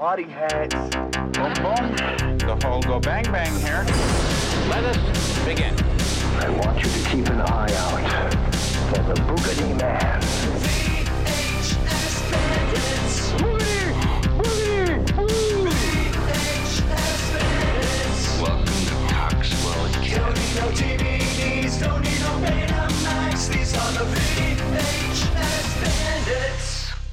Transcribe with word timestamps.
party 0.00 0.22
hats. 0.22 0.74
Boom, 0.74 1.52
boom. 1.60 2.38
The 2.38 2.58
whole 2.64 2.80
go 2.80 2.98
bang 2.98 3.22
bang 3.24 3.52
here. 3.60 3.84
Let 4.70 4.82
us 4.82 5.44
begin. 5.44 5.74
I 6.38 6.48
want 6.48 6.82
you 6.82 6.90
to 6.90 7.10
keep 7.10 7.28
an 7.28 7.42
eye 7.42 7.70
out 7.74 8.32
for 8.88 9.02
the 9.02 9.20
Boogity 9.20 9.78
Man. 9.78 10.89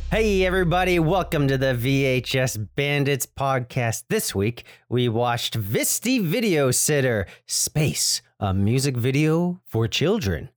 Hey, 0.10 0.46
everybody, 0.46 1.00
welcome 1.00 1.50
to 1.50 1.58
the 1.58 1.74
VHS 1.74 2.70
Bandits 2.78 3.26
podcast. 3.26 4.06
This 4.08 4.34
week, 4.34 4.64
we 4.88 5.10
watched 5.10 5.60
Vitsi 5.60 6.24
Video 6.24 6.72
Sitter 6.72 7.28
Space, 7.46 8.22
a 8.40 8.54
music 8.54 8.96
video 8.96 9.60
for 9.66 9.86
children. 9.86 10.48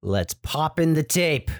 Let's 0.00 0.34
pop 0.34 0.78
in 0.78 0.94
the 0.94 1.02
tape. 1.02 1.50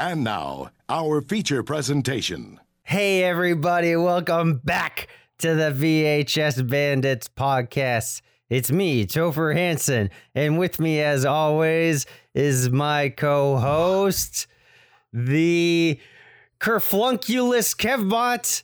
And 0.00 0.22
now, 0.22 0.70
our 0.88 1.20
feature 1.20 1.64
presentation. 1.64 2.60
Hey, 2.84 3.24
everybody, 3.24 3.96
welcome 3.96 4.58
back 4.58 5.08
to 5.38 5.56
the 5.56 5.72
VHS 5.72 6.70
Bandits 6.70 7.26
podcast. 7.26 8.22
It's 8.48 8.70
me, 8.70 9.06
Topher 9.06 9.52
Hansen, 9.56 10.10
and 10.36 10.56
with 10.56 10.78
me, 10.78 11.00
as 11.00 11.24
always, 11.24 12.06
is 12.32 12.70
my 12.70 13.08
co 13.08 13.56
host, 13.56 14.46
the 15.12 15.98
Kerflunculus 16.60 17.76
Kevbot, 17.76 18.62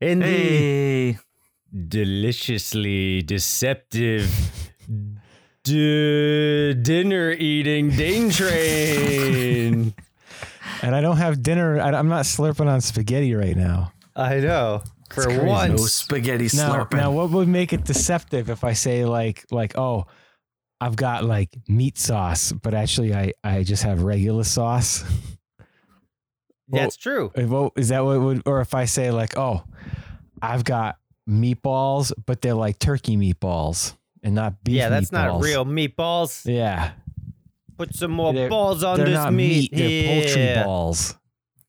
and 0.00 0.20
the 0.20 1.16
deliciously 1.86 3.22
deceptive 3.22 4.72
d- 5.62 6.74
dinner 6.74 7.30
eating 7.30 7.90
Dane 7.90 8.30
Train. 8.30 9.94
And 10.82 10.94
I 10.94 11.00
don't 11.00 11.16
have 11.18 11.42
dinner. 11.42 11.80
I, 11.80 11.90
I'm 11.92 12.08
not 12.08 12.24
slurping 12.24 12.66
on 12.66 12.80
spaghetti 12.80 13.34
right 13.34 13.56
now. 13.56 13.92
I 14.16 14.40
know. 14.40 14.82
For 15.10 15.24
crazy. 15.24 15.44
No 15.44 15.76
spaghetti 15.76 16.48
Now, 16.56 16.74
slurping. 16.84 16.96
now, 16.96 17.12
what 17.12 17.30
would 17.30 17.48
make 17.48 17.72
it 17.72 17.84
deceptive 17.84 18.50
if 18.50 18.64
I 18.64 18.72
say 18.72 19.04
like, 19.04 19.44
like, 19.50 19.76
oh, 19.78 20.06
I've 20.80 20.96
got 20.96 21.24
like 21.24 21.50
meat 21.68 21.98
sauce, 21.98 22.50
but 22.52 22.74
actually 22.74 23.14
I, 23.14 23.32
I 23.44 23.62
just 23.62 23.82
have 23.84 24.02
regular 24.02 24.42
sauce. 24.44 25.04
That's 26.68 26.96
true. 26.96 27.30
Uh, 27.36 27.42
what- 27.42 27.72
Is 27.76 27.88
that 27.90 28.04
what 28.04 28.20
would, 28.20 28.42
or 28.46 28.60
if 28.60 28.74
I 28.74 28.86
say 28.86 29.10
like, 29.10 29.36
oh, 29.36 29.62
I've 30.40 30.64
got 30.64 30.96
meatballs, 31.28 32.12
but 32.26 32.40
they're 32.40 32.54
like 32.54 32.78
turkey 32.78 33.16
meatballs 33.16 33.94
and 34.22 34.34
not 34.34 34.64
beef. 34.64 34.76
yeah, 34.76 34.88
that's 34.88 35.12
not 35.12 35.40
real 35.42 35.64
meatballs. 35.64 36.44
Yeah, 36.50 36.92
Put 37.78 37.94
some 37.94 38.10
more 38.10 38.32
They're- 38.32 38.48
balls 38.48 38.84
on 38.84 38.96
they're 38.98 39.06
this 39.06 39.14
not 39.14 39.32
meat. 39.32 39.72
meat. 39.72 39.76
They're 39.78 40.22
poultry 40.22 40.42
Yeah. 40.44 40.64
balls. 40.64 41.14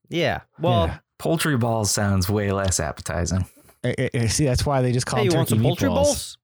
Yeah. 0.09 0.41
Well, 0.59 0.87
Yeah. 0.87 0.97
Poultry 1.19 1.57
balls 1.57 1.89
sounds 1.91 2.29
way 2.29 2.51
less 2.51 2.79
appetizing. 2.79 3.45
I- 3.83 3.95
I- 3.97 4.09
I 4.19 4.27
see, 4.27 4.45
that's 4.45 4.65
why 4.65 4.81
they 4.81 4.91
just 4.91 5.05
call 5.05 5.19
hey, 5.19 5.25
you 5.25 5.31
them 5.31 5.37
want 5.39 5.49
turkey 5.49 5.57
some 5.59 5.63
poultry 5.63 5.89
meatballs. 5.89 5.93
balls? 5.93 6.37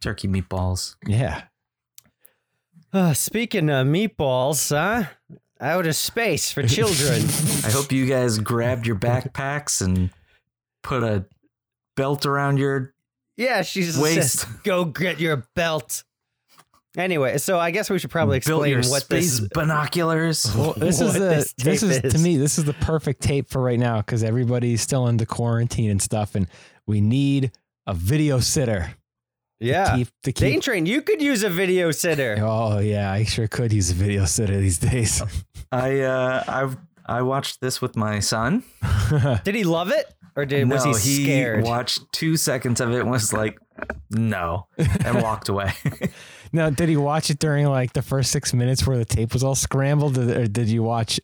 Turkey 0.00 0.28
meatballs. 0.28 0.96
Yeah. 1.06 1.42
Uh, 2.92 3.12
speaking 3.12 3.68
of 3.68 3.86
meatballs, 3.86 4.70
huh? 4.70 5.08
Out 5.60 5.86
of 5.86 5.96
space 5.96 6.50
for 6.52 6.62
children. 6.66 7.22
I 7.64 7.70
hope 7.70 7.92
you 7.92 8.06
guys 8.06 8.38
grabbed 8.38 8.86
your 8.86 8.96
backpacks 8.96 9.80
and 9.82 10.10
put 10.82 11.02
a 11.02 11.26
belt 11.96 12.24
around 12.26 12.58
your. 12.58 12.94
yeah, 13.36 13.62
she's 13.62 13.98
Waste. 13.98 14.40
says, 14.40 14.44
go 14.64 14.84
get 14.86 15.18
your 15.20 15.46
belt. 15.54 16.04
Anyway, 16.96 17.36
so 17.38 17.58
I 17.58 17.70
guess 17.72 17.90
we 17.90 17.98
should 17.98 18.10
probably 18.10 18.38
built 18.40 18.64
explain 18.64 18.70
your 18.72 18.90
what 18.90 19.02
space 19.02 19.38
this. 19.40 19.48
binoculars. 19.52 20.46
Well, 20.56 20.72
this 20.74 21.00
what 21.00 21.08
is 21.08 21.12
the 21.14 21.18
this 21.20 21.54
this, 21.58 21.80
tape 21.80 22.04
is, 22.04 22.12
to 22.14 22.18
me 22.18 22.36
this 22.38 22.58
is 22.58 22.64
the 22.64 22.72
perfect 22.74 23.20
tape 23.22 23.50
for 23.50 23.60
right 23.62 23.78
now 23.78 23.98
because 23.98 24.24
everybody's 24.24 24.80
still 24.80 25.06
into 25.08 25.26
quarantine 25.26 25.90
and 25.90 26.00
stuff, 26.00 26.34
and 26.34 26.46
we 26.86 27.00
need 27.00 27.52
a 27.86 27.92
video 27.94 28.40
sitter. 28.40 28.94
to 29.60 29.66
Yeah. 29.66 29.96
keep, 29.96 30.08
to 30.22 30.32
Dane 30.32 30.54
keep. 30.54 30.62
Train, 30.62 30.86
you 30.86 31.02
could 31.02 31.20
use 31.20 31.42
a 31.42 31.50
video 31.50 31.90
sitter. 31.90 32.38
Oh 32.40 32.78
yeah, 32.78 33.12
I 33.12 33.24
sure 33.24 33.46
could 33.46 33.72
use 33.74 33.90
a 33.90 33.94
video 33.94 34.24
sitter 34.24 34.58
these 34.58 34.78
days. 34.78 35.22
I 35.72 36.00
uh, 36.00 36.44
I 36.48 37.18
I 37.18 37.22
watched 37.22 37.60
this 37.60 37.82
with 37.82 37.94
my 37.94 38.20
son. 38.20 38.62
Did 39.44 39.54
he 39.54 39.64
love 39.64 39.90
it? 39.90 40.06
Or 40.34 40.44
did, 40.44 40.68
was 40.68 40.84
he 40.84 40.92
scared? 40.92 41.64
He 41.64 41.70
watched 41.70 42.00
two 42.12 42.36
seconds 42.36 42.80
of 42.82 42.90
it 42.92 43.00
and 43.00 43.10
was 43.10 43.32
like, 43.32 43.58
no, 44.10 44.66
and 44.76 45.22
walked 45.22 45.48
away. 45.48 45.72
Now, 46.52 46.70
did 46.70 46.88
he 46.88 46.96
watch 46.96 47.30
it 47.30 47.38
during 47.38 47.66
like 47.66 47.92
the 47.92 48.02
first 48.02 48.30
six 48.30 48.52
minutes 48.52 48.86
where 48.86 48.98
the 48.98 49.04
tape 49.04 49.32
was 49.32 49.42
all 49.42 49.54
scrambled, 49.54 50.18
or 50.18 50.46
did 50.46 50.68
you 50.68 50.82
watch 50.82 51.20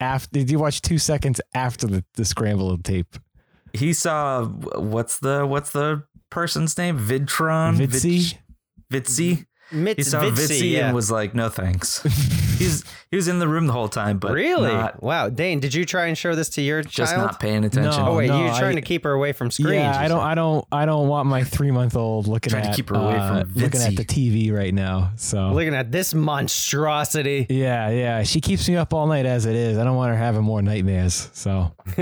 after? 0.00 0.30
Did 0.38 0.50
you 0.50 0.58
watch 0.58 0.82
two 0.82 0.98
seconds 0.98 1.40
after 1.54 1.86
the, 1.86 2.04
the 2.14 2.24
scrambled 2.24 2.84
tape? 2.84 3.16
he 3.74 3.92
saw 3.92 4.44
what's 4.44 5.18
the 5.18 5.44
what's 5.46 5.72
the 5.72 6.04
person's 6.30 6.78
name? 6.78 6.98
Vidtron. 6.98 7.76
Vidsi? 7.76 8.38
Vid- 8.88 9.04
Vidsi. 9.04 9.46
Mitz, 9.72 9.96
He 9.96 10.02
saw 10.04 10.20
Vitsi, 10.22 10.32
Vidsi 10.60 10.70
yeah. 10.72 10.86
and 10.86 10.94
was 10.94 11.10
like, 11.10 11.34
"No 11.34 11.48
thanks." 11.48 12.02
He's 12.58 12.84
he 13.10 13.16
was 13.16 13.26
in 13.28 13.38
the 13.40 13.48
room 13.48 13.66
the 13.66 13.72
whole 13.72 13.88
time, 13.88 14.18
but 14.18 14.32
really? 14.32 14.70
not, 14.72 15.02
wow. 15.02 15.28
Dane, 15.28 15.58
did 15.58 15.74
you 15.74 15.84
try 15.84 16.06
and 16.06 16.16
show 16.16 16.34
this 16.36 16.48
to 16.50 16.62
your 16.62 16.82
just 16.82 17.12
child? 17.12 17.26
not 17.26 17.40
paying 17.40 17.64
attention. 17.64 17.90
No. 18.04 18.10
Oh 18.10 18.16
wait, 18.16 18.28
no, 18.28 18.38
you're 18.44 18.54
trying 18.54 18.76
I- 18.76 18.80
to 18.80 18.82
keep 18.82 19.02
her 19.04 19.12
away 19.12 19.32
from 19.32 19.50
screens. 19.50 19.72
Yeah, 19.82 19.98
I 19.98 20.06
don't, 20.08 20.20
said. 20.20 20.26
I 20.26 20.34
don't, 20.34 20.66
I 20.70 20.86
don't 20.86 21.08
want 21.08 21.28
my 21.28 21.42
three 21.42 21.70
month 21.72 21.96
old 21.96 22.28
looking 22.28 22.50
Trying 22.50 22.70
to 22.70 22.74
keep 22.76 22.88
her 22.90 22.94
away 22.94 23.16
uh, 23.16 23.40
from 23.44 23.54
looking 23.54 23.80
at 23.80 23.96
the 23.96 24.04
TV 24.04 24.52
right 24.52 24.72
now. 24.74 25.12
So 25.16 25.48
Looking 25.50 25.74
at 25.74 25.90
this 25.90 26.14
monstrosity. 26.14 27.46
yeah, 27.48 27.90
yeah, 27.90 28.22
she 28.22 28.40
keeps 28.40 28.68
me 28.68 28.76
up 28.76 28.92
all 28.94 29.06
night 29.06 29.26
as 29.26 29.46
it 29.46 29.56
is. 29.56 29.78
I 29.78 29.84
don't 29.84 29.96
want 29.96 30.10
her 30.12 30.16
having 30.18 30.42
more 30.42 30.62
nightmares. 30.62 31.30
So 31.32 31.72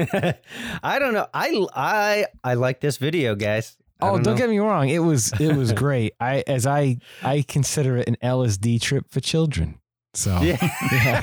I 0.82 0.98
don't 0.98 1.14
know. 1.14 1.26
I 1.32 1.64
I 1.74 2.26
I 2.44 2.54
like 2.54 2.80
this 2.80 2.96
video, 2.98 3.34
guys. 3.34 3.76
I 4.02 4.08
oh, 4.10 4.14
don't 4.16 4.26
know. 4.26 4.36
get 4.36 4.50
me 4.50 4.58
wrong, 4.58 4.88
it 4.88 4.98
was 4.98 5.32
it 5.40 5.54
was 5.56 5.72
great. 5.84 6.14
I 6.20 6.42
as 6.46 6.66
I 6.66 6.98
I 7.22 7.42
consider 7.46 7.96
it 7.98 8.08
an 8.08 8.16
LSD 8.22 8.80
trip 8.80 9.06
for 9.10 9.20
children. 9.20 9.78
So 10.14 10.38
Yeah. 10.42 11.22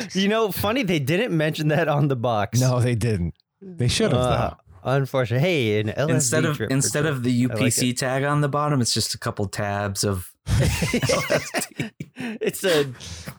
you 0.12 0.28
know, 0.28 0.50
funny 0.52 0.82
they 0.82 0.98
didn't 0.98 1.36
mention 1.36 1.68
that 1.68 1.88
on 1.88 2.08
the 2.08 2.16
box. 2.16 2.60
no, 2.60 2.80
they 2.80 2.94
didn't. 2.94 3.34
They 3.60 3.88
should 3.88 4.12
have 4.12 4.20
Uh, 4.20 4.54
unfortunately. 4.84 5.46
Hey, 5.46 5.80
an 5.80 5.88
LSD 5.88 6.10
Instead 6.10 6.44
of 6.46 6.56
trip 6.56 6.70
for 6.70 6.74
instead 6.74 7.04
of 7.06 7.22
the 7.22 7.30
children. 7.40 7.60
I 7.60 7.64
like 7.64 7.72
UPC 7.74 7.96
tag 7.96 8.24
on 8.24 8.40
the 8.40 8.48
bottom, 8.48 8.80
it's 8.80 8.94
just 8.94 9.14
a 9.14 9.18
couple 9.18 9.46
tabs 9.46 10.04
of 10.04 10.32
it. 10.46 11.92
it's 12.16 12.64
a 12.64 12.86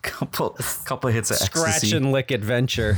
couple 0.03 0.55
couple 0.85 1.09
hits 1.09 1.31
of 1.31 1.37
scratch 1.37 1.67
ecstasy. 1.75 1.97
and 1.97 2.11
lick 2.11 2.29
adventure. 2.31 2.95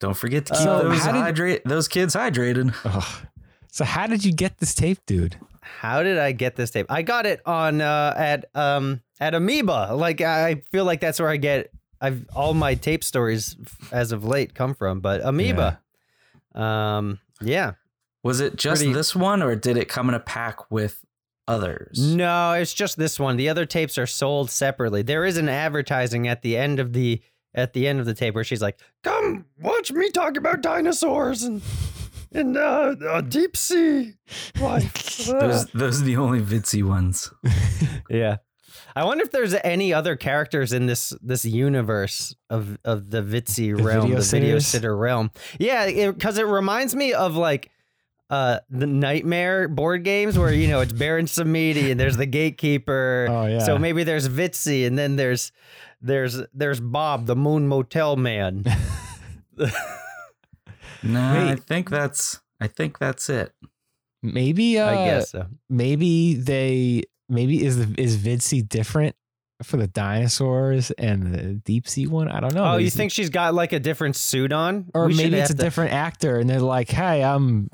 Don't 0.00 0.16
forget 0.16 0.46
to 0.46 0.54
keep 0.54 0.62
So 0.62 0.82
those 0.88 1.02
how 1.04 1.12
did- 1.12 1.20
hydrate 1.20 1.62
those 1.64 1.88
kids 1.88 2.14
hydrated. 2.16 2.74
Ugh. 2.84 3.26
So 3.72 3.84
how 3.86 4.06
did 4.06 4.22
you 4.24 4.32
get 4.32 4.58
this 4.58 4.74
tape, 4.74 4.98
dude? 5.06 5.36
How 5.62 6.02
did 6.02 6.18
I 6.18 6.32
get 6.32 6.56
this 6.56 6.70
tape? 6.70 6.86
I 6.90 7.00
got 7.02 7.24
it 7.26 7.40
on 7.46 7.80
uh, 7.80 8.14
at 8.16 8.44
um 8.54 9.00
at 9.18 9.34
Amoeba. 9.34 9.94
Like 9.94 10.20
I 10.20 10.62
feel 10.70 10.84
like 10.84 11.00
that's 11.00 11.18
where 11.18 11.30
I 11.30 11.38
get 11.38 11.70
I've 12.00 12.26
all 12.36 12.52
my 12.52 12.74
tape 12.74 13.02
stories 13.02 13.56
as 13.90 14.12
of 14.12 14.24
late 14.24 14.54
come 14.54 14.74
from, 14.74 15.00
but 15.00 15.22
Amoeba. 15.24 15.80
Um 16.54 17.18
yeah. 17.40 17.72
Was 18.22 18.40
it 18.40 18.56
just 18.56 18.82
Pretty- 18.82 18.92
this 18.92 19.16
one, 19.16 19.42
or 19.42 19.56
did 19.56 19.76
it 19.76 19.88
come 19.88 20.08
in 20.08 20.14
a 20.14 20.20
pack 20.20 20.70
with 20.70 21.04
others? 21.48 21.98
No, 21.98 22.52
it's 22.52 22.74
just 22.74 22.96
this 22.98 23.18
one. 23.18 23.36
The 23.36 23.48
other 23.48 23.64
tapes 23.66 23.96
are 23.98 24.06
sold 24.06 24.50
separately. 24.50 25.02
There 25.02 25.24
is 25.24 25.38
an 25.38 25.48
advertising 25.48 26.28
at 26.28 26.42
the 26.42 26.56
end 26.56 26.78
of 26.78 26.92
the 26.92 27.20
at 27.54 27.72
the 27.72 27.88
end 27.88 28.00
of 28.00 28.06
the 28.06 28.14
tape 28.14 28.34
where 28.34 28.44
she's 28.44 28.62
like, 28.62 28.78
"Come 29.02 29.46
watch 29.60 29.90
me 29.92 30.10
talk 30.10 30.36
about 30.36 30.60
dinosaurs 30.60 31.42
and 31.42 31.62
and 32.34 32.56
uh, 32.56 32.94
uh 33.08 33.20
deep 33.20 33.56
sea 33.56 34.14
life." 34.60 34.92
Those 35.26 35.66
those 35.66 36.02
are 36.02 36.04
the 36.04 36.16
only 36.16 36.40
Vitsi 36.40 36.82
ones. 36.82 37.32
yeah. 38.10 38.36
I 38.94 39.04
wonder 39.04 39.24
if 39.24 39.30
there's 39.30 39.54
any 39.54 39.94
other 39.94 40.16
characters 40.16 40.72
in 40.72 40.86
this 40.86 41.12
this 41.22 41.44
universe 41.44 42.34
of 42.50 42.78
of 42.84 43.10
the 43.10 43.22
Vitsi 43.22 43.76
The 43.76 43.82
realm, 43.82 44.02
video 44.02 44.20
the 44.20 44.24
video 44.24 44.48
sitters? 44.58 44.66
sitter 44.66 44.96
realm. 44.96 45.30
Yeah, 45.58 46.10
because 46.10 46.38
it, 46.38 46.46
reminds 46.46 46.94
me 46.94 47.12
of 47.12 47.36
like 47.36 47.70
uh 48.28 48.60
the 48.70 48.86
Nightmare 48.86 49.68
board 49.68 50.04
games 50.04 50.38
where 50.38 50.52
you 50.52 50.68
know 50.68 50.80
it's 50.80 50.92
Baron 50.92 51.26
Samedi 51.26 51.90
and 51.90 51.98
there's 52.00 52.16
the 52.16 52.26
gatekeeper. 52.26 53.28
Oh, 53.30 53.46
yeah. 53.46 53.60
So 53.60 53.78
maybe 53.78 54.04
there's 54.04 54.28
Vitsi 54.28 54.86
and 54.86 54.98
then 54.98 55.16
there's 55.16 55.52
there's 56.00 56.40
there's 56.52 56.80
Bob, 56.80 57.26
the 57.26 57.36
Moon 57.36 57.68
Motel 57.68 58.16
man. 58.16 58.64
No, 61.02 61.20
I 61.48 61.56
think 61.56 61.90
that's 61.90 62.40
I 62.60 62.66
think 62.68 62.98
that's 62.98 63.28
it. 63.28 63.52
Maybe 64.22 64.78
uh, 64.78 64.88
I 64.90 64.94
guess 65.06 65.30
so. 65.30 65.46
maybe 65.68 66.34
they 66.34 67.02
maybe 67.28 67.64
is 67.64 67.76
the 67.78 68.00
is 68.00 68.16
Vidsy 68.18 68.66
different 68.66 69.16
for 69.64 69.76
the 69.76 69.86
dinosaurs 69.88 70.90
and 70.92 71.34
the 71.34 71.42
deep 71.54 71.88
sea 71.88 72.06
one? 72.06 72.28
I 72.28 72.40
don't 72.40 72.54
know. 72.54 72.64
Oh, 72.64 72.76
you 72.76 72.86
Is 72.86 72.94
it- 72.94 72.98
think 72.98 73.12
she's 73.12 73.30
got 73.30 73.54
like 73.54 73.72
a 73.72 73.80
different 73.80 74.16
suit 74.16 74.52
on? 74.52 74.90
or 74.94 75.06
We 75.06 75.14
maybe 75.16 75.36
it's 75.36 75.50
a 75.50 75.54
to- 75.54 75.62
different 75.62 75.92
actor 75.92 76.38
and 76.38 76.48
they're 76.48 76.60
like, 76.60 76.88
"Hey, 76.90 77.22
I'm 77.24 77.68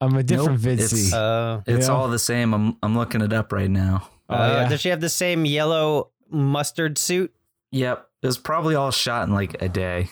I'm 0.00 0.14
a 0.16 0.22
different 0.22 0.62
Nope, 0.62 0.78
Vidsy." 0.78 1.06
it's- 1.08 1.12
Uh, 1.12 1.62
It's 1.66 1.88
all 1.88 2.08
the 2.08 2.18
same. 2.18 2.52
I'm 2.54 2.76
I'm 2.82 2.96
looking 2.96 3.20
it 3.22 3.32
up 3.32 3.52
right 3.52 3.70
now. 3.70 4.08
Oh, 4.28 4.34
uh, 4.34 4.46
yeah. 4.62 4.68
Does 4.68 4.80
she 4.80 4.88
have 4.90 5.00
the 5.00 5.08
same 5.08 5.44
yellow 5.44 6.10
mustard 6.30 6.98
suit? 6.98 7.32
Yep, 7.72 8.08
it 8.22 8.26
was 8.26 8.38
probably 8.38 8.74
all 8.76 8.90
shot 8.92 9.26
in 9.26 9.34
like 9.34 9.60
a 9.62 9.68
day. 9.68 10.10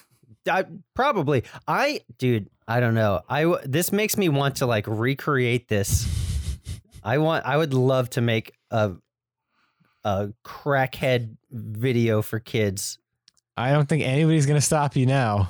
I 0.48 0.64
probably. 0.94 1.44
I 1.66 2.00
dude, 2.18 2.50
I 2.66 2.80
don't 2.80 2.94
know. 2.94 3.22
I 3.28 3.56
this 3.64 3.92
makes 3.92 4.16
me 4.16 4.28
want 4.28 4.56
to 4.56 4.66
like 4.66 4.86
recreate 4.86 5.68
this. 5.68 6.08
I 7.02 7.18
want 7.18 7.44
I 7.44 7.56
would 7.56 7.74
love 7.74 8.10
to 8.10 8.20
make 8.20 8.52
a 8.70 8.92
a 10.04 10.28
crackhead 10.44 11.36
video 11.50 12.22
for 12.22 12.38
kids. 12.38 12.98
I 13.56 13.72
don't 13.72 13.88
think 13.88 14.02
anybody's 14.02 14.46
gonna 14.46 14.60
stop 14.60 14.96
you 14.96 15.06
now. 15.06 15.48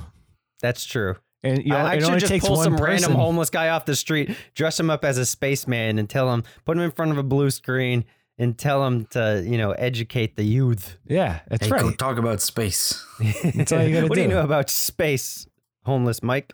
That's 0.61 0.85
true. 0.85 1.15
And 1.43 1.63
you 1.63 1.69
know, 1.69 1.77
I, 1.77 1.91
I 1.91 1.99
should 1.99 2.19
just 2.19 2.45
pull 2.45 2.55
some 2.55 2.73
person. 2.73 2.85
random 2.85 3.11
homeless 3.13 3.51
guy 3.51 3.69
off 3.69 3.85
the 3.85 3.95
street, 3.95 4.35
dress 4.55 4.79
him 4.79 4.89
up 4.89 5.05
as 5.05 5.19
a 5.19 5.25
spaceman, 5.25 5.99
and 5.99 6.09
tell 6.09 6.33
him, 6.33 6.43
put 6.65 6.75
him 6.75 6.81
in 6.83 6.89
front 6.89 7.11
of 7.11 7.19
a 7.19 7.23
blue 7.23 7.51
screen, 7.51 8.03
and 8.37 8.57
tell 8.57 8.85
him 8.85 9.05
to, 9.11 9.43
you 9.45 9.57
know, 9.57 9.71
educate 9.71 10.35
the 10.35 10.43
youth. 10.43 10.97
Yeah, 11.07 11.39
that's 11.47 11.65
Hey, 11.65 11.69
go 11.71 11.87
right. 11.87 11.97
talk 11.97 12.17
about 12.17 12.41
space. 12.41 13.05
That's 13.55 13.71
all 13.71 13.81
you 13.83 13.93
gotta 13.95 14.07
what 14.07 14.15
do 14.15 14.21
you 14.21 14.27
do. 14.27 14.33
know 14.35 14.41
about 14.41 14.69
space, 14.69 15.47
homeless 15.85 16.21
Mike? 16.21 16.53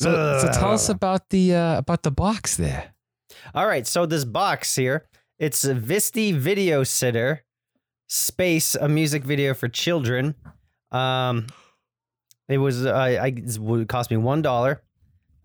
So, 0.00 0.38
so 0.40 0.52
tell 0.52 0.72
us 0.72 0.88
about 0.88 1.28
the 1.30 1.54
uh, 1.54 1.78
about 1.78 2.02
the 2.04 2.12
box 2.12 2.56
there. 2.56 2.94
All 3.54 3.66
right, 3.66 3.86
so 3.86 4.06
this 4.06 4.24
box 4.24 4.76
here, 4.76 5.06
it's 5.38 5.64
a 5.64 5.74
Vitsi 5.74 6.32
Video 6.34 6.84
Sitter 6.84 7.44
Space, 8.08 8.74
a 8.76 8.88
music 8.88 9.24
video 9.24 9.54
for 9.54 9.68
children. 9.68 10.34
Um, 10.92 11.46
it 12.48 12.58
was 12.58 12.86
uh, 12.86 12.94
I 12.94 13.32
it 13.34 13.88
cost 13.88 14.10
me 14.10 14.16
one 14.16 14.42
dollar. 14.42 14.82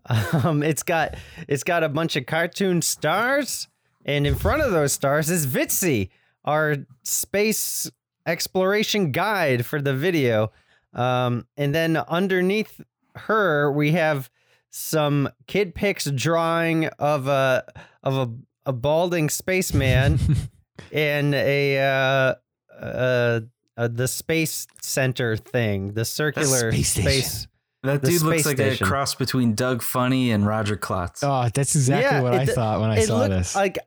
Um, 0.44 0.62
it's 0.62 0.82
got 0.82 1.16
it's 1.48 1.64
got 1.64 1.82
a 1.82 1.88
bunch 1.88 2.14
of 2.14 2.26
cartoon 2.26 2.82
stars, 2.82 3.68
and 4.04 4.26
in 4.26 4.34
front 4.34 4.62
of 4.62 4.70
those 4.72 4.92
stars 4.92 5.30
is 5.30 5.46
Vitsi, 5.46 6.10
our 6.44 6.76
space 7.02 7.90
exploration 8.26 9.12
guide 9.12 9.64
for 9.66 9.80
the 9.80 9.94
video. 9.94 10.50
Um, 10.92 11.46
and 11.56 11.74
then 11.74 11.96
underneath 11.96 12.80
her, 13.16 13.70
we 13.72 13.92
have 13.92 14.30
some 14.70 15.28
kid 15.46 15.74
pix 15.74 16.04
drawing 16.10 16.86
of 16.98 17.26
a 17.28 17.64
of 18.02 18.16
a, 18.16 18.30
a 18.70 18.72
balding 18.72 19.28
spaceman 19.30 20.18
and 20.92 21.34
a 21.34 21.78
uh, 21.78 22.34
uh, 22.80 23.40
uh, 23.76 23.88
the 23.90 24.06
space 24.08 24.66
center 24.80 25.36
thing, 25.36 25.92
the 25.94 26.04
circular 26.04 26.70
space 26.72 26.90
space. 26.92 27.46
That 27.82 28.00
The 28.00 28.08
dude 28.12 28.22
looks 28.22 28.46
like 28.46 28.56
station. 28.56 28.86
a 28.86 28.88
cross 28.88 29.14
between 29.14 29.54
Doug 29.54 29.82
Funnie 29.82 30.30
and 30.30 30.46
Roger 30.46 30.76
Klotz. 30.76 31.22
Oh, 31.22 31.48
that's 31.52 31.74
exactly 31.76 32.04
Yeah, 32.16 32.22
what 32.22 32.32
it 32.34 32.40
I 32.40 32.44
d- 32.46 32.52
thought 32.52 32.80
when 32.80 32.90
I 32.90 33.00
saw 33.00 33.18
looked 33.18 33.30
this. 33.30 33.54
Like 33.54 33.78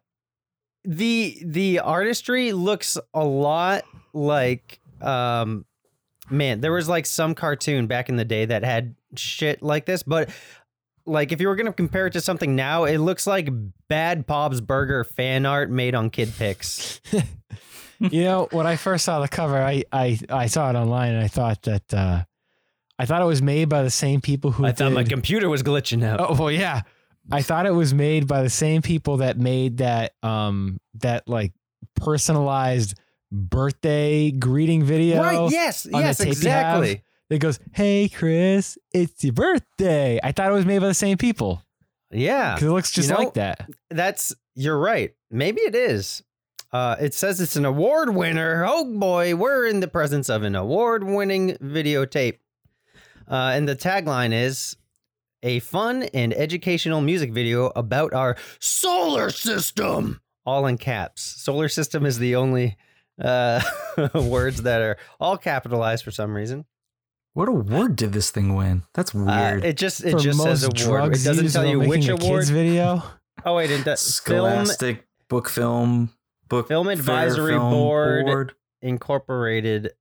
the 0.87 1.37
the 1.43 1.79
artistry 1.79 2.53
looks 2.53 2.97
a 3.13 3.23
lot 3.23 3.83
like 4.13 4.79
um 5.01 5.65
man, 6.29 6.61
there 6.61 6.71
was 6.71 6.87
like 6.87 7.05
some 7.05 7.35
cartoon 7.35 7.87
back 7.87 8.09
in 8.09 8.15
the 8.15 8.25
day 8.25 8.45
that 8.45 8.63
had 8.63 8.95
shit 9.15 9.61
like 9.61 9.85
this, 9.85 10.01
but 10.01 10.29
like 11.05 11.33
if 11.33 11.41
you 11.41 11.49
were 11.49 11.57
gonna 11.57 11.73
compare 11.73 12.07
it 12.07 12.13
to 12.13 12.21
something 12.21 12.55
now, 12.55 12.85
it 12.85 12.99
looks 12.99 13.27
like 13.27 13.49
bad 13.89 14.25
Bob's 14.25 14.61
Burger 14.61 15.03
fan 15.03 15.45
art 15.45 15.69
made 15.69 15.93
on 15.93 16.09
Kid 16.09 16.33
Pix. 16.37 17.01
you 17.99 18.23
know, 18.23 18.47
when 18.51 18.65
I 18.65 18.77
first 18.77 19.03
saw 19.03 19.19
the 19.19 19.27
cover, 19.27 19.61
I 19.61 19.83
I, 19.91 20.17
I 20.29 20.47
saw 20.47 20.69
it 20.69 20.75
online 20.77 21.15
and 21.15 21.23
I 21.23 21.27
thought 21.27 21.63
that 21.63 21.93
uh, 21.93 22.23
I 22.97 23.05
thought 23.05 23.21
it 23.21 23.25
was 23.25 23.41
made 23.41 23.67
by 23.67 23.83
the 23.83 23.89
same 23.89 24.21
people 24.21 24.51
who 24.51 24.65
I 24.65 24.71
thought 24.71 24.89
did, 24.89 24.95
my 24.95 25.03
computer 25.03 25.49
was 25.49 25.63
glitching 25.63 26.03
out. 26.03 26.21
Oh 26.21 26.33
well, 26.33 26.51
yeah. 26.51 26.83
I 27.31 27.41
thought 27.41 27.65
it 27.65 27.73
was 27.73 27.93
made 27.93 28.27
by 28.27 28.41
the 28.43 28.49
same 28.49 28.81
people 28.81 29.17
that 29.17 29.37
made 29.37 29.77
that 29.77 30.13
um 30.23 30.79
that 30.95 31.27
like 31.27 31.53
personalized 31.95 32.97
birthday 33.31 34.31
greeting 34.31 34.83
video. 34.83 35.21
right? 35.21 35.51
Yes, 35.51 35.85
yes, 35.89 36.17
tape 36.17 36.25
you 36.27 36.31
have. 36.31 36.37
exactly. 36.83 37.03
It 37.29 37.39
goes, 37.39 37.59
"Hey 37.73 38.07
Chris, 38.09 38.77
it's 38.93 39.23
your 39.23 39.33
birthday." 39.33 40.19
I 40.23 40.31
thought 40.31 40.49
it 40.49 40.53
was 40.53 40.65
made 40.65 40.79
by 40.79 40.87
the 40.87 40.93
same 40.93 41.17
people 41.17 41.61
Yeah, 42.11 42.55
because 42.55 42.67
it 42.69 42.71
looks 42.71 42.91
just 42.91 43.09
You 43.09 43.15
know, 43.15 43.19
like 43.21 43.33
that. 43.33 43.69
that's 43.89 44.33
you're 44.55 44.79
right. 44.79 45.13
Maybe 45.29 45.61
it 45.61 45.75
is. 45.75 46.23
Uh, 46.71 46.95
it 46.99 47.13
says 47.13 47.39
it's 47.41 47.55
an 47.57 47.65
award 47.65 48.13
winner. 48.15 48.65
Oh 48.67 48.85
boy, 48.85 49.35
we're 49.35 49.67
in 49.67 49.79
the 49.81 49.87
presence 49.87 50.29
of 50.29 50.43
an 50.43 50.55
award-winning 50.55 51.57
videotape. 51.61 52.39
Uh, 53.29 53.51
and 53.55 53.67
the 53.67 53.75
tagline 53.75 54.33
is 54.33 54.75
a 55.47 55.59
fun 55.59 56.03
and 56.13 56.33
educational 56.33 56.99
music 57.01 57.31
video 57.31 57.71
about 57.75 58.13
our 58.13 58.35
solar 58.59 59.29
system. 59.29 60.21
All 60.45 60.65
in 60.67 60.77
caps. 60.77 61.21
Solar 61.21 61.69
system 61.69 62.05
is 62.05 62.19
the 62.19 62.35
only 62.35 62.77
uh, 63.21 63.61
words 64.13 64.61
that 64.63 64.81
are 64.81 64.97
all 65.19 65.37
capitalized 65.37 66.03
for 66.03 66.11
some 66.11 66.33
reason. 66.35 66.65
What 67.33 67.47
award 67.49 67.95
did 67.95 68.13
this 68.13 68.31
thing 68.31 68.55
win? 68.55 68.83
That's 68.93 69.13
Uh, 69.15 69.19
weird. 69.19 69.63
it 69.65 69.77
just 69.77 70.03
it 70.03 70.11
For 70.11 70.19
just 70.19 70.39
says 70.41 70.63
most 70.63 70.85
award. 70.85 71.15
It 71.15 71.23
doesn't 71.23 71.51
tell 71.51 71.65
you 71.65 71.79
which 71.79 72.07
a 72.07 72.13
award. 72.13 72.39
kids 72.41 72.49
video. 72.49 73.03
Oh 73.45 73.55
wait, 73.55 73.69
it 73.69 73.85
does. 73.85 74.19
Film 74.19 74.39
Scholastic 74.49 75.05
book 75.29 75.47
film 75.47 76.09
book 76.49 76.67
Film 76.67 76.87
Advisory 76.87 77.51
Film 77.53 77.69
Board. 77.71 78.53
Incorporated 78.81 79.91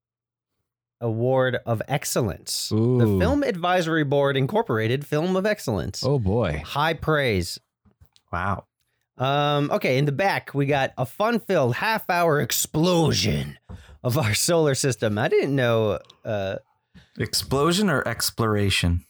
Award 1.00 1.58
of 1.66 1.82
Excellence. 1.88 2.68
The 2.70 3.16
Film 3.20 3.42
Advisory 3.42 4.04
Board 4.04 4.36
Incorporated 4.36 5.06
Film 5.06 5.36
of 5.36 5.44
Excellence. 5.46 6.02
Oh 6.04 6.18
boy. 6.18 6.62
High 6.64 6.94
praise. 6.94 7.58
Wow. 8.32 8.64
Um, 9.18 9.70
okay, 9.70 9.96
in 9.98 10.04
the 10.04 10.12
back, 10.12 10.52
we 10.54 10.66
got 10.66 10.92
a 10.98 11.06
fun 11.06 11.40
filled 11.40 11.76
half 11.76 12.08
hour 12.10 12.40
explosion 12.40 13.58
of 14.04 14.18
our 14.18 14.34
solar 14.34 14.74
system. 14.74 15.18
I 15.18 15.28
didn't 15.28 15.54
know. 15.54 15.98
Uh, 16.24 16.56
Explosion 17.18 17.88
or 17.88 18.06
exploration? 18.06 19.04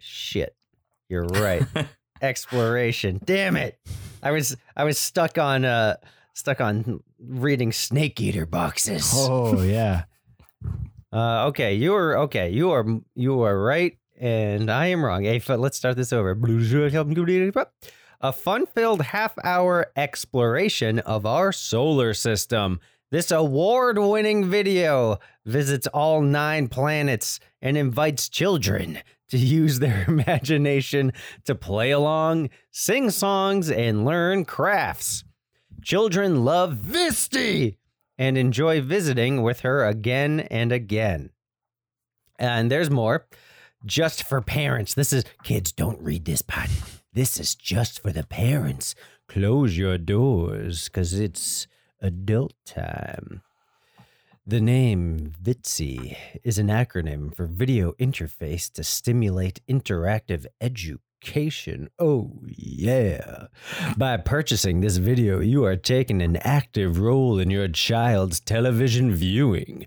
shit. 0.00 0.54
You're 1.08 1.24
right. 1.26 1.62
Exploration. 2.22 3.20
Damn 3.24 3.56
it. 3.56 3.78
I 4.22 4.30
was 4.30 4.56
I 4.76 4.84
was 4.84 4.98
stuck 4.98 5.38
on 5.38 5.64
uh 5.64 5.96
stuck 6.34 6.60
on 6.60 7.02
reading 7.18 7.72
snake 7.72 8.20
eater 8.20 8.46
boxes. 8.46 9.12
Oh 9.14 9.62
yeah. 9.62 10.04
Uh, 11.12 11.46
okay, 11.46 11.74
you 11.74 11.94
are 11.94 12.18
okay. 12.18 12.50
You 12.50 12.70
are 12.70 12.86
you 13.14 13.42
are 13.42 13.60
right, 13.60 13.98
and 14.18 14.70
I 14.70 14.86
am 14.86 15.04
wrong. 15.04 15.24
Hey, 15.24 15.42
let's 15.48 15.76
start 15.76 15.96
this 15.96 16.12
over. 16.12 16.38
A 18.22 18.32
fun-filled 18.32 19.02
half-hour 19.02 19.92
exploration 19.96 20.98
of 21.00 21.26
our 21.26 21.52
solar 21.52 22.14
system. 22.14 22.80
This 23.10 23.32
award-winning 23.32 24.48
video 24.48 25.18
visits 25.44 25.88
all 25.88 26.20
nine 26.22 26.68
planets 26.68 27.40
and 27.60 27.76
invites 27.76 28.28
children 28.28 29.00
to 29.30 29.38
use 29.38 29.80
their 29.80 30.04
imagination 30.08 31.12
to 31.44 31.56
play 31.56 31.90
along, 31.90 32.50
sing 32.70 33.10
songs, 33.10 33.68
and 33.68 34.04
learn 34.04 34.44
crafts. 34.44 35.24
Children 35.82 36.44
love 36.44 36.74
Vitsi 36.76 37.78
and 38.20 38.36
enjoy 38.36 38.82
visiting 38.82 39.40
with 39.40 39.60
her 39.60 39.86
again 39.86 40.40
and 40.50 40.70
again. 40.72 41.30
And 42.38 42.70
there's 42.70 42.90
more. 42.90 43.26
Just 43.86 44.24
for 44.24 44.42
parents. 44.42 44.92
This 44.92 45.10
is 45.10 45.24
kids 45.42 45.72
don't 45.72 46.02
read 46.02 46.26
this 46.26 46.42
part. 46.42 46.68
This 47.14 47.40
is 47.40 47.54
just 47.54 47.98
for 48.00 48.12
the 48.12 48.24
parents. 48.24 48.94
close 49.26 49.78
your 49.78 49.96
doors 49.96 50.88
because 50.88 51.14
it's 51.14 51.66
adult 52.02 52.52
time. 52.66 53.40
The 54.46 54.60
name 54.60 55.32
VITSI 55.42 56.16
is 56.42 56.58
an 56.58 56.66
acronym 56.66 57.34
for 57.34 57.46
Video 57.46 57.92
Interface 57.92 58.70
to 58.72 58.82
Stimulate 58.82 59.60
Interactive 59.66 60.46
Education. 61.22 61.90
Oh, 61.98 62.32
yeah. 62.46 63.48
By 63.98 64.16
purchasing 64.16 64.80
this 64.80 64.96
video, 64.96 65.40
you 65.40 65.66
are 65.66 65.76
taking 65.76 66.22
an 66.22 66.36
active 66.38 66.98
role 66.98 67.38
in 67.38 67.50
your 67.50 67.68
child's 67.68 68.40
television 68.40 69.14
viewing. 69.14 69.84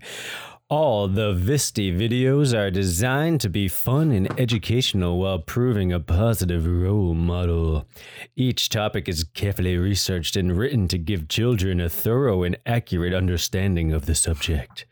All 0.68 1.08
the 1.08 1.34
Vitsi 1.34 1.92
videos 1.92 2.56
are 2.56 2.70
designed 2.70 3.40
to 3.40 3.48
be 3.48 3.66
fun 3.66 4.12
and 4.12 4.28
educational 4.38 5.18
while 5.18 5.40
proving 5.40 5.92
a 5.92 5.98
positive 5.98 6.66
role 6.66 7.14
model. 7.14 7.88
Each 8.36 8.68
topic 8.68 9.08
is 9.08 9.24
carefully 9.24 9.76
researched 9.76 10.36
and 10.36 10.56
written 10.56 10.86
to 10.86 10.98
give 10.98 11.26
children 11.28 11.80
a 11.80 11.88
thorough 11.88 12.44
and 12.44 12.56
accurate 12.64 13.12
understanding 13.12 13.92
of 13.92 14.06
the 14.06 14.14
subject. 14.14 14.86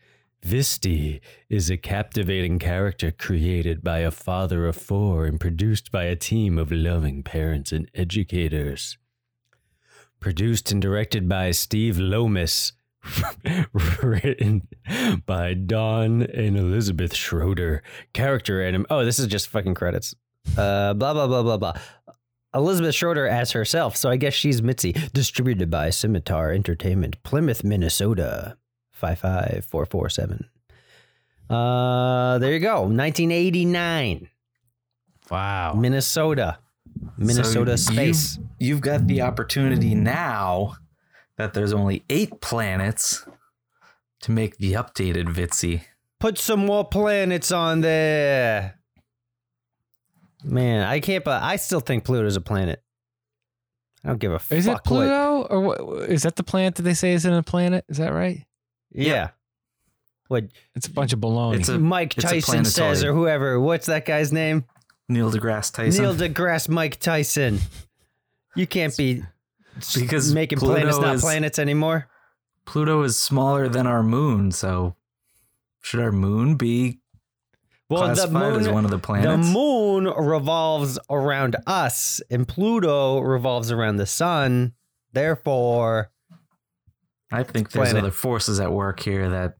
Vitsi 0.44 1.20
is 1.48 1.70
a 1.70 1.76
captivating 1.76 2.58
character 2.58 3.12
created 3.12 3.84
by 3.84 3.98
a 3.98 4.10
father 4.10 4.66
of 4.66 4.76
four 4.76 5.24
and 5.24 5.38
produced 5.38 5.92
by 5.92 6.04
a 6.04 6.16
team 6.16 6.58
of 6.58 6.72
loving 6.72 7.22
parents 7.22 7.70
and 7.70 7.88
educators. 7.94 8.98
Produced 10.18 10.72
and 10.72 10.82
directed 10.82 11.28
by 11.28 11.52
Steve 11.52 11.98
Lomas. 11.98 12.72
Written 14.02 14.68
by 15.26 15.54
Don 15.54 16.22
and 16.22 16.56
Elizabeth 16.56 17.14
Schroeder. 17.14 17.82
Character 18.12 18.62
anim. 18.62 18.86
Oh, 18.90 19.04
this 19.04 19.18
is 19.18 19.26
just 19.26 19.48
fucking 19.48 19.74
credits. 19.74 20.14
Uh, 20.56 20.94
blah 20.94 21.12
blah 21.12 21.26
blah 21.26 21.42
blah 21.42 21.56
blah. 21.56 21.74
Elizabeth 22.54 22.94
Schroeder 22.94 23.26
as 23.26 23.52
herself, 23.52 23.96
so 23.96 24.10
I 24.10 24.16
guess 24.16 24.34
she's 24.34 24.62
Mitzi. 24.62 24.92
Distributed 25.12 25.70
by 25.70 25.90
Scimitar 25.90 26.52
Entertainment, 26.52 27.20
Plymouth, 27.22 27.64
Minnesota, 27.64 28.56
five 29.02 29.18
five 29.18 29.66
four 29.68 29.84
four 29.84 30.08
seven. 30.08 30.48
Uh, 31.50 32.38
there 32.38 32.52
you 32.52 32.60
go. 32.60 32.82
1989, 32.82 34.28
Wow. 35.30 35.74
Minnesota, 35.74 36.58
Minnesota 37.18 37.76
So 37.76 37.92
space. 37.92 38.36
You've, 38.38 38.46
you've 38.58 38.80
got 38.80 39.06
the 39.06 39.20
opportunity 39.22 39.94
now 39.94 40.76
that 41.36 41.52
there's 41.54 41.72
only 41.72 42.04
eight 42.08 42.40
planets 42.40 43.26
to 44.22 44.30
make 44.32 44.56
the 44.58 44.72
updated 44.74 45.26
Vitsi. 45.28 45.82
Put 46.20 46.38
some 46.38 46.64
more 46.66 46.84
planets 46.84 47.50
on 47.50 47.80
there. 47.80 48.78
Man, 50.44 50.86
I 50.86 51.00
can't. 51.00 51.24
But 51.24 51.42
I 51.42 51.56
still 51.56 51.80
think 51.80 52.04
Pluto's 52.04 52.36
a 52.36 52.40
planet. 52.40 52.82
I 54.04 54.08
don't 54.08 54.18
give 54.18 54.32
a 54.32 54.38
fuck. 54.38 54.58
Is 54.58 54.66
fuck. 54.66 54.78
it 54.78 54.84
Pluto 54.84 55.42
or 55.42 55.60
what? 55.60 56.10
Is 56.10 56.22
that 56.22 56.36
the 56.36 56.42
planet 56.42 56.74
that 56.76 56.82
they 56.82 56.94
say 56.94 57.12
isn't 57.12 57.32
a 57.32 57.42
planet? 57.42 57.84
Is 57.88 57.98
that 57.98 58.12
right? 58.12 58.44
What, 58.94 59.06
yeah. 59.06 59.28
What 60.28 60.44
It's 60.74 60.86
a 60.86 60.90
bunch 60.90 61.12
of 61.12 61.20
baloney. 61.20 61.60
It's 61.60 61.68
a- 61.68 61.78
Mike 61.78 62.16
it's 62.16 62.24
a 62.24 62.28
Tyson 62.28 62.64
says, 62.64 63.04
or 63.04 63.12
whoever. 63.12 63.60
What's 63.60 63.86
that 63.86 64.04
guy's 64.06 64.32
name? 64.32 64.64
Neil 65.08 65.30
deGrasse 65.30 65.72
Tyson. 65.72 66.02
Neil 66.02 66.14
deGrasse 66.14 66.68
Mike 66.68 66.98
Tyson. 67.00 67.58
You 68.54 68.66
can't 68.66 68.96
be 68.96 69.22
because 69.94 70.32
making 70.34 70.58
Pluto 70.58 70.74
planets 70.74 70.98
not 70.98 71.14
is, 71.16 71.20
planets 71.22 71.58
anymore. 71.58 72.08
Pluto 72.66 73.02
is 73.02 73.18
smaller 73.18 73.68
than 73.68 73.86
our 73.86 74.02
moon, 74.02 74.52
so 74.52 74.94
should 75.80 76.00
our 76.00 76.12
moon 76.12 76.54
be 76.56 77.00
Well, 77.88 78.02
the 78.02 78.14
classified 78.14 78.52
as 78.60 78.66
moon, 78.66 78.74
one 78.74 78.84
of 78.84 78.90
the 78.90 78.98
planets? 78.98 79.26
the 79.48 79.52
moon 79.52 80.04
revolves 80.06 80.98
around 81.10 81.56
us, 81.66 82.20
and 82.30 82.46
Pluto 82.46 83.20
revolves 83.20 83.72
around 83.72 83.96
the 83.96 84.06
sun. 84.06 84.74
Therefore, 85.12 86.10
I 87.32 87.42
think 87.42 87.70
there's 87.70 87.90
planet. 87.90 88.04
other 88.04 88.12
forces 88.12 88.60
at 88.60 88.72
work 88.72 89.00
here 89.00 89.28
that 89.30 89.56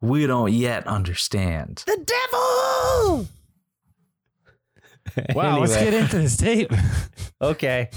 we 0.00 0.26
don't 0.26 0.52
yet 0.52 0.86
understand. 0.86 1.84
the 1.86 1.96
devil. 1.96 3.28
wow. 5.34 5.60
Let's 5.60 5.76
get 5.76 5.94
into 5.94 6.18
this 6.18 6.36
tape. 6.36 6.72
Okay. 7.40 7.90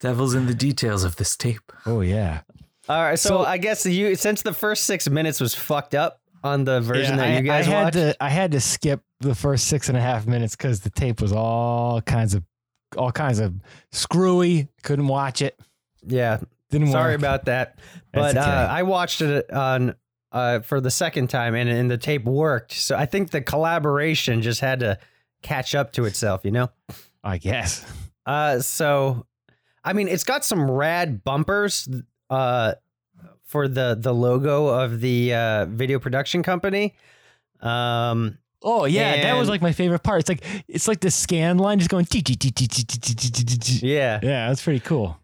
Devil's 0.00 0.34
in 0.34 0.44
the 0.44 0.52
details 0.54 1.02
of 1.02 1.16
this 1.16 1.34
tape. 1.34 1.72
oh 1.86 2.02
yeah. 2.02 2.42
All 2.90 3.00
right. 3.02 3.18
So, 3.18 3.28
So- 3.30 3.44
I 3.44 3.56
guess 3.56 3.86
you, 3.86 4.14
since 4.16 4.42
the 4.42 4.52
first 4.52 4.84
six 4.84 5.08
minutes 5.08 5.40
was 5.40 5.54
fucked 5.54 5.94
up 5.94 6.20
on 6.44 6.64
the 6.64 6.82
version 6.82 7.16
Yeah, 7.16 7.24
that 7.24 7.36
you 7.42 7.48
guys 7.48 7.66
I, 7.66 7.70
I 7.70 7.74
had 7.74 7.84
watched, 7.84 7.94
to 7.94 8.16
I 8.20 8.28
had 8.28 8.52
to 8.52 8.60
skip 8.60 9.00
the 9.20 9.34
first 9.34 9.68
six 9.68 9.88
and 9.88 9.96
a 9.96 10.00
half 10.02 10.26
minutes 10.26 10.56
because 10.56 10.80
the 10.80 10.90
tape 10.90 11.22
was 11.22 11.32
all 11.32 12.02
kinds 12.02 12.34
of 12.34 12.42
all 12.98 13.10
kinds 13.12 13.38
of 13.38 13.54
screwy. 13.92 14.68
Couldn't 14.82 15.08
watch 15.08 15.40
it. 15.40 15.58
yeah. 16.06 16.40
Didn't 16.70 16.88
Sorry 16.88 17.12
work. 17.12 17.20
about 17.20 17.44
that. 17.46 17.78
But 18.12 18.36
okay. 18.36 18.46
uh, 18.46 18.66
I 18.68 18.82
watched 18.82 19.20
it 19.20 19.50
on 19.52 19.94
uh, 20.32 20.60
for 20.60 20.80
the 20.80 20.90
second 20.90 21.28
time, 21.28 21.54
and 21.54 21.68
and 21.68 21.90
the 21.90 21.98
tape 21.98 22.24
worked. 22.24 22.72
So 22.72 22.96
I 22.96 23.06
think 23.06 23.30
the 23.30 23.40
collaboration 23.40 24.42
just 24.42 24.60
had 24.60 24.80
to 24.80 24.98
catch 25.42 25.74
up 25.74 25.92
to 25.94 26.04
itself. 26.04 26.44
You 26.44 26.52
know. 26.52 26.70
I 27.22 27.38
guess. 27.38 27.84
Uh, 28.24 28.60
so, 28.60 29.26
I 29.84 29.92
mean, 29.92 30.08
it's 30.08 30.24
got 30.24 30.44
some 30.44 30.70
rad 30.70 31.22
bumpers. 31.24 31.88
Uh, 32.28 32.74
for 33.50 33.66
the 33.66 33.96
the 33.98 34.14
logo 34.14 34.68
of 34.68 35.00
the 35.00 35.34
uh, 35.34 35.66
video 35.66 35.98
production 35.98 36.42
company. 36.42 36.94
Um. 37.60 38.38
Oh 38.62 38.84
yeah, 38.84 39.14
and, 39.14 39.24
that 39.24 39.36
was 39.36 39.48
like 39.48 39.62
my 39.62 39.72
favorite 39.72 40.02
part. 40.02 40.20
It's 40.20 40.28
like 40.28 40.44
it's 40.68 40.86
like 40.86 41.00
the 41.00 41.10
scan 41.10 41.58
line 41.58 41.78
just 41.78 41.90
going. 41.90 42.06
Yeah, 43.82 44.20
yeah, 44.22 44.48
that's 44.48 44.62
pretty 44.62 44.80
cool 44.80 45.18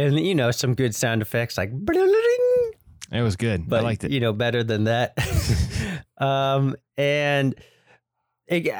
and 0.00 0.18
you 0.18 0.34
know 0.34 0.50
some 0.50 0.74
good 0.74 0.94
sound 0.94 1.22
effects 1.22 1.58
like. 1.58 1.70
It 3.12 3.22
was 3.22 3.36
good. 3.36 3.68
but 3.68 3.80
I 3.80 3.82
liked 3.82 4.04
it. 4.04 4.12
you 4.12 4.20
know 4.20 4.32
better 4.32 4.62
than 4.62 4.84
that. 4.84 5.14
um, 6.18 6.76
and 6.96 7.54
it 8.46 8.72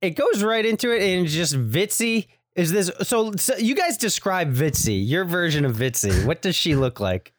it 0.00 0.10
goes 0.10 0.42
right 0.42 0.64
into 0.64 0.94
it, 0.94 1.02
and 1.02 1.26
just 1.26 1.54
Vitsi. 1.54 2.28
Is 2.54 2.70
this 2.70 2.90
so, 3.02 3.32
so? 3.32 3.56
You 3.56 3.74
guys 3.74 3.96
describe 3.96 4.52
Vitsi, 4.54 5.06
your 5.06 5.24
version 5.24 5.64
of 5.64 5.74
Vitsi. 5.76 6.26
What 6.26 6.42
does 6.42 6.54
she 6.54 6.74
look 6.74 7.00
like? 7.00 7.32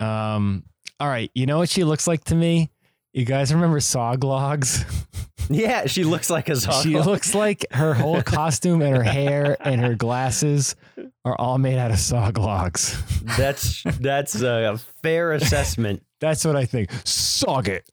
Um. 0.00 0.64
All 0.98 1.08
right. 1.08 1.30
You 1.34 1.46
know 1.46 1.58
what 1.58 1.70
she 1.70 1.84
looks 1.84 2.06
like 2.06 2.24
to 2.24 2.34
me? 2.34 2.70
You 3.12 3.24
guys 3.24 3.52
remember 3.52 3.78
Soglogs? 3.80 4.84
Yeah, 5.52 5.86
she 5.86 6.04
looks 6.04 6.30
like 6.30 6.48
a 6.48 6.54
Zog. 6.54 6.84
She 6.84 6.96
looks 6.96 7.34
like 7.34 7.66
her 7.72 7.92
whole 7.92 8.22
costume 8.22 8.82
and 8.82 8.94
her 8.96 9.02
hair 9.02 9.56
and 9.58 9.80
her 9.80 9.96
glasses 9.96 10.76
are 11.24 11.34
all 11.40 11.58
made 11.58 11.76
out 11.76 11.90
of 11.90 11.96
Soglogs. 11.96 12.94
That's 13.36 13.82
that's 13.98 14.40
a 14.42 14.78
fair 15.02 15.32
assessment. 15.32 16.04
That's 16.20 16.44
what 16.44 16.54
I 16.54 16.66
think. 16.66 16.90
Sog 17.04 17.66
it. 17.66 17.84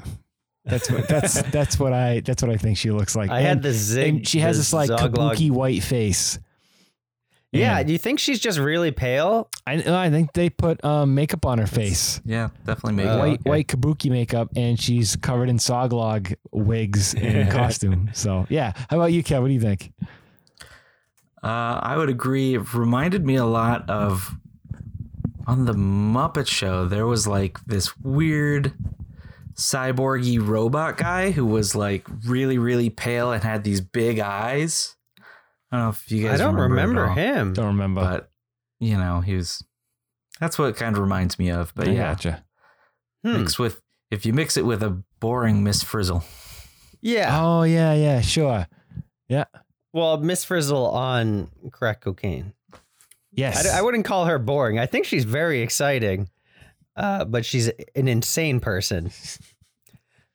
That's 0.65 0.91
what 0.91 1.07
that's 1.07 1.41
that's 1.49 1.79
what 1.79 1.93
I 1.93 2.19
that's 2.19 2.43
what 2.43 2.51
I 2.51 2.57
think 2.57 2.77
she 2.77 2.91
looks 2.91 3.15
like. 3.15 3.31
I 3.31 3.41
had 3.41 3.53
And- 3.53 3.63
the 3.63 3.73
zig. 3.73 4.07
and 4.17 4.27
she 4.27 4.37
has 4.41 4.57
this 4.57 4.71
like 4.71 4.91
Zoglog- 4.91 5.15
kabuki 5.33 5.49
white 5.49 5.81
face. 5.81 6.37
Yeah, 7.59 7.83
do 7.83 7.91
you 7.91 7.97
think 7.97 8.19
she's 8.19 8.39
just 8.39 8.59
really 8.59 8.91
pale? 8.91 9.49
I, 9.65 10.05
I 10.05 10.09
think 10.09 10.33
they 10.33 10.49
put 10.49 10.83
um, 10.83 11.15
makeup 11.15 11.45
on 11.45 11.57
her 11.57 11.67
face. 11.67 12.21
Yeah, 12.25 12.49
definitely 12.65 12.93
make 12.93 13.05
it. 13.05 13.17
white 13.17 13.39
okay. 13.39 13.49
white 13.49 13.67
kabuki 13.67 14.09
makeup, 14.09 14.49
and 14.55 14.79
she's 14.79 15.15
covered 15.15 15.49
in 15.49 15.57
soglog 15.57 16.35
wigs 16.51 17.13
and 17.13 17.51
costume. 17.51 18.09
So 18.13 18.45
yeah, 18.49 18.73
how 18.89 18.97
about 18.97 19.11
you, 19.11 19.23
Kev? 19.23 19.41
What 19.41 19.47
do 19.47 19.53
you 19.53 19.61
think? 19.61 19.91
Uh, 21.43 21.79
I 21.81 21.95
would 21.97 22.09
agree. 22.09 22.55
It 22.55 22.73
reminded 22.73 23.25
me 23.25 23.35
a 23.35 23.45
lot 23.45 23.89
of 23.89 24.35
on 25.45 25.65
the 25.65 25.73
Muppet 25.73 26.47
Show. 26.47 26.85
There 26.85 27.05
was 27.05 27.27
like 27.27 27.59
this 27.65 27.97
weird 27.99 28.73
cyborgy 29.55 30.45
robot 30.45 30.97
guy 30.97 31.31
who 31.31 31.45
was 31.45 31.73
like 31.73 32.05
really, 32.25 32.57
really 32.57 32.89
pale 32.89 33.31
and 33.31 33.43
had 33.43 33.63
these 33.63 33.81
big 33.81 34.19
eyes. 34.19 34.96
I 35.71 35.77
don't 35.77 35.85
know 35.85 35.89
if 35.89 36.11
you 36.11 36.23
guys. 36.23 36.39
I 36.39 36.43
don't 36.43 36.55
remember, 36.55 36.77
it 36.77 36.81
remember 36.81 37.07
all, 37.07 37.15
him. 37.15 37.53
Don't 37.53 37.67
remember. 37.67 38.01
but 38.01 38.31
you 38.79 38.97
know 38.97 39.21
he 39.21 39.35
was. 39.35 39.63
That's 40.39 40.57
what 40.57 40.69
it 40.69 40.75
kind 40.75 40.95
of 40.95 41.01
reminds 41.01 41.37
me 41.39 41.49
of. 41.49 41.73
But 41.75 41.87
I 41.87 41.91
yeah, 41.91 42.13
gotcha. 42.13 42.45
Hmm. 43.23 43.39
mix 43.39 43.59
with 43.59 43.81
if 44.11 44.25
you 44.25 44.33
mix 44.33 44.57
it 44.57 44.65
with 44.65 44.83
a 44.83 45.01
boring 45.19 45.63
Miss 45.63 45.83
Frizzle. 45.83 46.23
Yeah. 47.01 47.39
Oh 47.41 47.63
yeah, 47.63 47.93
yeah, 47.93 48.21
sure. 48.21 48.67
Yeah. 49.27 49.45
Well, 49.93 50.17
Miss 50.17 50.43
Frizzle 50.43 50.87
on 50.91 51.49
crack 51.71 52.01
cocaine. 52.01 52.53
Yes. 53.31 53.67
I, 53.67 53.79
I 53.79 53.81
wouldn't 53.81 54.05
call 54.05 54.25
her 54.25 54.39
boring. 54.39 54.79
I 54.79 54.85
think 54.85 55.05
she's 55.05 55.23
very 55.23 55.61
exciting, 55.61 56.29
uh, 56.95 57.25
but 57.25 57.45
she's 57.45 57.67
an 57.95 58.07
insane 58.07 58.59
person. 58.59 59.11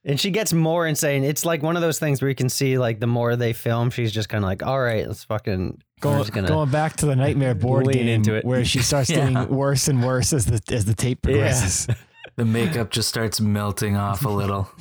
And 0.04 0.18
she 0.18 0.30
gets 0.30 0.52
more 0.52 0.87
insane. 0.87 1.23
It's 1.23 1.44
like 1.44 1.62
one 1.62 1.76
of 1.76 1.82
those 1.82 1.99
things 2.00 2.21
where 2.21 2.28
you 2.28 2.35
can 2.35 2.49
see, 2.49 2.76
like, 2.76 2.99
the 2.99 3.06
more 3.06 3.37
they 3.37 3.52
film, 3.52 3.90
she's 3.90 4.11
just 4.11 4.28
kind 4.28 4.42
of 4.42 4.49
like, 4.49 4.62
all 4.64 4.80
right, 4.80 5.06
let's 5.06 5.23
fucking. 5.25 5.66
we're 5.68 6.00
Going, 6.00 6.18
just 6.18 6.32
gonna, 6.32 6.49
going 6.49 6.71
back 6.71 6.97
to 6.97 7.06
the 7.06 7.14
nightmare 7.14 7.54
board 7.54 7.87
game 7.88 8.09
into 8.09 8.35
it. 8.35 8.44
where 8.44 8.64
she 8.64 8.80
starts 8.80 9.09
Yeah. 9.11 9.30
getting 9.30 9.54
worse 9.56 9.87
and 9.87 10.02
worse 10.04 10.32
as 10.32 10.47
the 10.47 10.61
as 10.75 10.85
the 10.87 10.94
tape 10.94 11.23
progresses. 11.23 11.87
The 12.37 12.47
makeup 12.47 12.90
just 12.90 13.11
starts 13.11 13.40
melting 13.42 13.94
off 13.94 14.25
a 14.25 14.28
little. 14.30 14.68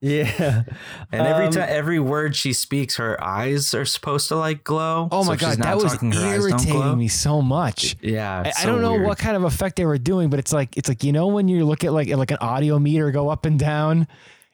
Yeah. 0.00 0.62
And 1.10 1.26
every 1.26 1.46
Um, 1.46 1.52
time, 1.52 1.66
every 1.68 1.98
word 1.98 2.36
she 2.36 2.52
speaks, 2.52 2.96
her 2.98 3.22
eyes 3.22 3.74
are 3.74 3.84
supposed 3.84 4.28
to 4.28 4.36
like 4.36 4.62
glow. 4.62 5.08
Oh 5.10 5.24
my 5.24 5.34
if 5.34 5.40
she's 5.40 5.56
god, 5.56 5.64
that 5.64 5.76
was 5.76 5.92
talking, 5.92 6.12
her 6.12 6.20
eyes 6.20 6.46
don't 6.46 6.64
glow. 6.66 6.74
irritating 6.76 6.98
me 6.98 7.08
so 7.08 7.42
much. 7.42 7.96
Yeah, 8.00 8.42
I, 8.44 8.48
it's 8.48 8.62
I 8.62 8.66
don't 8.66 8.80
know 8.80 8.92
weird. 8.92 9.06
what 9.06 9.18
kind 9.18 9.36
of 9.36 9.42
effect 9.42 9.74
they 9.74 9.86
were 9.86 9.98
doing, 9.98 10.30
but 10.30 10.38
it's 10.38 10.52
like 10.52 10.76
it's 10.76 10.88
like 10.88 11.02
you 11.02 11.10
know 11.12 11.26
when 11.26 11.48
you 11.48 11.64
look 11.64 11.82
at 11.82 11.92
like 11.92 12.08
like 12.10 12.30
an 12.30 12.36
audio 12.40 12.78
meter 12.78 13.10
go 13.10 13.28
up 13.28 13.44
and 13.44 13.58
down. 13.58 14.06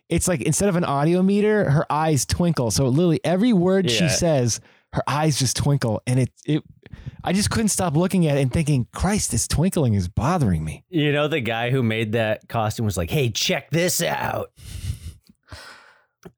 It's 0.08 0.28
like 0.28 0.42
instead 0.42 0.68
of 0.68 0.76
an 0.76 0.84
audio 0.84 1.22
meter, 1.22 1.70
her 1.70 1.90
eyes 1.90 2.26
twinkle. 2.26 2.70
So 2.70 2.86
literally 2.88 3.20
every 3.24 3.52
word 3.52 3.90
she 3.90 4.08
says, 4.08 4.60
her 4.92 5.02
eyes 5.08 5.38
just 5.38 5.56
twinkle, 5.56 6.02
and 6.06 6.20
it 6.20 6.30
it. 6.44 6.62
I 7.24 7.32
just 7.32 7.50
couldn't 7.50 7.68
stop 7.70 7.96
looking 7.96 8.26
at 8.26 8.36
it 8.36 8.42
and 8.42 8.52
thinking, 8.52 8.86
Christ, 8.92 9.30
this 9.30 9.48
twinkling 9.48 9.94
is 9.94 10.08
bothering 10.08 10.62
me. 10.64 10.84
You 10.90 11.10
know, 11.10 11.26
the 11.26 11.40
guy 11.40 11.70
who 11.70 11.82
made 11.82 12.12
that 12.12 12.48
costume 12.48 12.84
was 12.84 12.96
like, 12.98 13.10
hey, 13.10 13.30
check 13.30 13.70
this 13.70 14.02
out. 14.02 14.50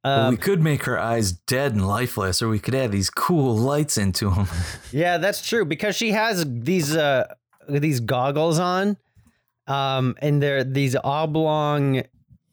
Well, 0.04 0.26
Um, 0.26 0.30
we 0.30 0.36
could 0.36 0.62
make 0.62 0.84
her 0.84 0.98
eyes 0.98 1.32
dead 1.32 1.72
and 1.72 1.86
lifeless, 1.86 2.40
or 2.40 2.48
we 2.48 2.58
could 2.58 2.74
add 2.74 2.92
these 2.92 3.10
cool 3.10 3.56
lights 3.56 3.98
into 3.98 4.30
them. 4.30 4.46
yeah, 4.92 5.18
that's 5.18 5.46
true 5.46 5.64
because 5.64 5.94
she 5.96 6.12
has 6.12 6.44
these 6.48 6.96
uh 6.96 7.26
these 7.68 7.98
goggles 8.00 8.58
on, 8.58 8.96
um, 9.66 10.14
and 10.22 10.40
they're 10.42 10.62
these 10.64 10.94
oblong, 10.96 12.02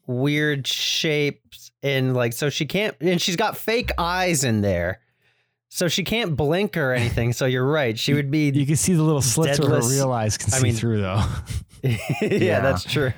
weird 0.06 0.66
shapes, 0.66 1.70
and 1.82 2.14
like 2.14 2.32
so 2.32 2.50
she 2.50 2.66
can't, 2.66 2.96
and 3.00 3.20
she's 3.20 3.36
got 3.36 3.56
fake 3.56 3.90
eyes 3.98 4.44
in 4.44 4.60
there, 4.60 5.00
so 5.68 5.88
she 5.88 6.04
can't 6.04 6.36
blink 6.36 6.76
or 6.76 6.92
anything. 6.92 7.32
So 7.32 7.46
you're 7.46 7.66
right, 7.66 7.98
she 7.98 8.14
would 8.14 8.30
be. 8.30 8.50
You 8.50 8.66
can 8.66 8.76
see 8.76 8.94
the 8.94 9.02
little 9.02 9.22
slits 9.22 9.58
where 9.60 9.70
her 9.80 9.88
real 9.88 10.12
eyes 10.12 10.36
can 10.38 10.52
I 10.54 10.56
see 10.58 10.62
mean- 10.64 10.74
through, 10.74 11.00
though. 11.02 11.22
yeah, 11.82 11.96
Yeah. 12.22 12.60
that's 12.60 12.84
true. 12.84 13.12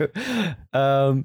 Um, 0.73 1.25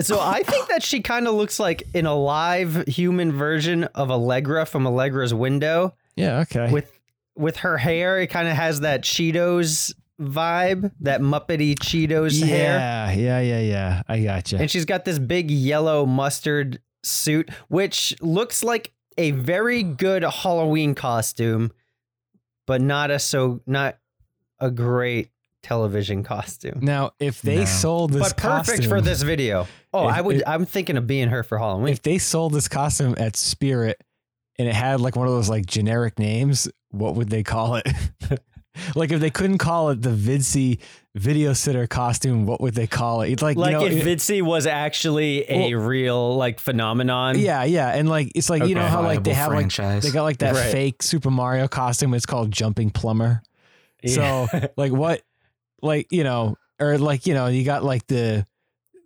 so 0.00 0.18
I 0.20 0.42
think 0.42 0.68
that 0.68 0.82
she 0.82 1.00
kind 1.00 1.26
of 1.28 1.34
looks 1.34 1.60
like 1.60 1.82
an 1.94 2.06
alive 2.06 2.84
human 2.86 3.32
version 3.32 3.84
of 3.84 4.10
Allegra 4.10 4.64
from 4.66 4.86
Allegra's 4.86 5.34
window. 5.34 5.94
Yeah, 6.16 6.40
okay. 6.40 6.70
With 6.72 6.90
with 7.36 7.56
her 7.58 7.78
hair, 7.78 8.18
it 8.20 8.26
kind 8.28 8.48
of 8.48 8.54
has 8.56 8.80
that 8.80 9.02
Cheetos 9.02 9.94
vibe, 10.20 10.92
that 11.00 11.20
Muppety 11.20 11.74
Cheetos 11.74 12.42
hair. 12.44 12.78
yeah, 12.78 13.10
yeah, 13.12 13.40
yeah, 13.40 13.60
yeah. 13.60 14.02
I 14.08 14.20
gotcha. 14.20 14.58
And 14.58 14.70
she's 14.70 14.84
got 14.84 15.04
this 15.04 15.18
big 15.18 15.50
yellow 15.50 16.04
mustard 16.06 16.80
suit, 17.02 17.48
which 17.68 18.14
looks 18.20 18.62
like 18.62 18.92
a 19.18 19.30
very 19.32 19.82
good 19.82 20.22
Halloween 20.22 20.94
costume, 20.94 21.72
but 22.66 22.80
not 22.80 23.10
a 23.10 23.18
so 23.18 23.60
not 23.66 23.98
a 24.60 24.70
great 24.70 25.30
television 25.62 26.22
costume. 26.22 26.78
now, 26.82 27.10
if 27.18 27.42
they 27.42 27.58
No. 27.60 27.64
sold 27.66 28.12
this 28.12 28.22
but 28.32 28.36
perfect 28.38 28.66
costume, 28.78 28.88
for 28.88 29.00
this 29.00 29.22
video. 29.22 29.66
Oh, 29.92 30.08
If- 30.08 30.14
I 30.14 30.20
would. 30.20 30.36
if- 30.36 30.42
I'm 30.46 30.64
thinking 30.66 30.96
of 30.96 31.06
being 31.06 31.28
her 31.28 31.42
for 31.42 31.58
Halloween. 31.58 31.92
if 31.92 32.00
they 32.02 32.18
sold 32.18 32.54
this 32.54 32.68
costume 32.68 33.14
at 33.18 33.36
Spirit 33.36 34.02
and 34.58 34.66
it 34.68 34.74
had 34.74 35.00
like 35.00 35.16
one 35.16 35.26
of 35.26 35.32
those 35.34 35.48
like 35.50 35.66
generic 35.66 36.18
names, 36.18 36.68
what 36.90 37.14
would 37.14 37.28
they 37.30 37.42
call 37.42 37.76
it? 37.76 37.86
like 38.94 39.10
if 39.10 39.20
they 39.20 39.30
couldn't 39.30 39.58
call 39.58 39.90
it 39.90 40.02
the 40.02 40.10
Vidsy 40.10 40.78
video 41.14 41.52
sitter 41.52 41.86
costume, 41.86 42.46
what 42.46 42.60
would 42.60 42.74
they 42.74 42.86
call 42.86 43.22
it? 43.22 43.30
It's 43.30 43.42
like, 43.42 43.56
like 43.56 43.72
you 43.72 43.78
know, 43.78 43.84
if 43.86 44.06
it- 44.06 44.18
Vitsi 44.18 44.42
was 44.42 44.66
actually 44.66 45.44
a 45.50 45.74
real 45.74 46.36
like 46.36 46.60
phenomenon. 46.60 47.38
yeah, 47.38 47.64
yeah, 47.64 47.88
and 47.90 48.08
like 48.08 48.30
it's 48.34 48.48
like 48.48 48.64
you 48.64 48.74
know 48.74 48.86
how 48.86 49.02
like 49.02 49.24
they 49.24 49.34
have 49.34 49.48
franchise. 49.48 50.04
like 50.04 50.12
they 50.12 50.16
got 50.16 50.22
like 50.22 50.38
that 50.38 50.54
Right. 50.54 50.70
fake 50.72 51.02
Super 51.02 51.30
Mario 51.30 51.66
costume. 51.68 52.14
It's 52.14 52.26
called 52.26 52.50
Jumping 52.52 52.90
Plumber. 52.90 53.42
Yeah. 54.02 54.46
So 54.46 54.68
like 54.76 54.92
what, 54.92 55.22
like 55.82 56.06
you 56.12 56.22
know, 56.24 56.56
or 56.78 56.96
like 56.98 57.26
you 57.26 57.34
know, 57.34 57.46
you 57.48 57.64
got 57.64 57.82
like 57.84 58.06
the 58.06 58.46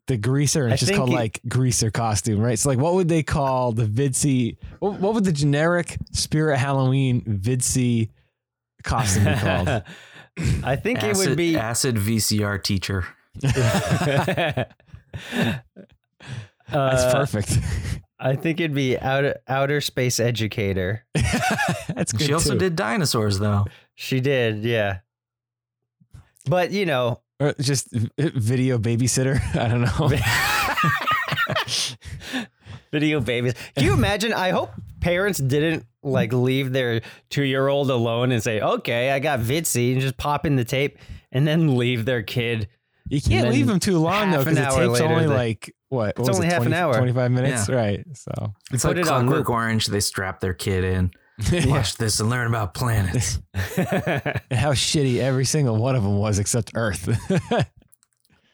the 0.07 0.19
greaser, 0.19 0.65
and 0.65 0.73
I 0.73 0.75
it's 0.75 0.83
just 0.83 0.93
called 0.95 1.09
it- 1.09 1.15
like 1.15 1.41
greaser 1.49 1.91
costume, 1.91 2.39
right? 2.39 2.59
So 2.59 2.69
like, 2.69 2.79
what 2.79 2.93
would 2.95 3.09
they 3.09 3.23
call 3.23 3.73
the 3.73 3.87
Vidsy? 3.87 4.59
What, 4.81 5.01
what 5.01 5.15
would 5.15 5.25
the 5.25 5.33
generic 5.33 5.97
Spirit 6.13 6.59
Halloween 6.59 7.23
Vidsy 7.23 8.11
costume 8.85 9.25
be 9.25 9.35
called? 9.41 9.83
I 10.65 10.77
think 10.77 11.03
acid, 11.03 11.27
it 11.27 11.29
would 11.31 11.37
be. 11.37 11.57
acid 11.57 11.97
VCR 11.97 12.63
teacher. 12.63 13.07
That's 13.41 14.73
Uh, 16.73 17.13
perfect. 17.13 17.59
I 18.19 18.37
think 18.37 18.59
it'd 18.61 18.75
be 18.75 18.99
outer 18.99 19.37
outer 19.49 19.81
space 19.81 20.19
educator. 20.19 21.05
That's 21.95 22.13
good 22.13 22.27
She 22.27 22.33
also 22.33 22.53
too. 22.55 22.59
did 22.59 22.77
dinosaurs, 22.77 23.39
though. 23.39 23.67
She 23.95 24.21
did, 24.21 24.65
yeah. 24.65 24.99
But 26.47 26.71
you 26.73 26.87
know, 26.87 27.21
Or 27.39 27.55
just 27.61 27.89
video 27.93 28.79
babysitter. 28.79 29.41
I 29.57 29.69
don't 29.69 29.83
know. 29.83 30.09
video 32.93 33.21
babies. 33.21 33.55
Can 33.77 33.85
you 33.85 33.93
imagine? 33.93 34.33
I 34.33 34.51
hope 34.51 34.71
parents 35.05 35.39
didn't 35.39 35.85
like 36.03 36.33
leave 36.33 36.73
their 36.73 37.03
two 37.29 37.43
year 37.45 37.69
old 37.69 37.91
alone 37.91 38.33
and 38.33 38.43
say, 38.43 38.61
"Okay, 38.61 39.11
I 39.11 39.19
got 39.19 39.39
Vitsi," 39.41 39.93
and 39.93 40.01
just 40.01 40.17
pop 40.17 40.47
in 40.47 40.57
the 40.57 40.65
tape, 40.65 40.99
and 41.31 41.47
then 41.47 41.77
leave 41.77 42.07
their 42.07 42.23
kid. 42.23 42.69
You 43.11 43.21
can't 43.21 43.51
leave 43.51 43.67
them 43.67 43.81
too 43.81 43.99
long 43.99 44.31
though, 44.31 44.39
because 44.39 44.57
it 44.59 44.65
takes 44.65 44.77
later, 45.01 45.05
only 45.05 45.27
they- 45.27 45.35
like 45.35 45.75
what? 45.91 46.09
It's 46.11 46.21
what 46.21 46.29
was 46.29 46.37
only 46.39 46.49
it, 46.49 46.53
half 46.55 46.65
an 46.67 46.73
hour. 46.73 46.95
25 46.97 47.31
minutes, 47.31 47.69
Yeah. 47.69 47.75
right? 47.75 48.05
So 48.15 48.55
It's 48.73 48.83
Put 48.83 48.97
like 48.97 49.07
it 49.07 49.11
on 49.13 49.27
Clockwork. 49.27 49.51
Orange. 49.51 49.87
They 49.87 50.01
strap 50.01 50.41
their 50.41 50.55
kid 50.55 50.85
in. 50.85 51.11
Watch 51.71 51.97
this 51.99 52.19
and 52.21 52.31
learn 52.31 52.47
about 52.47 52.73
planets. 52.75 53.41
and 53.77 54.41
how 54.53 54.73
shitty 54.73 55.19
every 55.19 55.45
single 55.45 55.77
one 55.77 55.97
of 55.97 56.03
them 56.03 56.19
was 56.19 56.39
except 56.39 56.73
Earth. 56.75 57.09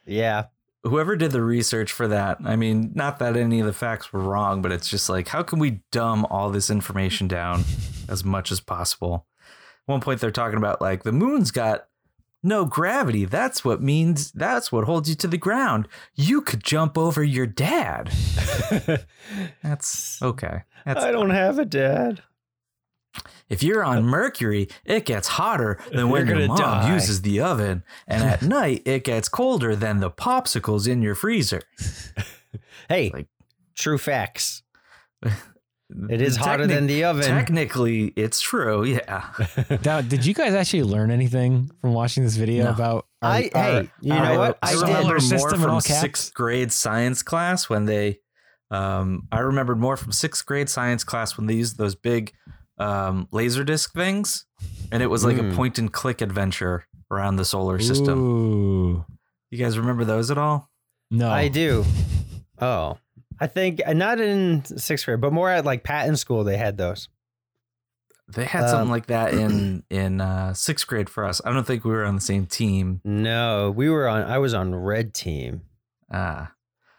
yeah, 0.04 0.46
Whoever 0.82 1.14
did 1.14 1.32
the 1.32 1.42
research 1.42 1.92
for 1.92 2.08
that, 2.08 2.38
I 2.44 2.56
mean, 2.56 2.92
not 2.94 3.18
that 3.18 3.36
any 3.36 3.60
of 3.60 3.66
the 3.66 3.72
facts 3.72 4.12
were 4.12 4.20
wrong, 4.20 4.62
but 4.62 4.72
it's 4.72 4.88
just 4.88 5.08
like, 5.08 5.28
how 5.28 5.42
can 5.42 5.58
we 5.58 5.82
dumb 5.92 6.26
all 6.30 6.50
this 6.50 6.70
information 6.70 7.28
down 7.28 7.64
as 8.08 8.24
much 8.24 8.50
as 8.50 8.60
possible? 8.60 9.26
At 9.86 9.92
one 9.92 10.00
point, 10.00 10.20
they're 10.20 10.30
talking 10.30 10.56
about 10.56 10.80
like 10.80 11.02
the 11.02 11.12
moon's 11.12 11.50
got 11.50 11.86
no 12.42 12.64
gravity. 12.64 13.24
That's 13.24 13.64
what 13.64 13.82
means, 13.82 14.32
that's 14.32 14.72
what 14.72 14.84
holds 14.84 15.08
you 15.08 15.14
to 15.16 15.28
the 15.28 15.36
ground. 15.36 15.88
You 16.14 16.40
could 16.40 16.64
jump 16.64 16.96
over 16.96 17.22
your 17.22 17.46
dad. 17.46 18.10
That's 19.62 20.22
okay. 20.22 20.62
That's 20.86 21.04
I 21.04 21.10
don't 21.10 21.30
have 21.30 21.58
a 21.58 21.64
dad. 21.64 22.22
If 23.48 23.62
you're 23.62 23.82
on 23.82 24.04
Mercury, 24.04 24.68
it 24.84 25.04
gets 25.04 25.26
hotter 25.26 25.78
than 25.92 26.08
when 26.10 26.26
your 26.28 26.46
mom 26.46 26.56
die. 26.56 26.94
uses 26.94 27.22
the 27.22 27.40
oven, 27.40 27.82
and 28.06 28.22
at 28.22 28.42
night 28.58 28.82
it 28.86 29.02
gets 29.04 29.28
colder 29.28 29.74
than 29.74 29.98
the 30.00 30.10
popsicles 30.10 30.86
in 30.88 31.02
your 31.02 31.14
freezer. 31.14 31.62
Hey, 32.88 33.10
Like- 33.14 33.28
true 33.76 33.98
facts. 33.98 34.62
It 36.08 36.22
is 36.22 36.36
hotter 36.36 36.68
Technic- 36.68 36.76
than 36.76 36.86
the 36.86 37.02
oven. 37.04 37.24
Technically, 37.24 38.12
it's 38.14 38.40
true. 38.40 38.84
Yeah. 38.84 39.28
now, 39.84 40.00
did 40.00 40.24
you 40.24 40.34
guys 40.34 40.54
actually 40.54 40.84
learn 40.84 41.10
anything 41.10 41.68
from 41.80 41.94
watching 41.94 42.22
this 42.22 42.36
video 42.36 42.64
No. 42.66 42.70
about? 42.70 43.06
Our, 43.22 43.30
I- 43.32 43.50
hey, 43.52 43.90
you 44.00 44.12
our 44.14 44.24
know 44.24 44.38
what? 44.38 44.58
I 44.62 44.72
solar 44.74 44.86
remember 44.86 45.08
more 45.08 45.20
system 45.20 45.54
in 45.54 45.60
from 45.60 45.74
caps? 45.80 46.00
sixth 46.00 46.32
grade 46.34 46.70
science 46.72 47.24
class 47.24 47.68
when 47.68 47.86
they. 47.86 48.20
Um, 48.70 49.26
I 49.32 49.40
remembered 49.40 49.80
more 49.80 49.96
from 49.96 50.12
sixth 50.12 50.46
grade 50.46 50.68
science 50.68 51.02
class 51.02 51.36
when 51.36 51.48
they 51.48 51.54
used 51.54 51.76
those 51.76 51.96
big 51.96 52.32
um, 52.80 53.28
laser 53.30 53.62
disc 53.62 53.92
things, 53.92 54.46
and 54.90 55.02
it 55.02 55.06
was 55.06 55.24
like 55.24 55.36
Mm. 55.36 55.52
a 55.52 55.56
point 55.56 55.78
and 55.78 55.92
click 55.92 56.20
adventure 56.20 56.86
around 57.10 57.36
the 57.36 57.44
solar 57.44 57.78
system. 57.78 58.18
Ooh, 58.18 59.04
You 59.50 59.58
guys 59.58 59.78
remember 59.78 60.04
those 60.04 60.30
at 60.30 60.38
all? 60.38 60.68
no, 61.10 61.30
I 61.30 61.48
do. 61.48 61.84
Oh, 62.62 62.98
I 63.40 63.46
think 63.46 63.80
uh, 63.86 63.94
not 63.94 64.20
in 64.20 64.62
sixth 64.66 65.06
grade, 65.06 65.20
but 65.22 65.32
more 65.32 65.48
at 65.48 65.64
like 65.64 65.82
Patton 65.82 66.16
School. 66.16 66.44
They 66.44 66.58
had 66.58 66.76
those. 66.76 67.08
They 68.28 68.44
had 68.44 68.64
Um, 68.64 68.68
something 68.68 68.90
like 68.90 69.06
that 69.06 69.32
in 69.44 69.82
in 69.88 70.20
uh, 70.20 70.52
sixth 70.52 70.86
grade 70.86 71.08
for 71.08 71.24
us. 71.24 71.40
I 71.44 71.52
don't 71.54 71.66
think 71.66 71.84
we 71.86 71.90
were 71.90 72.04
on 72.04 72.16
the 72.16 72.20
same 72.20 72.44
team. 72.44 73.00
No, 73.02 73.70
we 73.70 73.88
were 73.88 74.06
on. 74.08 74.22
I 74.24 74.36
was 74.38 74.52
on 74.52 74.74
red 74.74 75.14
team. 75.14 75.62
Ah, 76.12 76.52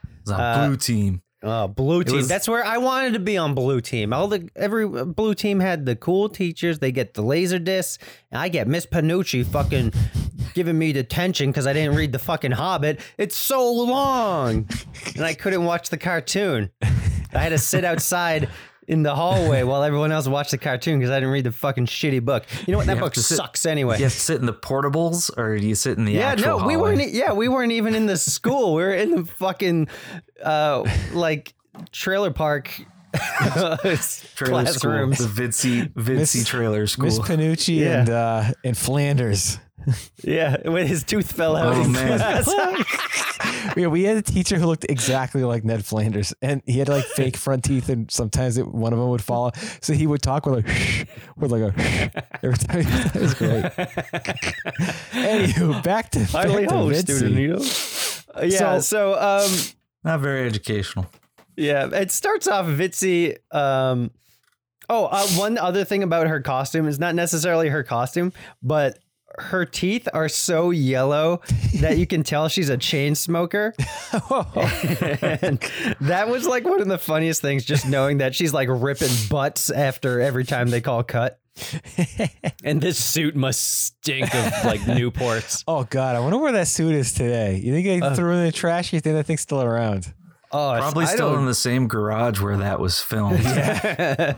it 0.04 0.10
was 0.26 0.32
on 0.32 0.42
Uh, 0.42 0.66
blue 0.66 0.78
team. 0.78 1.22
Oh, 1.44 1.68
blue 1.68 2.04
team. 2.04 2.18
was- 2.18 2.28
That's 2.28 2.48
where 2.48 2.64
I 2.64 2.78
wanted 2.78 3.14
to 3.14 3.20
be 3.20 3.38
on 3.38 3.54
blue 3.56 3.82
team. 3.82 4.14
All 4.14 4.28
the 4.28 4.48
every 4.56 4.86
uh, 4.86 5.06
blue 5.06 5.34
team 5.34 5.60
had 5.60 5.86
the 5.86 5.96
cool 5.96 6.30
teachers. 6.30 6.80
They 6.80 6.92
get 6.92 7.16
the 7.16 7.24
laser 7.24 7.58
discs, 7.60 7.98
and 8.32 8.40
I 8.40 8.48
get 8.50 8.68
Miss 8.68 8.86
Panucci 8.86 9.44
fucking 9.46 9.92
giving 10.54 10.78
me 10.78 10.94
detention 10.94 11.50
because 11.50 11.66
I 11.66 11.74
didn't 11.74 11.96
read 11.96 12.12
the 12.12 12.20
fucking 12.20 12.52
Hobbit. 12.52 13.00
It's 13.18 13.36
so 13.36 13.72
long, 13.74 14.68
and 15.16 15.26
I 15.26 15.34
couldn't 15.34 15.64
watch 15.64 15.90
the 15.90 15.98
cartoon. 15.98 16.70
I 16.82 17.38
had 17.40 17.50
to 17.50 17.58
sit 17.58 17.86
outside 17.86 18.48
in 18.92 19.04
the 19.04 19.16
hallway 19.16 19.64
while 19.64 19.84
everyone 19.84 20.12
else 20.12 20.28
watched 20.28 20.52
the 20.52 20.58
cartoon 20.58 21.00
because 21.00 21.10
I 21.12 21.16
didn't 21.16 21.32
read 21.32 21.46
the 21.46 21.52
fucking 21.54 21.86
shitty 21.86 22.24
book. 22.24 22.44
You 22.68 22.74
know 22.74 22.78
what? 22.78 22.88
That 22.88 23.00
book 23.00 23.16
sit- 23.16 23.38
sucks 23.38 23.66
anyway. 23.66 23.98
You 23.98 24.04
have 24.04 24.14
to 24.14 24.20
sit 24.20 24.40
in 24.42 24.46
the 24.46 24.54
portables, 24.54 25.36
or 25.38 25.58
do 25.58 25.66
you 25.66 25.76
sit 25.76 25.98
in 25.98 26.04
the 26.06 26.12
Yeah, 26.12 26.28
actual 26.32 26.60
no, 26.60 26.68
we 26.68 26.76
weren't. 26.76 27.12
Yeah, 27.14 27.32
we 27.32 27.48
weren't 27.48 27.72
even 27.72 27.96
in 27.96 28.06
the 28.06 28.18
school. 28.18 28.74
We 28.76 28.84
were 28.84 28.94
in 28.94 29.12
the 29.16 29.26
fucking, 29.26 29.88
uh, 30.44 30.84
like 31.14 31.54
trailer 31.94 32.32
park 32.32 32.70
trailer 33.42 33.96
school, 33.96 34.50
classrooms. 34.50 35.18
the 35.20 35.26
Vidsy 35.42 35.92
Vidsy 35.94 36.16
Miss- 36.18 36.48
trailer 36.48 36.86
school. 36.88 37.06
Miss 37.06 37.20
Panucci 37.20 37.80
Yeah. 37.80 38.00
and 38.00 38.10
uh, 38.10 38.44
and 38.64 38.78
Flanders. 38.78 39.58
Yeah, 40.24 40.70
when 40.70 40.88
his 40.88 41.04
tooth 41.04 41.32
fell 41.32 41.56
out. 41.56 41.76
Oh, 41.76 41.88
man. 41.88 42.20
yeah, 43.78 43.88
we 43.88 44.04
had 44.04 44.18
a 44.18 44.22
teacher 44.22 44.58
who 44.58 44.66
looked 44.66 44.86
exactly 44.90 45.44
like 45.44 45.64
Ned 45.64 45.86
Flanders, 45.86 46.34
and 46.42 46.62
he 46.66 46.80
had 46.80 46.90
like 46.90 47.06
fake 47.06 47.38
front 47.38 47.64
teeth, 47.64 47.90
and 47.90 48.10
sometimes 48.12 48.58
it, 48.58 48.68
one 48.68 48.94
of 48.94 49.00
them 49.00 49.10
would 49.10 49.24
fall. 49.24 49.48
out. 49.48 49.58
So 49.82 49.94
he 49.94 50.08
would 50.08 50.22
talk 50.22 50.46
with 50.46 50.66
like 50.66 51.08
with 51.38 51.52
like 51.52 51.62
a 51.62 52.24
every 52.44 52.58
time. 52.58 52.86
It 53.16 53.22
was 53.22 53.34
great. 53.34 53.64
Anywho, 55.14 55.84
back 55.84 56.12
to 56.12 56.24
Highly 56.26 56.68
back 56.68 56.76
to 56.76 56.96
student, 56.96 57.36
you 57.36 57.48
know? 57.50 57.62
Uh, 58.34 58.46
yeah, 58.46 58.80
so, 58.80 59.14
um, 59.20 59.52
Not 60.04 60.22
very 60.22 60.46
educational. 60.46 61.08
yeah, 61.58 61.88
it 61.92 62.12
starts 62.12 62.48
off 62.48 62.66
Vitsi. 62.66 63.38
Um, 63.54 64.12
oh, 64.88 65.06
uh, 65.06 65.28
one 65.30 65.58
other 65.58 65.84
thing 65.84 66.04
about 66.04 66.28
her 66.28 66.40
costume 66.42 66.88
is 66.88 67.00
not 67.00 67.16
necessarily 67.16 67.70
her 67.70 67.84
costume, 67.84 68.32
but 68.62 69.00
her 69.40 69.66
teeth 69.66 70.08
are 70.14 70.30
so 70.30 70.70
yellow 70.72 71.42
that 71.80 71.98
you 71.98 72.06
can 72.08 72.24
tell 72.24 72.48
she's 72.48 72.70
a 72.70 72.78
chain 72.78 73.16
smoker. 73.16 73.74
and 74.12 75.60
that 76.02 76.28
was 76.30 76.46
like 76.48 76.64
one 76.66 76.82
of 76.82 76.88
the 76.88 76.98
funniest 76.98 77.42
things, 77.42 77.64
just 77.66 77.88
knowing 77.88 78.20
that 78.20 78.36
she's 78.36 78.54
like 78.54 78.68
ripping 78.70 79.12
butts 79.30 79.70
after 79.70 80.20
every 80.22 80.44
time 80.46 80.70
they 80.70 80.82
call 80.82 81.04
cut. 81.04 81.40
and 82.64 82.82
this 82.82 82.98
suit 83.04 83.36
must 83.36 83.86
stink 83.86 84.34
of 84.34 84.66
like 84.66 84.80
Newports. 84.82 85.64
Oh 85.68 85.84
God, 85.84 86.16
I 86.16 86.20
wonder 86.20 86.38
where 86.38 86.54
that 86.54 86.68
suit 86.68 86.96
is 86.96 87.14
today. 87.14 87.58
You 87.58 87.74
think 87.74 87.86
they 87.86 88.02
Uh, 88.02 88.16
threw 88.16 88.34
it 88.34 88.38
in 88.40 88.46
the 88.46 88.52
trash? 88.52 88.94
You 88.94 89.00
think 89.02 89.16
that 89.16 89.26
thing's 89.26 89.42
still 89.42 89.62
around? 89.62 90.14
Oh, 90.54 90.76
Probably 90.78 91.06
still 91.06 91.38
in 91.38 91.46
the 91.46 91.54
same 91.54 91.88
garage 91.88 92.42
where 92.42 92.58
that 92.58 92.80
was 92.80 93.02
filmed. 93.02 93.40
Yeah. 93.44 94.36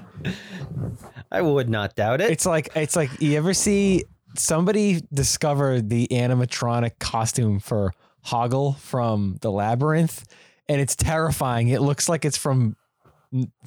I 1.31 1.41
would 1.41 1.69
not 1.69 1.95
doubt 1.95 2.21
it. 2.21 2.29
It's 2.29 2.45
like 2.45 2.69
it's 2.75 2.95
like 2.95 3.09
you 3.19 3.35
ever 3.37 3.53
see 3.53 4.03
somebody 4.35 5.01
discovered 5.13 5.89
the 5.89 6.07
animatronic 6.09 6.99
costume 6.99 7.59
for 7.59 7.93
Hoggle 8.25 8.77
from 8.77 9.37
the 9.41 9.51
Labyrinth, 9.51 10.25
and 10.69 10.79
it's 10.79 10.95
terrifying. 10.95 11.69
It 11.69 11.81
looks 11.81 12.07
like 12.07 12.25
it's 12.25 12.37
from 12.37 12.75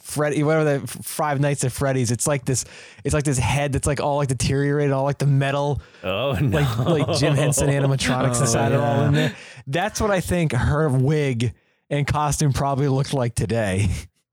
Freddy, 0.00 0.42
whatever 0.42 0.78
the 0.78 0.86
Five 0.86 1.40
Nights 1.40 1.64
at 1.64 1.72
Freddy's. 1.72 2.10
It's 2.10 2.26
like 2.26 2.44
this. 2.44 2.64
It's 3.04 3.12
like 3.14 3.24
this 3.24 3.38
head 3.38 3.72
that's 3.72 3.86
like 3.86 4.00
all 4.00 4.16
like 4.16 4.28
deteriorated, 4.28 4.92
all 4.92 5.04
like 5.04 5.18
the 5.18 5.26
metal, 5.26 5.82
oh 6.04 6.32
no. 6.32 6.58
like 6.58 6.78
like 6.78 7.18
Jim 7.18 7.34
Henson 7.34 7.68
animatronics 7.68 8.36
Oh, 8.38 8.42
inside 8.42 8.72
it 8.72 8.80
all 8.80 9.02
in 9.02 9.14
there. 9.14 9.36
That's 9.66 10.00
what 10.00 10.10
I 10.10 10.20
think 10.20 10.52
her 10.52 10.88
wig 10.88 11.52
and 11.90 12.06
costume 12.06 12.52
probably 12.52 12.88
looked 12.88 13.12
like 13.12 13.34
today. 13.34 13.88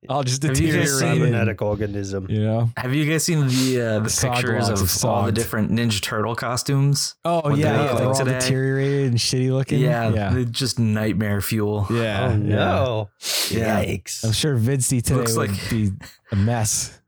All 0.09 0.23
just 0.23 0.43
Have 0.43 0.59
you 0.59 0.73
guys 0.73 0.99
seen 0.99 1.15
cybernetic 1.15 1.61
organism. 1.61 2.27
You 2.29 2.43
know? 2.43 2.69
Have 2.77 2.93
you 2.93 3.09
guys 3.09 3.23
seen 3.23 3.47
the 3.47 3.81
uh, 3.81 3.99
the 3.99 4.09
Sog 4.09 4.35
pictures 4.35 4.69
logs 4.69 4.81
of 4.81 4.87
of 4.89 5.05
all 5.09 5.23
the 5.25 5.31
sogs. 5.31 5.35
different 5.35 5.71
Ninja 5.71 6.01
Turtle 6.01 6.35
costumes? 6.35 7.15
Oh 7.25 7.41
What 7.49 7.57
yeah, 7.57 7.71
they 7.71 7.77
yeah, 7.77 7.81
look 7.89 7.97
they're 7.97 8.07
like 8.07 8.19
all 8.19 8.25
today? 8.25 8.39
deteriorated 8.39 9.05
and 9.11 9.17
shitty 9.17 9.51
looking. 9.51 9.79
Yeah, 9.79 10.09
yeah, 10.13 10.29
they're 10.33 10.43
just 10.45 10.79
nightmare 10.79 11.41
fuel. 11.41 11.87
yeah. 11.89 12.29
Oh 12.31 12.35
no. 12.35 13.09
Yeah. 13.49 13.83
Yikes. 13.83 14.23
I'm 14.25 14.31
sure 14.33 14.57
Vidsy 14.57 15.01
today 15.01 15.15
Looks 15.15 15.35
would 15.37 15.49
like- 15.51 15.69
be 15.69 15.91
a 16.31 16.35
mess. 16.35 16.99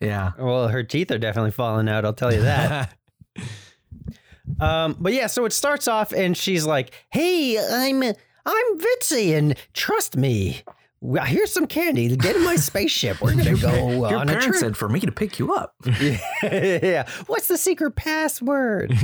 Yeah. 0.00 0.32
Well, 0.38 0.68
her 0.68 0.82
teeth 0.82 1.10
are 1.10 1.18
definitely 1.18 1.52
falling 1.52 1.88
out, 1.88 2.04
I'll 2.04 2.12
tell 2.12 2.32
you 2.34 2.42
that. 2.42 2.94
um, 4.60 4.96
but 5.00 5.12
yeah, 5.12 5.26
so 5.26 5.44
it 5.44 5.52
starts 5.52 5.88
off 5.88 6.12
and 6.12 6.36
she's 6.36 6.66
like, 6.66 6.92
Hey, 7.10 7.58
I'm 7.58 8.02
I'm 8.02 8.78
Vitsi 8.78 9.36
and 9.36 9.56
trust 9.72 10.16
me. 10.16 10.62
Well, 11.06 11.22
here's 11.26 11.52
some 11.52 11.66
candy. 11.66 12.16
Get 12.16 12.34
in 12.34 12.42
my 12.44 12.56
spaceship. 12.56 13.20
We're 13.20 13.34
gonna 13.36 13.58
go 13.58 14.08
Your 14.08 14.16
on 14.16 14.22
a 14.22 14.32
parents 14.32 14.46
trip. 14.46 14.56
said 14.58 14.76
for 14.78 14.88
me 14.88 15.00
to 15.00 15.12
pick 15.12 15.38
you 15.38 15.52
up. 15.54 15.74
yeah. 16.42 17.06
What's 17.26 17.46
the 17.46 17.58
secret 17.58 17.94
password? 17.94 18.90
Uh, 18.90 18.96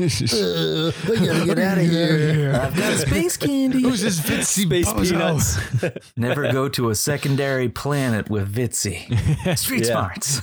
we 1.11 1.17
gotta 1.19 1.45
get 1.45 1.59
out 1.59 1.77
of 1.77 1.85
here. 1.85 2.59
I've 2.59 2.75
got 2.75 2.99
space 3.01 3.37
candy. 3.37 3.83
Who's 3.83 4.01
this 4.01 4.19
Vidsy 4.19 4.65
Space 4.65 4.89
bozo? 4.89 5.11
peanuts. 5.11 6.13
Never 6.17 6.51
go 6.51 6.71
to 6.71 6.89
a 6.89 6.95
secondary 6.95 7.69
planet 7.69 8.31
with 8.31 8.51
Vitsi. 8.51 9.59
Street 9.59 9.87
Yeah. 9.87 9.93
smarts. 9.93 10.41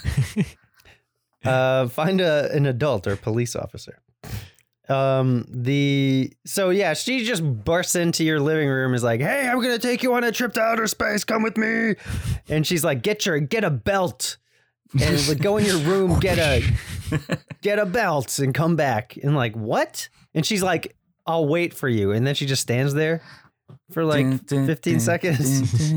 Uh, 1.43 1.87
find 1.87 2.21
a 2.21 2.51
an 2.53 2.67
adult 2.67 3.07
or 3.07 3.15
police 3.15 3.55
officer. 3.55 3.97
Um, 4.89 5.45
the 5.49 6.31
so 6.45 6.69
yeah, 6.69 6.93
she 6.93 7.25
just 7.25 7.43
bursts 7.43 7.95
into 7.95 8.23
your 8.23 8.39
living 8.39 8.69
room, 8.69 8.93
is 8.93 9.03
like, 9.03 9.19
"Hey, 9.19 9.47
I'm 9.47 9.61
gonna 9.61 9.79
take 9.79 10.01
you 10.01 10.13
on 10.13 10.23
a 10.23 10.31
trip 10.31 10.53
to 10.53 10.61
outer 10.61 10.87
space. 10.87 11.23
Come 11.23 11.43
with 11.43 11.57
me." 11.57 11.95
And 12.47 12.65
she's 12.65 12.83
like, 12.83 13.01
"Get 13.01 13.25
your 13.25 13.39
get 13.39 13.63
a 13.63 13.69
belt." 13.69 14.37
And 14.99 15.27
like, 15.27 15.39
go 15.39 15.57
in 15.57 15.65
your 15.65 15.79
room, 15.79 16.19
get 16.19 16.37
a 16.37 16.63
get 17.61 17.79
a 17.79 17.85
belt, 17.85 18.39
and 18.39 18.53
come 18.53 18.75
back. 18.77 19.17
And 19.21 19.35
like, 19.35 19.55
what? 19.55 20.07
And 20.33 20.45
she's 20.45 20.63
like, 20.63 20.95
"I'll 21.25 21.47
wait 21.47 21.73
for 21.73 21.89
you." 21.89 22.11
And 22.11 22.25
then 22.25 22.35
she 22.35 22.45
just 22.45 22.61
stands 22.61 22.93
there 22.93 23.21
for 23.91 24.05
like 24.05 24.25
15 24.47 24.99
seconds. 25.01 25.91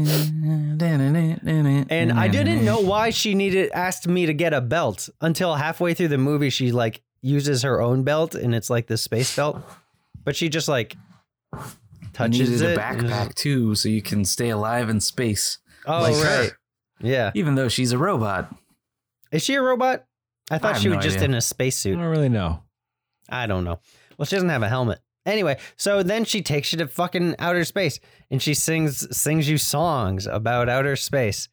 And 1.90 2.12
I 2.12 2.26
didn't 2.28 2.64
know 2.64 2.80
why 2.80 3.10
she 3.10 3.34
needed 3.34 3.70
asked 3.72 4.08
me 4.08 4.26
to 4.26 4.34
get 4.34 4.52
a 4.52 4.60
belt 4.60 5.08
until 5.20 5.54
halfway 5.54 5.94
through 5.94 6.08
the 6.08 6.18
movie. 6.18 6.50
She 6.50 6.72
like 6.72 7.02
uses 7.22 7.62
her 7.62 7.80
own 7.80 8.02
belt, 8.02 8.34
and 8.34 8.54
it's 8.54 8.70
like 8.70 8.86
the 8.86 8.96
space 8.96 9.34
belt, 9.36 9.60
but 10.24 10.36
she 10.36 10.48
just 10.48 10.68
like 10.68 10.96
You 11.52 11.60
touches 12.12 12.50
needed 12.50 12.62
it. 12.62 12.76
a 12.76 12.80
backpack 12.80 13.34
too, 13.34 13.74
so 13.74 13.88
you 13.88 14.02
can 14.02 14.24
stay 14.24 14.50
alive 14.50 14.88
in 14.88 15.00
space. 15.00 15.58
Oh 15.86 16.02
like 16.02 16.14
her. 16.16 16.40
right, 16.42 16.52
yeah. 17.00 17.30
Even 17.34 17.54
though 17.54 17.68
she's 17.68 17.92
a 17.92 17.98
robot. 17.98 18.54
Is 19.32 19.42
she 19.42 19.54
a 19.54 19.62
robot? 19.62 20.04
I 20.50 20.58
thought 20.58 20.72
have 20.74 20.82
she 20.82 20.88
was 20.88 20.96
no 20.96 21.02
just 21.02 21.16
idea. 21.18 21.28
in 21.28 21.34
a 21.34 21.40
spacesuit. 21.40 21.96
I 21.96 22.00
don't 22.02 22.10
really 22.10 22.28
know. 22.28 22.62
I 23.28 23.46
don't 23.46 23.64
know. 23.64 23.78
Well, 24.18 24.26
she 24.26 24.34
doesn't 24.36 24.48
have 24.48 24.62
a 24.64 24.68
helmet. 24.68 24.98
Anyway, 25.24 25.58
so 25.76 26.02
then 26.02 26.24
she 26.24 26.42
takes 26.42 26.72
you 26.72 26.78
to 26.78 26.88
fucking 26.88 27.36
outer 27.38 27.64
space, 27.64 28.00
and 28.30 28.42
she 28.42 28.54
sings 28.54 29.16
sings 29.16 29.48
you 29.48 29.58
songs 29.58 30.26
about 30.26 30.68
outer 30.68 30.96
space. 30.96 31.48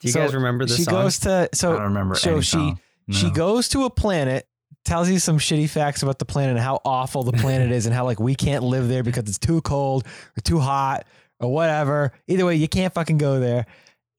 Do 0.00 0.08
you 0.08 0.10
So 0.12 0.20
guys 0.20 0.34
remember 0.34 0.66
the 0.66 0.76
she 0.76 0.82
song? 0.82 0.94
goes 0.94 1.18
to 1.20 1.48
so 1.54 1.70
I 1.70 1.76
don't 1.76 1.82
remember 1.84 2.14
So 2.16 2.32
any 2.32 2.40
she 2.42 2.50
song. 2.50 2.80
she 3.10 3.26
No. 3.28 3.32
goes 3.32 3.68
to 3.70 3.84
a 3.84 3.90
planet, 3.90 4.46
tells 4.86 5.10
you 5.10 5.18
some 5.18 5.38
shitty 5.38 5.68
facts 5.68 6.02
about 6.02 6.18
the 6.18 6.24
planet 6.24 6.56
and 6.56 6.60
how 6.64 6.80
awful 6.84 7.22
the 7.22 7.32
planet 7.32 7.70
is, 7.72 7.84
and 7.86 7.94
how 7.94 8.04
like 8.04 8.18
we 8.20 8.34
can't 8.34 8.62
live 8.64 8.88
there 8.88 9.02
because 9.02 9.24
it's 9.28 9.38
too 9.38 9.60
cold 9.60 10.06
or 10.36 10.40
too 10.40 10.58
hot 10.58 11.04
or 11.40 11.52
whatever. 11.52 12.12
Either 12.28 12.46
way, 12.46 12.56
you 12.56 12.68
can't 12.68 12.94
fucking 12.94 13.18
go 13.18 13.38
there. 13.40 13.66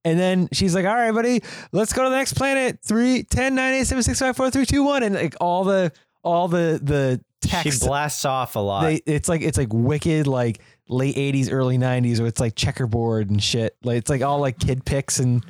And 0.06 0.20
then 0.20 0.48
she's 0.54 0.76
like, 0.76 0.86
"All 0.86 0.94
right, 0.94 1.12
buddy, 1.12 1.42
let's 1.72 1.92
go 1.94 2.04
to 2.04 2.10
the 2.10 2.16
next 2.16 2.34
planet. 2.34 2.80
Three, 2.84 3.24
ten, 3.24 3.56
nine, 3.56 3.74
eight, 3.74 3.88
seven, 3.88 4.04
six, 4.04 4.20
five, 4.20 4.38
four, 4.38 4.52
three, 4.52 4.66
two, 4.66 4.84
one." 4.84 5.02
And 5.04 5.16
like 5.16 5.36
all 5.42 5.64
the 5.64 5.92
all 6.24 6.48
the 6.48 6.80
the 6.82 7.22
text 7.42 7.82
she 7.82 7.88
blasts 7.88 8.26
off 8.26 8.56
a 8.56 8.60
lot. 8.60 8.84
they, 8.84 8.96
it's 9.06 9.28
like 9.30 9.42
it's 9.42 9.58
like 9.58 9.72
wicked 9.72 10.28
like 10.28 10.60
late 10.90 11.16
80s 11.16 11.50
early 11.52 11.78
90s 11.78 12.20
or 12.20 12.26
it's 12.26 12.40
like 12.40 12.56
checkerboard 12.56 13.30
and 13.30 13.44
shit 13.44 13.76
like 13.84 13.98
it's 13.98 14.10
like 14.10 14.22
all 14.22 14.40
like 14.40 14.58
kid 14.58 14.84
pix 14.86 15.20
and, 15.20 15.46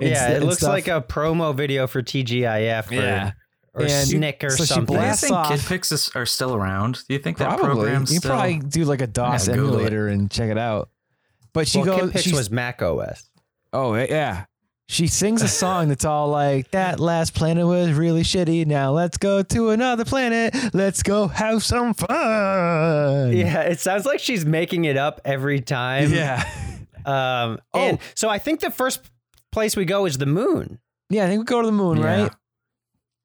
and 0.00 0.08
yeah, 0.10 0.28
it 0.30 0.36
and 0.36 0.44
looks 0.46 0.58
stuff. 0.58 0.70
like 0.70 0.86
a 0.88 1.00
promo 1.02 1.54
video 1.54 1.86
for 1.86 2.02
TGIF 2.02 2.90
or, 2.90 2.94
Yeah. 2.94 3.32
Or 3.76 3.84
And 3.84 4.20
Nick 4.20 4.42
or 4.42 4.50
so 4.50 4.64
she 4.64 4.72
something. 4.74 4.86
Do 4.86 4.92
you 4.94 4.98
blasts 5.06 5.22
think 5.24 5.34
off. 5.34 5.48
Kid 5.50 5.60
Pix 5.60 5.92
is, 5.92 6.10
are 6.14 6.24
still 6.26 6.54
around? 6.54 7.04
Do 7.06 7.14
you 7.14 7.20
think 7.20 7.36
that 7.38 7.58
probably 7.58 7.84
program's 7.84 8.10
you 8.12 8.18
still? 8.20 8.30
probably 8.30 8.58
do 8.58 8.84
like 8.84 9.02
a 9.02 9.06
DOS 9.06 9.48
Yeah, 9.48 9.54
Google 9.54 9.72
it. 9.74 9.76
emulator 9.76 10.08
and 10.08 10.30
check 10.30 10.50
it 10.50 10.56
out 10.58 10.88
but 11.52 11.68
she 11.68 11.78
well, 11.82 12.06
goes 12.08 12.22
Kid 12.22 12.32
was 12.34 12.50
Mac 12.50 12.80
OS. 12.82 13.28
oh 13.74 13.94
yeah 13.94 14.44
she 14.88 15.06
sings 15.08 15.42
a 15.42 15.48
song 15.48 15.88
that's 15.88 16.04
all 16.04 16.28
like 16.28 16.70
that 16.70 17.00
last 17.00 17.34
planet 17.34 17.66
was 17.66 17.92
really 17.92 18.22
shitty 18.22 18.64
now 18.66 18.92
let's 18.92 19.16
go 19.18 19.42
to 19.42 19.70
another 19.70 20.04
planet 20.04 20.54
let's 20.74 21.02
go 21.02 21.28
have 21.28 21.62
some 21.62 21.92
fun 21.94 23.32
Yeah, 23.36 23.62
it 23.62 23.80
sounds 23.80 24.06
like 24.06 24.20
she's 24.20 24.44
making 24.44 24.84
it 24.84 24.96
up 24.96 25.20
every 25.24 25.60
time. 25.60 26.12
yeah 26.12 26.44
Um, 27.06 27.58
Oh. 27.72 27.78
and 27.80 27.98
so 28.16 28.28
I 28.28 28.38
think 28.38 28.58
the 28.60 28.70
first 28.70 29.00
place 29.52 29.76
we 29.76 29.84
go 29.84 30.06
is 30.06 30.18
the 30.18 30.26
moon. 30.26 30.78
yeah 31.08 31.24
i 31.24 31.28
think 31.28 31.38
we 31.40 31.44
go 31.44 31.60
to 31.62 31.66
the 31.66 31.72
moon 31.72 31.98
Yeah. 31.98 32.22
right 32.22 32.32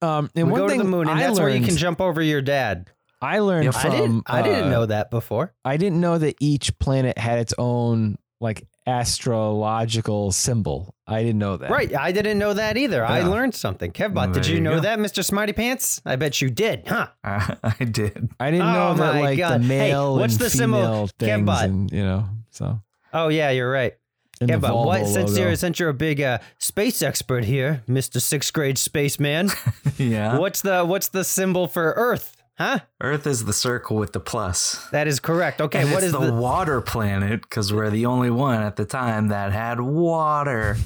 um 0.01 0.29
and 0.35 0.47
we 0.47 0.53
one 0.53 0.61
go 0.61 0.67
thing 0.69 0.79
to 0.79 0.83
the 0.83 0.89
moon, 0.89 1.07
and 1.09 1.19
I 1.19 1.23
that's 1.27 1.39
where 1.39 1.49
you 1.49 1.65
can 1.65 1.75
jump 1.77 2.01
over 2.01 2.21
your 2.21 2.41
dad. 2.41 2.89
I 3.21 3.39
learned 3.39 3.65
Yep. 3.65 3.73
from 3.75 3.91
I 3.91 3.95
didn't. 3.95 4.23
I 4.27 4.41
didn't 4.41 4.63
uh, 4.65 4.69
know 4.69 4.85
that 4.87 5.11
before. 5.11 5.53
I 5.63 5.77
didn't 5.77 5.99
know 6.01 6.17
that 6.17 6.35
each 6.39 6.77
planet 6.79 7.17
had 7.19 7.37
its 7.39 7.53
own 7.57 8.17
like 8.39 8.67
astrological 8.87 10.31
symbol. 10.31 10.95
I 11.07 11.21
didn't 11.23 11.39
know 11.39 11.57
that. 11.57 11.69
Right, 11.69 11.93
I 11.95 12.11
didn't 12.11 12.39
know 12.39 12.53
that 12.53 12.77
either. 12.77 13.05
I 13.05 13.21
learned 13.21 13.53
something. 13.55 13.91
Kevbot, 13.91 14.15
Well, 14.15 14.31
did 14.31 14.47
you 14.47 14.55
you 14.55 14.61
know 14.61 14.75
go. 14.75 14.81
that, 14.81 14.99
Mister 14.99 15.23
Smarty 15.23 15.53
Pants? 15.53 16.01
I 16.05 16.15
bet 16.15 16.41
you 16.41 16.49
did, 16.49 16.87
huh? 16.87 17.07
I, 17.23 17.57
I 17.79 17.83
did. 17.83 18.29
I 18.39 18.51
didn't 18.51 18.67
Oh 18.67 18.73
know 18.73 18.93
that 18.95 19.21
like 19.21 19.37
God. 19.37 19.61
the 19.61 19.67
Hey, 19.67 19.89
male 19.91 20.15
what's 20.17 20.33
and 20.33 20.41
the 20.41 20.49
symbol? 20.49 20.79
female 20.79 21.07
things 21.19 21.47
Kevbot. 21.49 21.63
and 21.65 21.91
you 21.91 22.03
know 22.03 22.25
so. 22.49 22.81
Oh 23.13 23.27
yeah, 23.27 23.49
you're 23.51 23.69
right. 23.71 23.93
And 24.41 24.49
the 24.49 24.67
Kevbot, 24.67 24.85
what? 24.85 25.05
Since 25.07 25.31
logo. 25.31 25.41
you're 25.43 25.55
since 25.55 25.79
you're 25.79 25.89
a 25.89 25.93
big 25.93 26.19
uh, 26.19 26.39
space 26.57 27.01
expert 27.01 27.45
here, 27.45 27.83
Mister 27.87 28.19
Sixth 28.19 28.51
Grade 28.51 28.77
Spaceman, 28.77 29.49
Yeah. 29.97 30.37
what's 30.39 30.61
the 30.61 30.83
what's 30.83 31.09
the 31.09 31.23
symbol 31.23 31.67
for 31.67 31.93
Earth? 31.93 32.37
Huh? 32.57 32.79
Earth 33.01 33.25
is 33.25 33.45
the 33.45 33.53
circle 33.53 33.97
with 33.97 34.11
the 34.13 34.19
plus. 34.19 34.87
That 34.91 35.07
is 35.07 35.19
correct. 35.19 35.61
Okay, 35.61 35.81
and 35.81 35.91
what 35.91 36.03
is 36.03 36.11
the, 36.11 36.19
the? 36.19 36.33
water 36.33 36.81
planet 36.81 37.41
because 37.41 37.71
we're 37.73 37.89
the 37.89 38.05
only 38.05 38.29
one 38.29 38.61
at 38.61 38.75
the 38.75 38.85
time 38.85 39.29
that 39.29 39.51
had 39.51 39.79
water. 39.79 40.77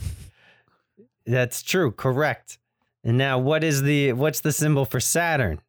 That's 1.25 1.61
true. 1.63 1.91
Correct. 1.91 2.59
And 3.03 3.17
now, 3.17 3.39
what 3.39 3.63
is 3.63 3.81
the 3.83 4.13
what's 4.13 4.41
the 4.41 4.51
symbol 4.51 4.85
for 4.85 4.99
Saturn? 4.99 5.59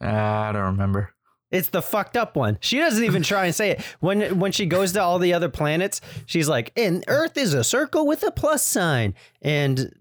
Uh, 0.00 0.06
I 0.06 0.52
don't 0.52 0.64
remember. 0.64 1.14
It's 1.52 1.68
the 1.68 1.82
fucked 1.82 2.16
up 2.16 2.34
one. 2.34 2.58
She 2.60 2.78
doesn't 2.78 3.04
even 3.04 3.22
try 3.22 3.44
and 3.46 3.54
say 3.54 3.70
it. 3.70 3.82
When 4.00 4.40
when 4.40 4.50
she 4.50 4.66
goes 4.66 4.92
to 4.94 5.02
all 5.02 5.18
the 5.20 5.34
other 5.34 5.48
planets, 5.48 6.00
she's 6.26 6.48
like, 6.48 6.72
"And 6.76 7.04
Earth 7.06 7.36
is 7.36 7.54
a 7.54 7.62
circle 7.62 8.06
with 8.06 8.22
a 8.24 8.30
plus 8.32 8.66
sign, 8.66 9.14
and 9.42 9.92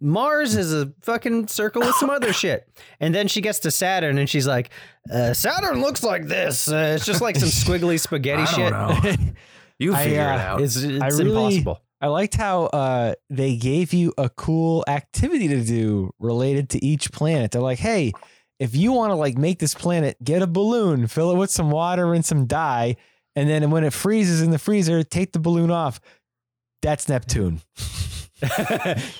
Mars 0.00 0.56
is 0.56 0.72
a 0.74 0.92
fucking 1.00 1.48
circle 1.48 1.80
with 1.82 1.94
some 1.96 2.10
other 2.10 2.32
shit." 2.32 2.68
And 3.00 3.14
then 3.14 3.26
she 3.28 3.40
gets 3.40 3.58
to 3.60 3.70
Saturn, 3.70 4.18
and 4.18 4.28
she's 4.28 4.46
like, 4.46 4.70
uh, 5.12 5.32
"Saturn 5.32 5.80
looks 5.80 6.02
like 6.02 6.26
this. 6.26 6.68
Uh, 6.70 6.92
it's 6.96 7.06
just 7.06 7.20
like 7.22 7.36
some 7.36 7.48
squiggly 7.48 7.98
spaghetti 7.98 8.42
I 8.42 8.44
shit. 8.44 8.70
don't 8.72 9.04
know. 9.26 9.32
You 9.78 9.94
I, 9.96 10.04
figure 10.04 10.20
uh, 10.20 10.34
it 10.34 10.40
out. 10.40 10.60
It's, 10.60 10.76
it's 10.76 11.02
I 11.02 11.08
really- 11.08 11.30
impossible." 11.56 11.80
I 12.02 12.08
liked 12.08 12.34
how 12.34 12.64
uh, 12.64 13.14
they 13.30 13.54
gave 13.54 13.92
you 13.92 14.12
a 14.18 14.28
cool 14.28 14.82
activity 14.88 15.46
to 15.46 15.62
do 15.62 16.10
related 16.18 16.68
to 16.70 16.84
each 16.84 17.12
planet. 17.12 17.52
They're 17.52 17.62
like, 17.62 17.78
hey, 17.78 18.10
if 18.62 18.76
you 18.76 18.92
want 18.92 19.10
to 19.10 19.16
like 19.16 19.36
make 19.36 19.58
this 19.58 19.74
planet, 19.74 20.16
get 20.22 20.40
a 20.42 20.46
balloon, 20.46 21.06
fill 21.08 21.32
it 21.32 21.36
with 21.36 21.50
some 21.50 21.70
water 21.70 22.14
and 22.14 22.24
some 22.24 22.46
dye, 22.46 22.96
and 23.34 23.48
then 23.48 23.70
when 23.70 23.82
it 23.84 23.92
freezes 23.92 24.40
in 24.40 24.50
the 24.50 24.58
freezer, 24.58 25.02
take 25.02 25.32
the 25.32 25.38
balloon 25.40 25.70
off. 25.70 26.00
That's 26.80 27.08
Neptune. 27.08 27.60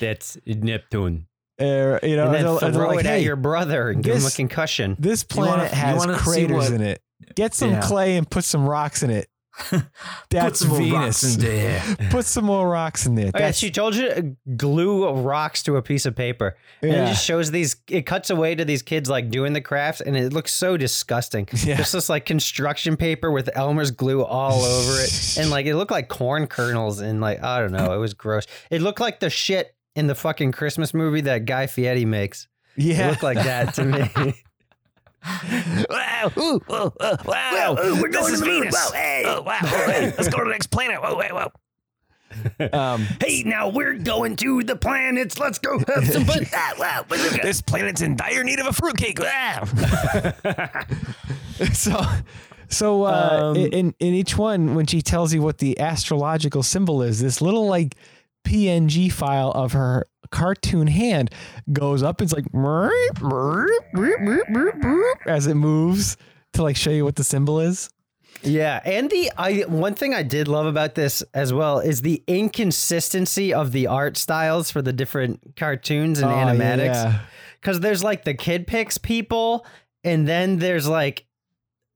That's 0.01 0.39
Neptune. 0.47 1.27
Uh, 1.61 1.99
you 2.03 2.17
know, 2.17 2.27
and 2.27 2.35
then 2.35 2.45
they're- 2.45 2.59
they're 2.61 2.73
throw 2.73 2.89
like, 2.89 3.01
it 3.01 3.07
"Hey, 3.07 3.17
at 3.19 3.23
your 3.23 3.37
brother 3.37 3.91
and 3.91 4.03
give 4.03 4.17
him 4.17 4.27
a 4.27 4.31
concussion. 4.31 4.97
This 4.99 5.25
You 5.31 5.41
wanna- 5.41 5.53
planet 5.69 5.73
has 5.73 6.07
craters 6.23 6.57
what- 6.57 6.73
in 6.73 6.81
it. 6.81 7.01
Get 7.37 7.55
some 7.55 7.71
Yeah. 7.73 7.81
clay 7.83 8.17
and 8.17 8.29
put 8.29 8.43
some 8.45 8.67
rocks 8.69 9.03
in 9.03 9.11
it. 9.11 9.29
That's 10.31 10.65
Put 10.65 10.79
Venus. 10.79 11.35
in 11.37 11.41
there. 11.41 11.83
Put 12.11 12.25
some 12.25 12.45
more 12.45 12.69
rocks 12.69 13.07
in 13.07 13.15
there. 13.15 13.27
Oh, 13.35 13.39
yeah, 13.39 13.47
That's 13.47 13.59
she 13.59 13.71
told 13.71 13.95
you 13.95 14.09
to 14.09 14.37
glue 14.57 15.11
rocks 15.11 15.63
to 15.65 15.77
a 15.77 15.83
piece 15.83 16.07
of 16.07 16.17
paper. 16.17 16.57
And 16.81 16.91
it 16.91 16.95
Yeah. 16.95 17.09
just 17.11 17.25
shows 17.25 17.51
these, 17.51 17.77
it 17.89 18.07
cuts 18.07 18.31
away 18.31 18.55
to 18.55 18.65
these 18.65 18.83
kids 18.83 19.11
like 19.11 19.31
doing 19.31 19.53
the 19.53 19.61
crafts 19.61 20.01
and 20.01 20.17
it 20.17 20.33
looks 20.33 20.53
so 20.53 20.77
disgusting. 20.77 21.49
Yeah. 21.63 21.77
Just 21.77 21.93
this 21.93 22.09
like 22.09 22.25
construction 22.27 22.97
paper 22.97 23.31
with 23.31 23.49
Elmer's 23.55 23.91
glue 23.93 24.25
all 24.25 24.63
over 24.63 25.01
it. 25.01 25.37
And 25.39 25.51
like 25.51 25.67
it 25.67 25.77
looked 25.77 25.91
like 25.91 26.09
corn 26.09 26.47
kernels 26.47 27.01
and 27.01 27.21
like, 27.21 27.43
I 27.43 27.61
don't 27.61 27.73
know, 27.73 27.93
it 27.93 27.99
was 27.99 28.15
gross. 28.15 28.47
It 28.71 28.83
looked 28.83 29.01
like 29.01 29.21
the 29.21 29.31
shit 29.31 29.75
in 29.95 30.07
the 30.07 30.15
fucking 30.15 30.53
Christmas 30.53 30.93
movie 30.95 31.21
that 31.23 31.45
Guy 31.45 31.67
Fieri 31.67 32.05
makes. 32.05 32.49
It 32.77 32.85
yeah. 32.85 33.11
looked 33.11 33.23
like 33.23 33.37
that 33.39 33.75
to 33.75 33.85
me. 33.85 34.35
Wow, 35.25 36.33
ooh, 36.39 36.59
whoa, 36.67 36.93
whoa, 37.01 37.17
wow. 37.25 37.75
we're 38.01 38.09
going 38.09 38.35
to 38.35 38.45
Venus. 38.45 38.75
Whoa, 38.75 38.93
hey. 38.93 39.23
Oh, 39.27 39.43
wow, 39.43 39.59
hey, 39.61 40.13
let's 40.17 40.29
go 40.29 40.39
to 40.39 40.45
the 40.45 40.51
next 40.51 40.69
planet. 40.69 41.01
Whoa, 41.03 41.17
wait, 41.17 41.33
whoa. 41.33 41.51
Um, 42.73 43.07
hey, 43.21 43.43
now 43.45 43.69
we're 43.69 43.93
going 43.95 44.37
to 44.37 44.63
the 44.63 44.75
planets. 44.75 45.39
Let's 45.39 45.59
go 45.59 45.79
have 45.95 46.09
some 46.09 46.25
fun. 46.25 46.47
ah, 46.55 46.73
wow, 46.79 47.05
but 47.07 47.19
look 47.19 47.35
at- 47.35 47.43
this 47.43 47.61
planet's 47.61 48.01
in 48.01 48.17
dire 48.17 48.43
need 48.43 48.59
of 48.59 48.67
a 48.67 48.73
fruitcake. 48.73 49.19
Wow. 49.21 49.65
so, 51.75 52.01
so 52.69 53.03
uh, 53.05 53.53
Um, 53.53 53.57
in 53.57 53.95
in 53.99 54.15
each 54.15 54.39
one, 54.39 54.75
when 54.75 54.87
she 54.87 55.03
tells 55.03 55.35
you 55.35 55.43
what 55.43 55.59
the 55.59 55.79
astrological 55.79 56.63
symbol 56.63 57.03
is, 57.03 57.21
this 57.21 57.43
little 57.43 57.67
like 57.67 57.97
PNG 58.47 59.13
file 59.13 59.51
of 59.51 59.73
her 59.73 60.07
cartoon 60.33 60.89
hand 60.89 61.31
goes 61.73 62.03
up. 62.03 62.21
It's 62.21 62.33
like 62.33 62.47
as 65.27 65.47
it 65.47 65.55
moves 65.55 66.17
to 66.55 66.63
like 66.63 66.77
show 66.77 66.91
you 66.91 67.05
what 67.05 67.17
the 67.17 67.25
symbol 67.25 67.61
is. 67.61 67.89
Yeah, 68.43 68.81
and 68.85 69.09
the 69.11 69.31
I 69.37 69.61
one 69.69 69.95
thing 69.95 70.15
I 70.15 70.23
did 70.25 70.49
love 70.49 70.67
about 70.67 70.95
this 70.97 71.23
as 71.35 71.53
well 71.53 71.79
is 71.79 72.03
the 72.03 72.23
inconsistency 72.27 73.55
of 73.55 73.71
the 73.73 73.87
art 73.87 74.17
styles 74.17 74.71
for 74.71 74.83
the 74.83 74.93
different 74.93 75.55
cartoons 75.57 76.19
and 76.21 76.31
Oh, 76.33 76.35
animatics. 76.35 76.95
yeah. 76.95 77.21
Because 77.61 77.79
there's 77.81 78.03
like 78.03 78.25
the 78.25 78.35
kid 78.35 78.67
pix 78.67 78.99
people, 78.99 79.65
and 80.03 80.27
then 80.27 80.59
there's 80.59 80.89
like 80.89 81.27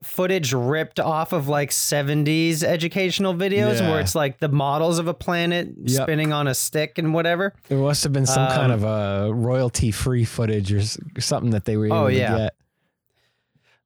footage 0.03 0.53
ripped 0.53 1.01
off 1.01 1.33
of 1.33 1.49
like 1.49 1.71
70s 1.71 2.63
educational 2.63 3.35
videos 3.35 3.81
Yeah. 3.81 3.91
where 3.91 4.01
it's 4.01 4.15
like 4.15 4.39
the 4.41 4.49
models 4.49 4.99
of 4.99 5.09
a 5.09 5.15
planet 5.15 5.69
Yep. 5.85 6.03
spinning 6.03 6.33
on 6.33 6.47
a 6.47 6.55
stick 6.55 6.99
and 6.99 7.15
whatever. 7.15 7.55
There 7.69 7.79
must 7.79 8.05
have 8.05 8.13
been 8.13 8.27
some 8.27 8.47
kind 8.49 8.73
Um, 8.73 8.83
of 8.83 8.85
a 8.85 9.33
royalty 9.35 9.91
free 9.91 10.25
footage 10.25 10.73
or 10.73 10.83
something 11.21 11.51
that 11.51 11.65
they 11.65 11.77
were 11.77 11.87
able 11.87 11.97
Oh, 11.97 12.09
to 12.09 12.15
yeah. 12.15 12.37
get. 12.39 12.55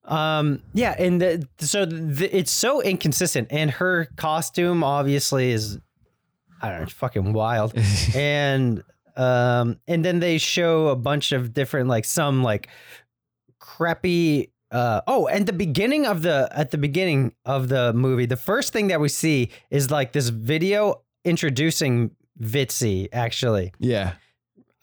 Um, 0.05 0.63
yeah, 0.75 0.97
and 0.99 1.21
the, 1.21 1.47
so 1.59 1.87
the, 1.87 2.29
it's 2.37 2.51
so 2.51 2.83
inconsistent, 2.83 3.49
and 3.53 3.71
her 3.71 4.07
costume 4.17 4.83
obviously 4.83 5.53
is, 5.53 5.79
I 6.61 6.69
don't 6.71 6.79
know, 6.79 6.83
it's 6.85 6.93
fucking 6.93 7.33
wild, 7.33 7.75
and 8.17 8.83
um, 9.17 9.79
and 9.87 10.05
then 10.05 10.19
they 10.19 10.39
show 10.39 10.89
a 10.89 10.97
bunch 10.97 11.31
of 11.33 11.53
different 11.55 11.89
like 11.89 12.05
some 12.05 12.43
like 12.43 12.69
crappy. 13.61 14.51
Uh, 14.71 15.01
oh, 15.07 15.27
and 15.27 15.47
the 15.47 15.53
beginning 15.53 16.07
of 16.07 16.23
the 16.23 16.49
at 16.53 16.71
the 16.71 16.79
beginning 16.79 17.35
of 17.45 17.69
the 17.69 17.93
movie, 17.93 18.27
the 18.27 18.37
first 18.37 18.73
thing 18.73 18.89
that 18.89 19.01
we 19.01 19.09
see 19.09 19.51
is 19.71 19.91
like 19.91 20.13
this 20.13 20.29
video 20.29 21.03
introducing 21.25 22.13
Vitsi 22.41 23.09
actually. 23.13 23.73
Yeah. 23.79 24.13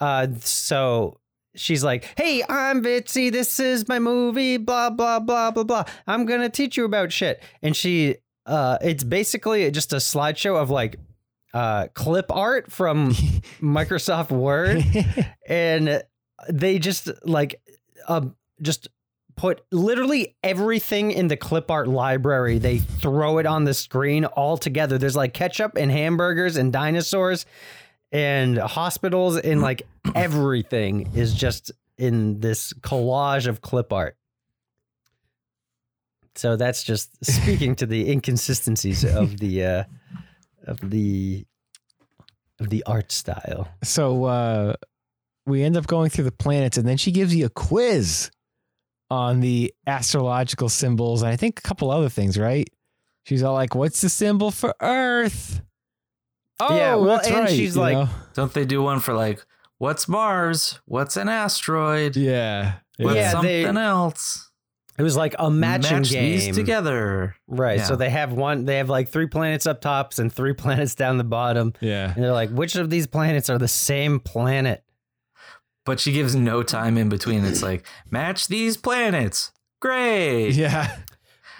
Uh, 0.00 0.28
so 0.40 1.20
she's 1.56 1.82
like, 1.82 2.04
"Hey, 2.16 2.44
I'm 2.48 2.82
Vitsi. 2.82 3.32
This 3.32 3.58
is 3.58 3.88
my 3.88 3.98
movie. 3.98 4.58
Blah 4.58 4.90
blah 4.90 5.20
blah 5.20 5.50
blah 5.50 5.64
blah. 5.64 5.84
I'm 6.06 6.26
gonna 6.26 6.50
teach 6.50 6.76
you 6.76 6.84
about 6.84 7.10
shit." 7.10 7.42
And 7.62 7.74
she, 7.74 8.16
uh, 8.46 8.78
it's 8.82 9.04
basically 9.04 9.70
just 9.70 9.92
a 9.92 9.96
slideshow 9.96 10.60
of 10.60 10.70
like, 10.70 10.96
uh, 11.54 11.88
clip 11.94 12.30
art 12.30 12.70
from 12.70 13.10
Microsoft 13.60 14.30
Word, 14.30 14.84
and 15.48 16.02
they 16.48 16.78
just 16.78 17.10
like, 17.24 17.60
uh, 18.06 18.26
just 18.62 18.88
put 19.38 19.62
literally 19.70 20.36
everything 20.42 21.12
in 21.12 21.28
the 21.28 21.36
clip 21.36 21.70
art 21.70 21.86
library. 21.88 22.58
They 22.58 22.78
throw 22.78 23.38
it 23.38 23.46
on 23.46 23.64
the 23.64 23.72
screen 23.72 24.24
all 24.24 24.58
together. 24.58 24.98
There's 24.98 25.16
like 25.16 25.32
ketchup 25.32 25.76
and 25.76 25.90
hamburgers 25.90 26.56
and 26.56 26.72
dinosaurs 26.72 27.46
and 28.10 28.58
hospitals 28.58 29.38
and 29.38 29.62
like 29.62 29.86
everything 30.14 31.10
is 31.14 31.32
just 31.34 31.70
in 31.96 32.40
this 32.40 32.72
collage 32.80 33.46
of 33.46 33.60
clip 33.60 33.92
art. 33.92 34.16
So 36.34 36.56
that's 36.56 36.82
just 36.82 37.24
speaking 37.24 37.76
to 37.76 37.86
the 37.86 38.10
inconsistencies 38.10 39.04
of 39.04 39.38
the 39.38 39.64
uh 39.64 39.84
of 40.64 40.78
the 40.90 41.46
of 42.60 42.70
the 42.70 42.82
art 42.86 43.12
style. 43.12 43.68
So 43.84 44.24
uh, 44.24 44.74
we 45.46 45.62
end 45.62 45.76
up 45.76 45.86
going 45.86 46.10
through 46.10 46.24
the 46.24 46.32
planets, 46.32 46.76
and 46.76 46.86
then 46.86 46.96
she 46.96 47.12
gives 47.12 47.34
you 47.34 47.46
a 47.46 47.50
quiz 47.50 48.30
on 49.10 49.40
the 49.40 49.72
astrological 49.86 50.68
symbols, 50.68 51.22
and 51.22 51.30
I 51.30 51.36
think 51.36 51.58
a 51.58 51.62
couple 51.62 51.90
other 51.90 52.08
things, 52.08 52.38
right? 52.38 52.68
She's 53.24 53.42
all 53.42 53.54
like, 53.54 53.74
"What's 53.74 54.00
the 54.00 54.08
symbol 54.08 54.50
for 54.50 54.74
Earth?" 54.80 55.60
Oh, 56.60 56.76
Yeah, 56.76 56.94
well, 56.96 57.16
that's 57.16 57.28
and 57.28 57.36
right. 57.36 57.48
she's 57.50 57.76
like- 57.76 57.94
know? 57.96 58.08
Don't 58.34 58.52
they 58.52 58.64
do 58.64 58.82
one 58.82 59.00
for 59.00 59.14
like, 59.14 59.44
what's 59.78 60.08
Mars? 60.08 60.80
What's 60.86 61.16
an 61.16 61.28
asteroid? 61.28 62.16
"Yeah, 62.16 62.74
What's 62.98 63.16
Yeah, 63.16 63.30
something 63.30 63.74
they- 63.74 63.80
else? 63.80 64.50
It 64.98 65.04
was 65.04 65.16
like 65.16 65.36
a 65.38 65.48
matching 65.48 65.98
Match 65.98 66.10
game. 66.10 66.38
these 66.40 66.56
together. 66.56 67.36
Right. 67.46 67.80
So 67.80 67.94
they 67.94 68.10
have 68.10 68.32
one 68.32 68.64
they 68.64 68.78
have 68.78 68.88
like 68.90 69.08
three 69.08 69.28
planets 69.28 69.64
up 69.64 69.80
tops 69.80 70.18
and 70.18 70.32
three 70.32 70.52
planets 70.62 70.96
down 70.96 71.18
the 71.18 71.24
bottom. 71.24 71.72
yeah." 71.80 72.12
And 72.12 72.24
they're 72.24 72.32
like, 72.32 72.50
which 72.50 72.74
of 72.74 72.90
these 72.90 73.06
planets 73.06 73.48
are 73.48 73.58
the 73.58 73.68
same 73.68 74.18
planet? 74.18 74.82
But 75.88 75.98
she 75.98 76.12
gives 76.12 76.36
no 76.36 76.62
time 76.62 76.96
in 76.96 77.08
between. 77.08 77.44
It's 77.44 77.62
like, 77.62 77.84
match 78.10 78.46
these 78.46 78.76
planets. 78.76 79.50
Great. 79.80 80.50
Yeah, 80.50 80.96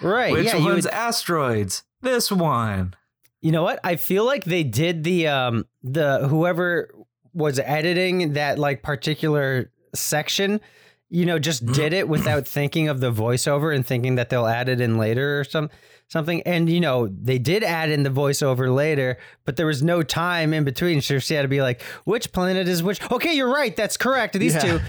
Right. 0.01 0.31
Which 0.31 0.45
yeah, 0.45 0.63
one's 0.63 0.85
would- 0.85 0.93
asteroids? 0.93 1.83
This 2.01 2.31
one. 2.31 2.93
You 3.41 3.51
know 3.51 3.63
what? 3.63 3.79
I 3.83 3.95
feel 3.97 4.23
like 4.25 4.43
they 4.45 4.63
did 4.63 5.03
the 5.03 5.27
um 5.27 5.65
the 5.83 6.27
whoever 6.27 6.93
was 7.33 7.59
editing 7.59 8.33
that 8.33 8.57
like 8.59 8.81
particular 8.83 9.71
section, 9.95 10.61
you 11.09 11.25
know, 11.25 11.39
just 11.39 11.65
did 11.65 11.93
it 11.93 12.07
without 12.07 12.47
thinking 12.47 12.87
of 12.87 12.99
the 12.99 13.11
voiceover 13.11 13.73
and 13.75 13.85
thinking 13.85 14.15
that 14.15 14.29
they'll 14.29 14.45
add 14.45 14.69
it 14.69 14.79
in 14.81 14.97
later 14.97 15.39
or 15.39 15.43
some 15.43 15.69
something. 16.07 16.41
And 16.43 16.69
you 16.69 16.79
know, 16.79 17.07
they 17.07 17.37
did 17.39 17.63
add 17.63 17.89
in 17.89 18.03
the 18.03 18.09
voiceover 18.09 18.73
later, 18.73 19.17
but 19.45 19.55
there 19.57 19.65
was 19.65 19.81
no 19.83 20.03
time 20.03 20.53
in 20.53 20.63
between. 20.63 21.01
So 21.01 21.19
she 21.19 21.33
had 21.33 21.41
to 21.43 21.47
be 21.47 21.61
like, 21.61 21.81
which 22.05 22.31
planet 22.31 22.67
is 22.67 22.83
which? 22.83 23.01
Okay, 23.11 23.33
you're 23.33 23.51
right. 23.53 23.75
That's 23.75 23.97
correct. 23.97 24.33
These 24.37 24.55
Yeah. 24.55 24.59
two. 24.61 24.79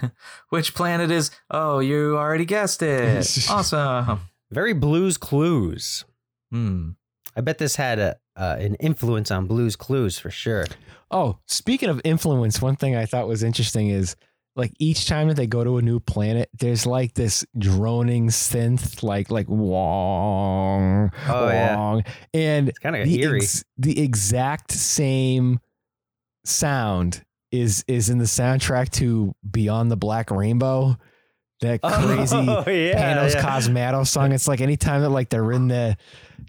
Which 0.48 0.74
planet 0.74 1.10
is? 1.10 1.30
Oh, 1.50 1.80
you 1.80 2.16
already 2.16 2.46
guessed 2.46 2.82
it. 2.82 3.26
awesome. 3.50 4.20
Very 4.50 4.72
Blues 4.72 5.18
Clues. 5.18 6.06
Hmm. 6.50 6.90
I 7.36 7.42
bet 7.42 7.58
this 7.58 7.76
had 7.76 7.98
a 7.98 8.16
uh, 8.34 8.56
an 8.58 8.74
influence 8.76 9.30
on 9.30 9.46
Blues 9.46 9.76
Clues 9.76 10.18
for 10.18 10.30
sure. 10.30 10.64
Oh, 11.10 11.38
speaking 11.46 11.90
of 11.90 12.00
influence, 12.04 12.62
one 12.62 12.76
thing 12.76 12.96
I 12.96 13.04
thought 13.04 13.28
was 13.28 13.42
interesting 13.42 13.90
is 13.90 14.16
like 14.54 14.72
each 14.78 15.06
time 15.06 15.28
that 15.28 15.34
they 15.36 15.46
go 15.46 15.64
to 15.64 15.78
a 15.78 15.82
new 15.82 15.98
planet, 15.98 16.50
there's 16.58 16.84
like 16.86 17.14
this 17.14 17.44
droning 17.58 18.28
synth, 18.28 19.02
like 19.02 19.30
like 19.30 19.48
wong, 19.48 21.10
Oh, 21.28 21.48
yeah. 21.48 21.76
wong, 21.76 22.04
and 22.34 22.68
It's 22.68 22.78
kind 22.78 22.96
of 22.96 23.06
eerie. 23.06 23.38
ex- 23.38 23.64
the 23.78 24.00
exact 24.02 24.72
same 24.72 25.58
sound 26.44 27.24
is 27.50 27.84
is 27.86 28.08
in 28.10 28.18
the 28.18 28.24
soundtrack 28.24 28.90
to 28.90 29.34
Beyond 29.50 29.90
the 29.90 29.96
Black 29.96 30.30
Rainbow. 30.30 30.96
That 31.62 31.80
crazy 31.82 32.36
Oh, 32.36 32.64
yeah, 32.68 33.16
Panos 33.16 33.34
yeah. 33.34 33.42
Cosmatos 33.42 34.08
song. 34.08 34.32
It's 34.32 34.46
like 34.46 34.60
anytime 34.60 35.00
that 35.02 35.08
like 35.10 35.30
they're 35.30 35.52
in 35.52 35.68
the, 35.68 35.96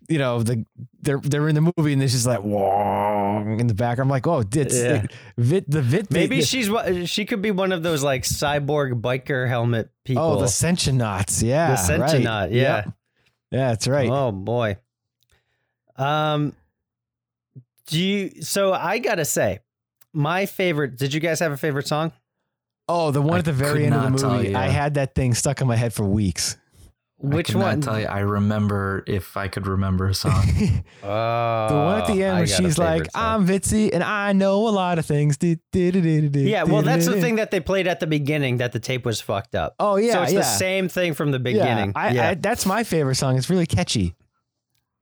you 0.10 0.18
know, 0.18 0.42
the 0.44 0.66
they're 1.02 1.20
they're 1.20 1.48
in 1.48 1.56
the 1.56 1.72
movie 1.78 1.94
and 1.94 2.02
there's 2.02 2.14
just 2.14 2.26
like 2.26 2.44
wong 2.44 3.60
in 3.60 3.68
the 3.68 3.74
back. 3.76 4.00
I'm 4.00 4.10
like, 4.10 4.26
oh, 4.28 4.44
it's 4.52 4.76
Yeah. 4.76 5.04
the 5.04 5.10
Vit 5.38 5.70
the 5.70 5.82
Vit. 5.82 6.12
Maybe 6.12 6.40
the, 6.40 6.46
she's 6.46 7.10
she 7.10 7.26
could 7.26 7.42
be 7.42 7.52
one 7.52 7.72
of 7.72 7.84
those 7.84 8.04
like 8.04 8.24
cyborg 8.24 9.00
biker 9.02 9.48
helmet 9.48 9.90
people. 10.04 10.24
oh 10.24 10.40
the 10.40 10.46
Sentionauts. 10.48 11.44
Yeah, 11.44 11.76
The 11.76 11.98
right. 12.00 12.52
Yeah. 12.52 12.84
Yeah, 13.52 13.70
that's 13.70 13.88
right. 13.88 14.10
Oh 14.10 14.32
boy. 14.32 14.78
Um 15.96 16.54
do 17.86 18.00
you 18.02 18.42
so 18.42 18.74
I 18.74 18.98
gotta 19.00 19.26
say, 19.26 19.60
my 20.12 20.48
favorite 20.48 20.98
did 20.98 21.14
you 21.14 21.20
guys 21.20 21.40
have 21.40 21.52
a 21.52 21.58
favorite 21.58 21.88
song? 21.88 22.12
Oh, 22.90 23.12
the 23.12 23.22
one 23.22 23.36
I 23.36 23.40
at 23.40 23.46
the 23.46 23.54
very 23.54 23.86
end 23.86 23.96
of 23.96 24.04
the 24.04 24.10
not 24.10 24.20
tell 24.20 24.32
movie. 24.38 24.50
you. 24.50 24.58
I 24.58 24.68
had 24.68 24.96
that 24.96 25.16
thing 25.16 25.34
stuck 25.34 25.62
in 25.62 25.68
my 25.68 25.76
head 25.76 25.94
for 25.94 26.04
weeks. 26.06 26.58
Which 27.18 27.52
I 27.52 27.54
cannot 27.54 27.66
one? 27.66 27.82
Tell 27.82 28.00
you, 28.02 28.06
I 28.08 28.20
remember 28.20 29.06
if 29.08 29.38
I 29.38 29.48
could 29.48 29.66
remember 29.66 30.10
a 30.10 30.14
song. 30.14 30.44
Oh, 31.02 31.68
The 31.70 31.74
one 31.76 32.02
at 32.02 32.08
the 32.08 32.22
oh, 32.24 32.28
end 32.28 32.38
where 32.40 32.48
she's 32.48 32.78
like, 32.78 33.10
song. 33.12 33.24
"I'm 33.24 33.48
Vitsi 33.48 33.92
and 33.94 34.04
I 34.04 34.34
know 34.34 34.68
a 34.68 34.72
lot 34.72 35.00
of 35.00 35.06
things." 35.06 35.38
Do, 35.38 35.56
do, 35.72 35.92
do, 35.94 36.02
do, 36.02 36.28
do, 36.28 36.40
Yeah, 36.42 36.64
well 36.64 36.82
that's 36.82 37.06
the 37.06 37.12
do, 37.12 37.16
do. 37.18 37.22
thing 37.22 37.36
that 37.36 37.50
they 37.52 37.62
played 37.62 37.88
at 37.88 38.02
the 38.02 38.08
beginning 38.08 38.58
that 38.58 38.74
the 38.74 38.80
tape 38.82 39.06
was 39.06 39.22
fucked 39.22 39.56
up. 39.56 39.76
Oh 39.80 39.96
yeah, 39.96 40.14
so 40.14 40.22
it's 40.24 40.34
yeah. 40.34 40.40
the 40.40 40.46
same 40.46 40.90
thing 40.90 41.14
from 41.14 41.32
the 41.32 41.38
Yeah, 41.38 41.44
beginning. 41.44 41.94
I, 41.96 42.12
yeah. 42.12 42.30
I, 42.32 42.34
that's 42.34 42.66
my 42.66 42.84
favorite 42.84 43.16
song. 43.16 43.38
It's 43.38 43.50
really 43.50 43.68
catchy. 43.68 44.16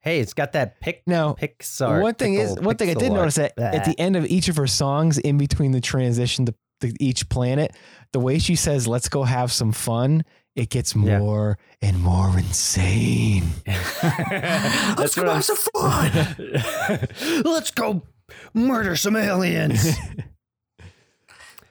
hey, 0.02 0.20
it's 0.20 0.34
got 0.36 0.52
that 0.52 0.80
pick 0.80 1.02
Now, 1.08 1.34
Pixar. 1.34 2.04
one 2.04 2.14
thing 2.14 2.36
is, 2.36 2.56
one 2.60 2.76
thing 2.78 2.92
I 2.92 2.94
did 2.94 3.12
notice 3.14 3.40
art. 3.40 3.54
that 3.58 3.76
at 3.76 3.86
the 3.86 4.00
end 4.00 4.16
of 4.16 4.26
each 4.28 4.48
of 4.48 4.58
her 4.58 4.68
songs, 4.68 5.18
in 5.18 5.40
between 5.40 5.72
the 5.72 5.82
transition 5.82 6.46
to, 6.46 6.54
to 6.82 6.94
each 7.00 7.30
planet, 7.30 7.76
the 8.12 8.20
way 8.20 8.38
she 8.40 8.56
says, 8.56 8.88
"Let's 8.88 9.10
go 9.10 9.24
have 9.24 9.52
some 9.52 9.72
fun," 9.72 10.24
it 10.56 10.70
gets 10.70 10.96
Yeah. 10.96 11.20
more 11.20 11.58
and 11.82 12.00
more 12.02 12.38
insane. 12.38 13.46
That's 13.66 15.16
what 15.18 15.30
I'm 15.30 15.42
fun. 15.42 16.36
Let's 17.46 17.72
go 17.72 18.02
murder 18.54 18.96
some 18.96 19.16
aliens. 19.16 19.96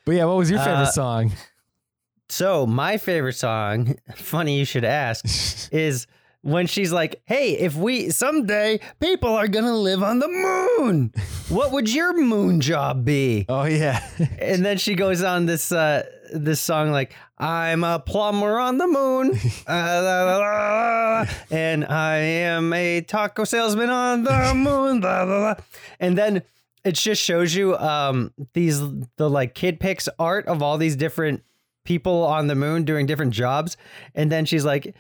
But 0.07 0.13
yeah, 0.17 0.25
what 0.25 0.39
was 0.39 0.51
your 0.51 0.59
favorite 0.61 0.75
Uh, 0.89 0.91
song? 0.93 1.33
so 2.29 2.67
my 2.67 2.97
favorite 2.97 3.35
song, 3.35 3.97
funny 4.17 4.59
you 4.59 4.65
should 4.65 4.85
ask, 4.85 5.25
is 5.73 6.07
when 6.43 6.67
she's 6.67 6.93
like, 6.93 7.23
"Hey, 7.25 7.53
if 7.53 7.77
we 7.77 8.11
someday 8.11 8.81
people 8.99 9.31
are 9.35 9.49
gonna 9.49 9.77
live 9.77 10.03
on 10.03 10.19
the 10.19 10.29
moon, 10.29 11.13
what 11.49 11.73
would 11.73 11.93
your 11.93 12.13
moon 12.13 12.61
job 12.61 13.05
be?" 13.05 13.47
Oh 13.49 13.65
yeah, 13.65 14.03
and 14.39 14.65
then 14.65 14.79
she 14.79 14.95
goes 14.95 15.23
on 15.23 15.47
this 15.47 15.73
uh 15.73 16.05
this 16.33 16.61
song 16.61 16.93
like 16.93 17.15
I'm 17.39 17.85
a 17.85 17.99
plumber 17.99 18.59
on 18.59 18.79
the 18.79 18.87
moon. 18.87 19.39
Uh, 19.67 20.01
la, 20.03 20.25
la, 20.25 20.39
la, 20.39 21.27
and 21.51 21.85
I 21.85 22.17
am 22.17 22.73
a 22.73 23.03
taco 23.03 23.45
salesman 23.45 23.89
on 23.89 24.25
the 24.25 24.53
moon 24.55 25.05
and 26.01 26.19
then 26.19 26.43
it 26.83 26.95
just 26.95 27.23
shows 27.23 27.55
you 27.55 27.77
um 27.77 28.33
these 28.55 28.81
the 29.17 29.31
like 29.31 29.55
kid 29.55 29.79
pix 29.79 30.09
art 30.19 30.47
of 30.47 30.63
all 30.63 30.77
these 30.79 30.97
different 30.97 31.43
people 31.85 32.25
on 32.25 32.47
the 32.47 32.55
moon 32.55 32.85
doing 32.85 33.07
different 33.07 33.33
jobs. 33.33 33.77
And 34.15 34.31
then 34.31 34.45
she's 34.45 34.65
like 34.65 34.95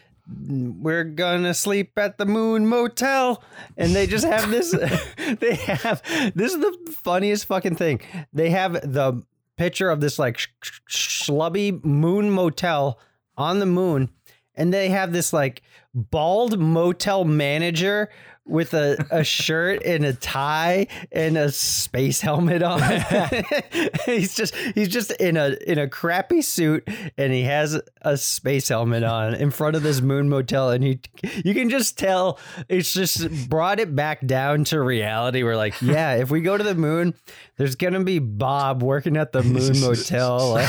we're 0.48 1.04
gonna 1.04 1.54
sleep 1.54 1.98
at 1.98 2.18
the 2.18 2.26
moon 2.26 2.66
motel. 2.66 3.42
And 3.76 3.94
they 3.94 4.06
just 4.06 4.24
have 4.24 4.50
this 4.50 4.70
they 5.40 5.54
have 5.54 6.02
this 6.34 6.52
is 6.54 6.60
the 6.60 6.94
funniest 7.02 7.46
fucking 7.46 7.76
thing. 7.76 8.00
They 8.32 8.50
have 8.50 8.74
the 8.74 9.22
picture 9.56 9.90
of 9.90 10.00
this 10.00 10.18
like 10.18 10.38
sh- 10.38 10.48
sh- 10.62 11.24
schlubby 11.24 11.84
moon 11.84 12.30
motel 12.30 12.98
on 13.36 13.58
the 13.58 13.66
moon. 13.66 14.10
And 14.54 14.72
they 14.72 14.88
have 14.90 15.12
this 15.12 15.32
like 15.32 15.62
bald 15.94 16.58
motel 16.58 17.24
manager 17.24 18.10
with 18.50 18.74
a, 18.74 19.06
a 19.10 19.24
shirt 19.24 19.82
and 19.84 20.04
a 20.04 20.12
tie 20.12 20.86
and 21.12 21.38
a 21.38 21.50
space 21.50 22.20
helmet 22.20 22.62
on. 22.62 22.80
he's 24.06 24.34
just 24.34 24.54
he's 24.74 24.88
just 24.88 25.12
in 25.12 25.36
a 25.36 25.56
in 25.66 25.78
a 25.78 25.88
crappy 25.88 26.42
suit 26.42 26.86
and 27.16 27.32
he 27.32 27.42
has 27.42 27.80
a 28.02 28.16
space 28.16 28.68
helmet 28.68 29.04
on 29.04 29.34
in 29.34 29.50
front 29.50 29.76
of 29.76 29.82
this 29.82 30.00
moon 30.00 30.28
motel 30.28 30.70
and 30.70 30.84
you 30.84 30.98
you 31.44 31.54
can 31.54 31.70
just 31.70 31.96
tell 31.96 32.38
it's 32.68 32.92
just 32.92 33.48
brought 33.48 33.78
it 33.80 33.94
back 33.94 34.26
down 34.26 34.64
to 34.64 34.80
reality. 34.80 35.42
We're 35.42 35.56
like, 35.56 35.80
yeah, 35.80 36.16
if 36.16 36.30
we 36.30 36.40
go 36.40 36.56
to 36.56 36.64
the 36.64 36.74
moon, 36.74 37.14
there's 37.56 37.76
gonna 37.76 38.02
be 38.02 38.18
Bob 38.18 38.82
working 38.82 39.16
at 39.16 39.32
the 39.32 39.42
moon 39.42 39.80
motel. 39.80 40.58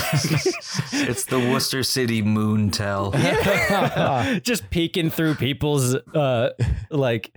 It's 0.93 1.25
the 1.25 1.39
Worcester 1.39 1.83
City 1.83 2.21
Moon 2.21 2.69
Tell. 2.69 3.11
just 4.41 4.69
peeking 4.69 5.09
through 5.09 5.35
people's 5.35 5.95
uh 5.95 6.49
like 6.89 7.33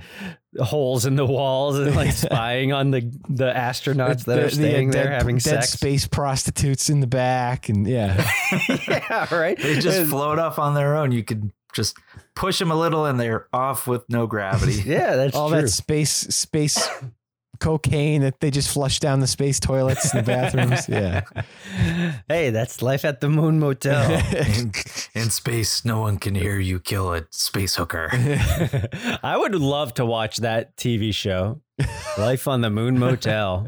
holes 0.60 1.06
in 1.06 1.16
the 1.16 1.26
walls 1.26 1.78
and 1.78 1.94
like 1.96 2.12
spying 2.12 2.72
on 2.72 2.90
the 2.90 3.00
the 3.28 3.52
astronauts 3.52 4.24
that 4.24 4.34
The- 4.34 4.38
are 4.38 4.40
the, 4.42 4.46
uh, 4.46 4.50
staying 4.50 4.90
there 4.90 5.04
dead- 5.04 5.12
having 5.12 5.36
dead 5.36 5.42
sex. 5.42 5.70
space 5.72 6.06
prostitutes 6.06 6.88
in 6.90 7.00
the 7.00 7.06
back, 7.06 7.68
and 7.68 7.86
yeah, 7.86 8.24
yeah, 8.88 9.34
right. 9.34 9.58
They 9.58 9.78
just 9.80 10.08
float 10.10 10.38
off 10.38 10.58
on 10.58 10.74
their 10.74 10.96
own. 10.96 11.12
You 11.12 11.24
could 11.24 11.50
just 11.74 11.96
push 12.36 12.58
them 12.60 12.70
a 12.70 12.76
little 12.76 13.04
and 13.06 13.18
they're 13.18 13.48
off 13.52 13.86
with 13.88 14.04
no 14.08 14.26
gravity. 14.28 14.82
yeah, 14.86 15.16
that's 15.16 15.34
all 15.36 15.48
true. 15.50 15.62
that 15.62 15.68
space 15.68 16.10
space 16.12 16.88
cocaine 17.64 18.20
that 18.20 18.40
they 18.40 18.50
just 18.50 18.70
flush 18.70 19.00
down 19.00 19.20
the 19.20 19.26
space 19.26 19.58
toilets 19.58 20.12
in 20.12 20.18
the 20.18 20.22
bathrooms. 20.22 20.86
Yeah, 20.94 21.22
hey, 22.28 22.50
that's 22.50 22.82
life 22.82 23.04
at 23.06 23.20
the 23.20 23.28
Moon 23.28 23.58
Motel. 23.58 24.12
in, 24.12 24.72
in 25.14 25.30
space, 25.30 25.84
no 25.84 26.00
one 26.00 26.18
can 26.18 26.34
hear 26.34 26.58
you 26.58 26.78
kill 26.78 27.14
a 27.14 27.24
space 27.30 27.74
hooker. 27.76 28.10
I 29.22 29.36
would 29.38 29.54
love 29.54 29.94
to 29.94 30.04
watch 30.04 30.38
that 30.38 30.76
TV 30.76 31.14
show, 31.14 31.62
Life 32.18 32.46
on 32.46 32.60
the 32.60 32.70
Moon 32.70 32.98
Motel. 32.98 33.66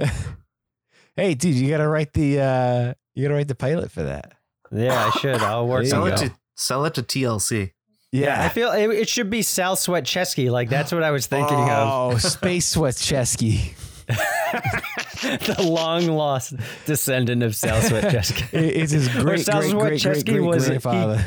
hey, 1.16 1.34
dude, 1.34 1.54
you 1.54 1.70
gotta 1.70 1.88
write 1.88 2.12
the 2.12 2.40
uh, 2.40 2.94
you 3.14 3.22
gotta 3.22 3.34
write 3.34 3.48
the 3.48 3.54
pilot 3.54 3.90
for 3.90 4.02
that. 4.02 4.34
Yeah, 4.70 5.06
I 5.06 5.18
should. 5.18 5.36
I'll 5.36 5.66
work 5.66 5.86
sell 5.86 6.06
it 6.06 6.20
it. 6.20 6.28
to 6.28 6.32
sell 6.54 6.84
it 6.84 6.94
to 6.94 7.02
TLC. 7.02 7.72
Yeah, 8.12 8.44
I 8.44 8.50
feel 8.50 8.72
it, 8.72 8.90
it 8.90 9.08
should 9.08 9.30
be 9.30 9.42
Sal 9.42 9.74
Sweat 9.74 10.04
Chesky. 10.04 10.50
Like 10.50 10.68
that's 10.68 10.92
what 10.92 11.02
I 11.02 11.10
was 11.12 11.26
thinking 11.26 11.56
of. 11.56 12.14
oh, 12.14 12.18
space 12.18 12.68
sweat 12.68 12.94
Chesky. 12.94 13.74
the 15.22 15.56
long 15.68 16.06
lost 16.06 16.54
descendant 16.86 17.42
of 17.42 17.56
Sal 17.56 17.80
Sweat 17.82 18.04
Chesky. 18.14 18.46
It's 18.52 18.92
his 18.92 19.08
great 19.08 19.40
Sal 19.40 19.60
great 19.60 19.70
Sweat 19.70 19.80
great 19.88 20.02
great 20.02 20.16
Chesky 20.16 20.24
great 20.26 20.40
was- 20.40 20.64
he- 20.66 20.68
grandfather. 20.78 21.24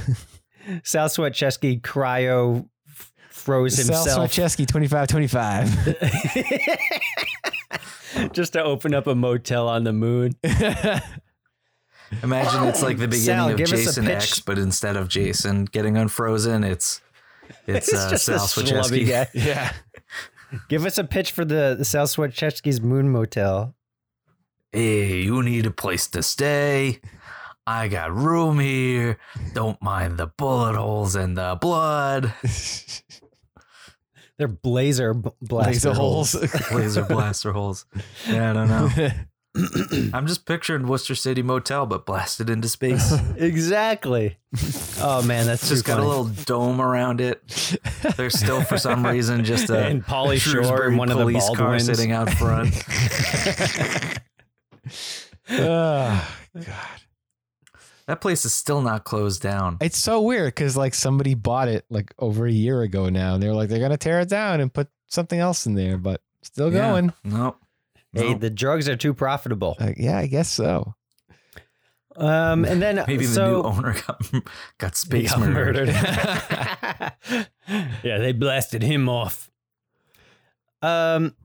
Sal 0.83 1.09
Sweat 1.09 1.33
Chesky 1.33 1.81
cryo 1.81 2.67
f- 2.87 3.11
froze 3.29 3.75
Sal 3.75 3.85
himself 3.97 4.31
Sweat 4.31 4.47
Chesky 4.49 4.67
twenty 4.67 4.87
five 4.87 5.07
twenty 5.07 5.27
five. 5.27 5.67
just 8.33 8.53
to 8.53 8.63
open 8.63 8.93
up 8.93 9.07
a 9.07 9.15
motel 9.15 9.67
on 9.67 9.83
the 9.83 9.93
moon. 9.93 10.35
Imagine 12.23 12.63
it's 12.69 12.81
like 12.81 12.97
the 12.97 13.07
beginning 13.07 13.17
Sal, 13.35 13.49
of 13.49 13.57
give 13.57 13.71
us 13.71 13.81
a 13.81 13.85
Jason 13.85 14.05
pitch. 14.05 14.15
X, 14.15 14.39
but 14.39 14.57
instead 14.57 14.95
of 14.97 15.07
Jason 15.09 15.65
getting 15.65 15.95
unfrozen, 15.95 16.63
it's 16.63 17.01
it's, 17.67 17.89
It's 17.89 17.93
uh, 17.93 18.09
just 18.09 18.29
a 18.29 18.39
Sal 18.39 18.63
schlubby 18.63 19.05
Swicheski. 19.05 19.09
guy. 19.09 19.27
Yeah. 19.33 19.71
Give 20.67 20.85
us 20.85 20.97
a 20.97 21.03
pitch 21.03 21.31
for 21.31 21.45
the, 21.45 21.75
the 21.77 21.85
Sal 21.85 22.05
Swatchesky's 22.07 22.81
moon 22.81 23.09
motel. 23.09 23.75
Hey, 24.71 25.21
you 25.21 25.41
need 25.43 25.65
a 25.65 25.71
place 25.71 26.07
to 26.07 26.21
stay. 26.23 26.99
I 27.65 27.87
got 27.87 28.13
room 28.15 28.59
here. 28.59 29.17
Don't 29.53 29.81
mind 29.81 30.17
the 30.17 30.27
bullet 30.27 30.75
holes 30.75 31.15
and 31.15 31.37
the 31.37 31.57
blood. 31.59 32.33
They're 34.37 34.47
blazer 34.47 35.13
b- 35.13 35.29
blaster 35.41 35.89
Laser 35.89 35.93
holes. 35.93 36.31
holes. 36.33 36.71
Laser 36.71 37.03
blaster 37.03 37.51
holes. 37.51 37.85
Yeah, 38.27 38.51
I 38.51 38.53
don't 38.53 38.69
know. 38.69 38.89
I'm 40.13 40.27
just 40.27 40.45
picturing 40.45 40.87
Worcester 40.87 41.15
City 41.15 41.41
Motel, 41.41 41.85
but 41.85 42.05
blasted 42.05 42.49
into 42.49 42.69
space. 42.69 43.11
exactly. 43.37 44.37
Oh 45.01 45.23
man, 45.23 45.45
that's 45.47 45.67
just 45.67 45.85
too 45.85 45.91
got 45.91 45.99
a 45.99 46.05
little 46.07 46.25
dome 46.25 46.79
around 46.79 47.19
it. 47.19 47.41
There's 48.15 48.37
still, 48.37 48.61
for 48.61 48.77
some 48.77 49.05
reason, 49.07 49.43
just 49.43 49.69
a 49.69 49.85
And 49.87 50.05
Pauly 50.05 50.37
Shore 50.39 50.83
and 50.87 50.97
one 50.97 51.09
of 51.09 51.17
the 51.17 51.23
police 51.23 51.47
car 51.47 51.55
Baldwins. 51.57 51.85
sitting 51.85 52.11
out 52.11 52.29
front. 52.29 52.73
oh, 55.49 56.35
God. 56.55 56.65
that 58.07 58.21
place 58.21 58.45
is 58.45 58.53
still 58.53 58.81
not 58.81 59.03
closed 59.03 59.41
down. 59.41 59.77
It's 59.81 59.97
so 59.97 60.21
weird 60.21 60.53
because 60.55 60.77
like 60.77 60.93
somebody 60.93 61.33
bought 61.33 61.67
it 61.67 61.85
like 61.89 62.13
over 62.19 62.45
a 62.45 62.51
year 62.51 62.81
ago 62.81 63.09
now, 63.09 63.33
and 63.35 63.43
they're 63.43 63.53
like 63.53 63.69
they're 63.69 63.79
gonna 63.79 63.97
tear 63.97 64.19
it 64.19 64.29
down 64.29 64.59
and 64.61 64.73
put 64.73 64.89
something 65.07 65.39
else 65.39 65.65
in 65.65 65.73
there, 65.75 65.97
but 65.97 66.21
still 66.43 66.71
Yeah. 66.71 66.89
going. 66.91 67.13
Nope. 67.23 67.59
Hey, 68.13 68.31
Nope. 68.31 68.39
the 68.41 68.49
drugs 68.49 68.89
are 68.89 68.95
too 68.95 69.13
profitable. 69.13 69.77
Like, 69.79 69.97
yeah, 69.99 70.17
I 70.17 70.27
guess 70.27 70.49
so. 70.49 70.95
Um, 72.15 72.65
and 72.65 72.81
then 72.81 73.03
Maybe 73.07 73.25
the 73.25 73.31
so, 73.33 73.47
new 73.49 73.61
owner 73.63 73.93
got, 74.05 74.31
got 74.77 74.95
space 74.97 75.31
got 75.31 75.39
murdered. 75.47 75.87
yeah, 78.03 78.17
they 78.17 78.33
blasted 78.33 78.81
him 78.83 79.07
off. 79.07 79.49
Um, 80.81 81.35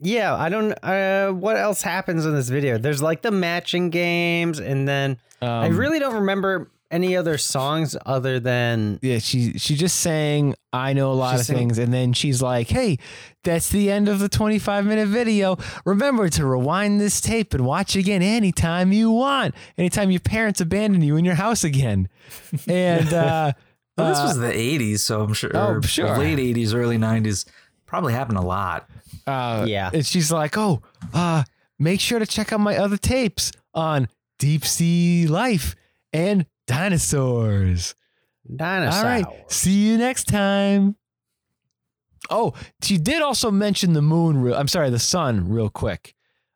yeah, 0.00 0.34
I 0.34 0.48
don't. 0.50 0.72
Uh, 0.82 1.30
what 1.32 1.56
else 1.56 1.80
happens 1.82 2.26
in 2.26 2.34
this 2.34 2.48
video? 2.50 2.76
There's 2.78 3.00
like 3.02 3.22
the 3.22 3.30
matching 3.30 3.88
games, 3.90 4.58
and 4.58 4.86
then 4.86 5.18
I 5.40 5.66
Um, 5.68 5.76
really 5.76 5.98
don't 5.98 6.14
remember 6.16 6.70
any 6.90 7.16
other 7.16 7.36
songs 7.38 7.96
other 8.06 8.38
than 8.40 8.98
Yeah, 9.02 9.18
she 9.18 9.58
she 9.58 9.74
just 9.76 9.96
sang 10.00 10.54
I 10.72 10.92
know 10.92 11.10
a 11.10 11.14
lot 11.14 11.34
She 11.34 11.40
of 11.40 11.46
sang- 11.46 11.56
things 11.56 11.78
and 11.78 11.92
then 11.92 12.12
she's 12.12 12.40
like, 12.42 12.68
"Hey, 12.68 12.98
that's 13.44 13.70
the 13.70 13.90
end 13.90 14.08
of 14.08 14.18
the 14.18 14.28
25 14.28 14.84
minute 14.86 15.08
video. 15.08 15.56
Remember 15.84 16.28
to 16.28 16.46
rewind 16.46 17.00
this 17.00 17.20
tape 17.20 17.54
and 17.54 17.64
watch 17.64 17.96
again 17.96 18.22
anytime 18.22 18.92
you 18.92 19.10
want. 19.10 19.54
Anytime 19.78 20.10
your 20.10 20.20
parents 20.20 20.60
abandon 20.60 21.02
you 21.02 21.16
in 21.16 21.24
your 21.24 21.34
house 21.36 21.64
again." 21.64 22.08
And 22.68 23.12
uh 23.12 23.52
Well, 23.96 24.08
this 24.10 24.18
uh, 24.18 24.24
was 24.24 24.38
the 24.38 24.52
80s, 24.52 24.98
so 25.00 25.22
I'm 25.22 25.32
sure, 25.32 25.50
Oh, 25.54 25.80
sure. 25.80 26.18
late 26.18 26.38
80s, 26.38 26.74
early 26.74 26.98
90s. 26.98 27.46
Probably 27.86 28.12
happened 28.12 28.36
a 28.38 28.42
lot. 28.42 28.88
uh, 29.26 29.64
Yeah. 29.66 29.90
And 29.92 30.04
she's 30.04 30.30
like, 30.30 30.56
"Oh, 30.58 30.82
uh 31.14 31.44
make 31.78 32.00
sure 32.00 32.18
to 32.18 32.26
check 32.26 32.52
out 32.52 32.60
my 32.60 32.76
other 32.76 32.96
tapes 32.96 33.52
on 33.74 34.08
deep 34.38 34.64
sea 34.64 35.26
life 35.26 35.74
and 36.12 36.46
dinosaurs." 36.66 37.94
dinosaurs. 38.54 39.02
All 39.02 39.10
right. 39.10 39.26
See 39.50 39.86
you 39.88 39.98
next 39.98 40.24
time. 40.28 40.96
Oh, 42.30 42.54
she 42.82 42.96
did 42.98 43.22
also 43.22 43.50
mention 43.50 43.92
the 43.92 44.02
moon. 44.02 44.36
Real, 44.40 44.54
I'm 44.54 44.68
sorry, 44.68 44.90
the 44.90 44.98
sun, 44.98 45.48
real 45.48 45.68
quick, 45.68 46.14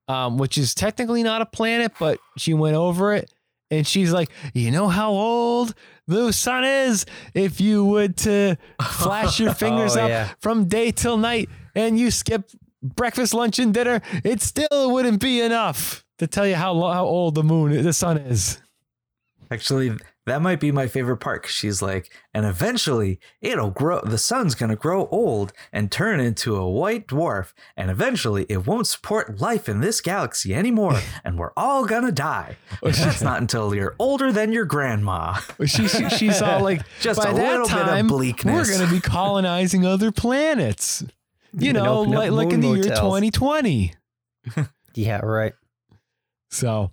um, 0.08 0.36
which 0.38 0.56
is 0.58 0.74
technically 0.74 1.22
not 1.22 1.42
a 1.42 1.46
planet, 1.46 1.92
but 1.98 2.18
she 2.36 2.54
went 2.54 2.76
over 2.76 3.14
it 3.14 3.32
and 3.70 3.86
she's 3.86 4.12
like, 4.12 4.30
you 4.54 4.70
know 4.72 4.88
how 4.88 5.10
old 5.10 5.74
the 6.08 6.32
sun 6.32 6.64
is 6.64 7.06
if 7.34 7.60
you 7.60 7.84
would 7.84 8.16
to 8.18 8.56
flash 8.82 9.38
your 9.38 9.54
fingers 9.64 9.96
Oh, 9.96 10.02
up 10.02 10.08
yeah. 10.10 10.28
from 10.40 10.64
day 10.66 10.90
till 10.90 11.16
night 11.16 11.48
and 11.74 11.98
you 11.98 12.10
skip 12.10 12.50
breakfast, 12.82 13.32
lunch, 13.34 13.58
and 13.60 13.72
dinner, 13.74 14.00
it 14.24 14.42
still 14.42 14.90
wouldn't 14.92 15.20
be 15.20 15.40
enough 15.40 16.04
to 16.18 16.26
tell 16.26 16.46
you 16.46 16.54
how 16.56 16.74
how 16.92 17.04
old 17.04 17.34
the 17.36 17.44
moon, 17.44 17.82
the 17.82 17.92
sun 17.92 18.16
is. 18.18 18.60
Actually, 19.52 19.96
that 20.26 20.40
might 20.42 20.60
be 20.60 20.70
my 20.70 20.86
favorite 20.86 21.16
part. 21.16 21.44
She's 21.46 21.82
like, 21.82 22.12
and 22.32 22.46
eventually 22.46 23.18
it'll 23.40 23.70
grow. 23.70 24.00
The 24.02 24.16
sun's 24.18 24.54
going 24.54 24.70
to 24.70 24.76
grow 24.76 25.08
old 25.08 25.52
and 25.72 25.90
turn 25.90 26.20
into 26.20 26.54
a 26.54 26.70
white 26.70 27.08
dwarf. 27.08 27.52
And 27.76 27.90
eventually 27.90 28.46
it 28.48 28.64
won't 28.66 28.86
support 28.86 29.40
life 29.40 29.68
in 29.68 29.80
this 29.80 30.00
galaxy 30.00 30.54
anymore. 30.54 31.00
and 31.24 31.36
we're 31.36 31.50
all 31.56 31.84
going 31.84 32.04
to 32.04 32.12
die. 32.12 32.58
That's 32.82 33.22
not 33.22 33.40
until 33.40 33.74
you're 33.74 33.96
older 33.98 34.30
than 34.30 34.52
your 34.52 34.66
grandma. 34.66 35.34
She, 35.66 35.88
she- 35.88 36.08
she's 36.10 36.40
all 36.40 36.60
like, 36.62 36.82
Just 37.00 37.20
by 37.20 37.30
a 37.30 37.34
that 37.34 37.42
little 37.50 37.66
bit 37.66 37.76
of 37.76 37.88
time, 37.88 38.06
bleakness." 38.06 38.68
We're 38.68 38.76
going 38.76 38.88
to 38.88 38.94
be 38.94 39.00
colonizing 39.00 39.84
other 39.84 40.12
planets. 40.12 41.02
You 41.52 41.72
know, 41.72 42.02
like, 42.02 42.30
like 42.30 42.52
in 42.52 42.60
the 42.60 42.68
moon 42.68 42.76
year 42.84 42.94
2020. 42.94 43.94
Yeah, 44.94 45.18
right. 45.24 45.54
So, 46.50 46.92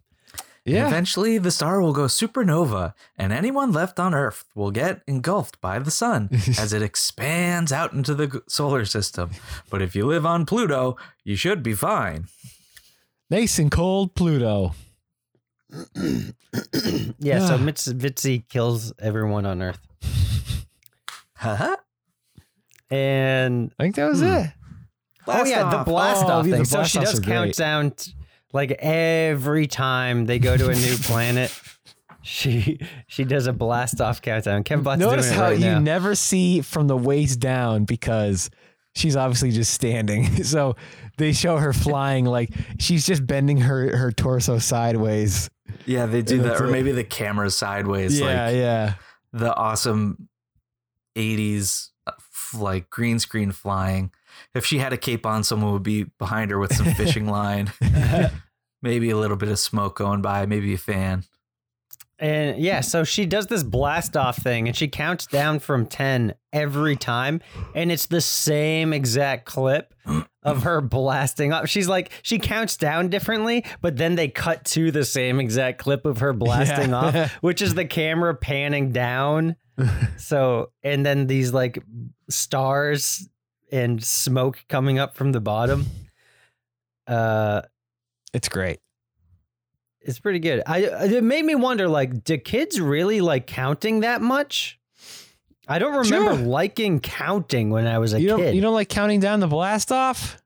And 0.67 0.75
yeah. 0.75 0.87
Eventually, 0.87 1.37
the 1.37 1.49
star 1.49 1.81
will 1.81 1.93
go 1.93 2.03
supernova, 2.03 2.93
and 3.17 3.31
anyone 3.31 3.71
left 3.71 4.01
on 4.01 4.13
Earth 4.13 4.43
will 4.53 4.71
get 4.71 5.01
engulfed 5.07 5.61
by 5.61 5.79
the 5.79 5.89
sun 5.89 6.27
as 6.59 6.73
it 6.73 6.81
expands 6.81 7.71
out 7.71 7.93
into 7.93 8.13
the 8.13 8.41
solar 8.49 8.83
system. 8.83 9.31
But 9.69 9.81
if 9.81 9.95
you 9.95 10.05
live 10.05 10.25
on 10.25 10.45
Pluto, 10.45 10.97
you 11.23 11.37
should 11.37 11.63
be 11.63 11.73
fine. 11.73 12.25
Nice 13.29 13.57
and 13.59 13.71
cold 13.71 14.13
Pluto. 14.13 14.73
Yeah, 17.19 17.45
so. 17.45 17.57
Mitz 17.57 18.49
kills 18.49 18.91
everyone 18.99 19.45
on 19.45 19.61
Earth. 19.61 19.79
Haha. 21.35 21.75
And 22.89 23.71
I 23.77 23.83
think 23.83 23.95
that 23.95 24.07
was 24.07 24.21
hmm. 24.21 24.25
it. 24.27 24.49
oh 25.27 25.45
yeah, 25.45 25.69
the 25.69 25.83
blast 25.83 26.25
Oh, 26.25 26.29
off 26.29 26.45
yeah, 26.45 26.51
the 26.51 26.57
thing. 26.57 26.65
So 26.65 26.83
she 26.83 26.99
does 26.99 27.19
are 27.19 27.21
great. 27.21 27.27
count 27.27 27.55
down 27.55 27.91
t- 27.91 28.13
like 28.53 28.71
every 28.71 29.67
time 29.67 30.25
they 30.25 30.39
go 30.39 30.55
to 30.57 30.69
a 30.69 30.75
new 30.75 30.97
planet. 31.01 31.57
She 32.23 32.79
she 33.07 33.23
does 33.23 33.47
a 33.47 33.53
blast 33.53 34.01
off 34.01 34.21
countdown. 34.21 34.65
Kevbot's 34.65 34.99
Notice 34.99 35.27
doing 35.27 35.37
it 35.37 35.41
how 35.41 35.49
right 35.49 35.59
you 35.59 35.65
now. 35.65 35.79
never 35.79 36.13
see 36.13 36.59
from 36.59 36.87
the 36.87 36.97
waist 36.97 37.39
down 37.39 37.85
because 37.85 38.49
she's 38.95 39.15
obviously 39.15 39.51
just 39.51 39.73
standing. 39.73 40.25
So 40.43 40.75
they 41.17 41.31
show 41.31 41.57
her 41.57 41.71
flying 41.71 42.25
like 42.25 42.49
she's 42.79 43.05
just 43.05 43.25
bending 43.25 43.57
her, 43.61 43.95
her 43.95 44.11
torso 44.11 44.59
sideways. 44.59 45.49
Yeah, 45.85 46.05
they 46.05 46.21
do 46.21 46.35
And 46.35 46.45
that. 46.45 46.59
Or 46.59 46.65
it. 46.65 46.71
maybe 46.71 46.91
the 46.91 47.03
camera's 47.05 47.55
sideways, 47.55 48.19
yeah, 48.19 48.25
like 48.25 48.55
yeah. 48.55 48.93
the 49.31 49.55
awesome 49.55 50.27
80s, 51.15 51.89
uh, 52.05 52.11
like 52.57 52.89
green 52.89 53.19
screen 53.19 53.51
flying. 53.51 54.11
If 54.57 54.65
she 54.65 54.79
had 54.79 54.91
a 54.93 54.97
cape 54.97 55.25
on, 55.25 55.43
someone 55.43 55.71
would 55.73 55.83
be 55.83 56.03
behind 56.19 56.51
her 56.51 56.59
with 56.59 56.75
some 56.75 56.87
fishing 56.93 57.27
line. 57.29 57.71
maybe 58.81 59.09
a 59.09 59.17
little 59.17 59.37
bit 59.37 59.49
of 59.49 59.59
smoke 59.59 59.97
going 59.97 60.21
by, 60.21 60.45
maybe 60.45 60.73
a 60.73 60.77
fan. 60.77 61.23
And 62.19 62.57
yeah, 62.59 62.81
so 62.81 63.03
she 63.03 63.27
does 63.27 63.45
this 63.45 63.61
blast 63.61 64.17
off 64.17 64.37
thing 64.37 64.67
and 64.67 64.75
she 64.75 64.87
counts 64.87 65.27
down 65.27 65.59
from 65.59 65.85
10 65.85 66.33
every 66.51 66.95
time. 66.95 67.41
And 67.75 67.91
it's 67.91 68.07
the 68.07 68.21
same 68.21 68.91
exact 68.91 69.45
clip 69.45 69.93
of 70.41 70.63
her 70.63 70.81
blasting 70.81 71.53
off. 71.53 71.69
She's 71.69 71.87
like, 71.87 72.11
she 72.23 72.39
counts 72.39 72.75
down 72.75 73.09
differently, 73.09 73.63
but 73.81 73.97
then 73.97 74.15
they 74.15 74.29
cut 74.29 74.65
to 74.65 74.89
the 74.89 75.05
same 75.05 75.39
exact 75.39 75.77
clip 75.77 76.05
of 76.07 76.19
her 76.19 76.33
blasting 76.33 76.89
Yeah. 76.89 76.95
off, 76.95 77.31
which 77.43 77.61
is 77.61 77.75
the 77.75 77.85
camera 77.85 78.33
panning 78.35 78.91
down. 78.91 79.55
So, 80.17 80.71
and 80.81 81.05
then 81.05 81.27
these 81.27 81.53
like 81.53 81.77
stars 82.31 83.29
and 83.71 84.03
smoke 84.03 84.63
coming 84.69 84.97
up 84.99 85.15
from 85.15 85.31
the 85.31 85.39
bottom. 85.41 85.85
Uh, 87.05 87.61
It's 88.33 88.49
great. 88.49 88.79
it's 90.01 90.19
pretty 90.19 90.39
good. 90.39 90.63
I 90.65 90.79
it 90.79 91.23
made 91.23 91.43
me 91.45 91.55
wonder 91.55 91.87
like 91.87 92.23
do 92.23 92.37
kids 92.37 92.79
really 92.79 93.21
like 93.21 93.47
counting 93.47 94.01
that 94.01 94.21
much? 94.21 94.79
I 95.67 95.79
don't 95.79 95.91
remember 95.95 96.35
Sure. 96.37 96.45
liking 96.45 96.99
counting 97.01 97.69
when 97.71 97.87
I 97.87 97.97
was 97.99 98.13
a 98.13 98.21
You 98.21 98.27
don't 98.27 98.39
kid. 98.39 98.55
you 98.55 98.61
don't 98.61 98.73
like 98.73 98.87
counting 98.89 99.19
down 99.19 99.39
the 99.41 99.47
blast 99.47 99.91
off? 99.91 100.41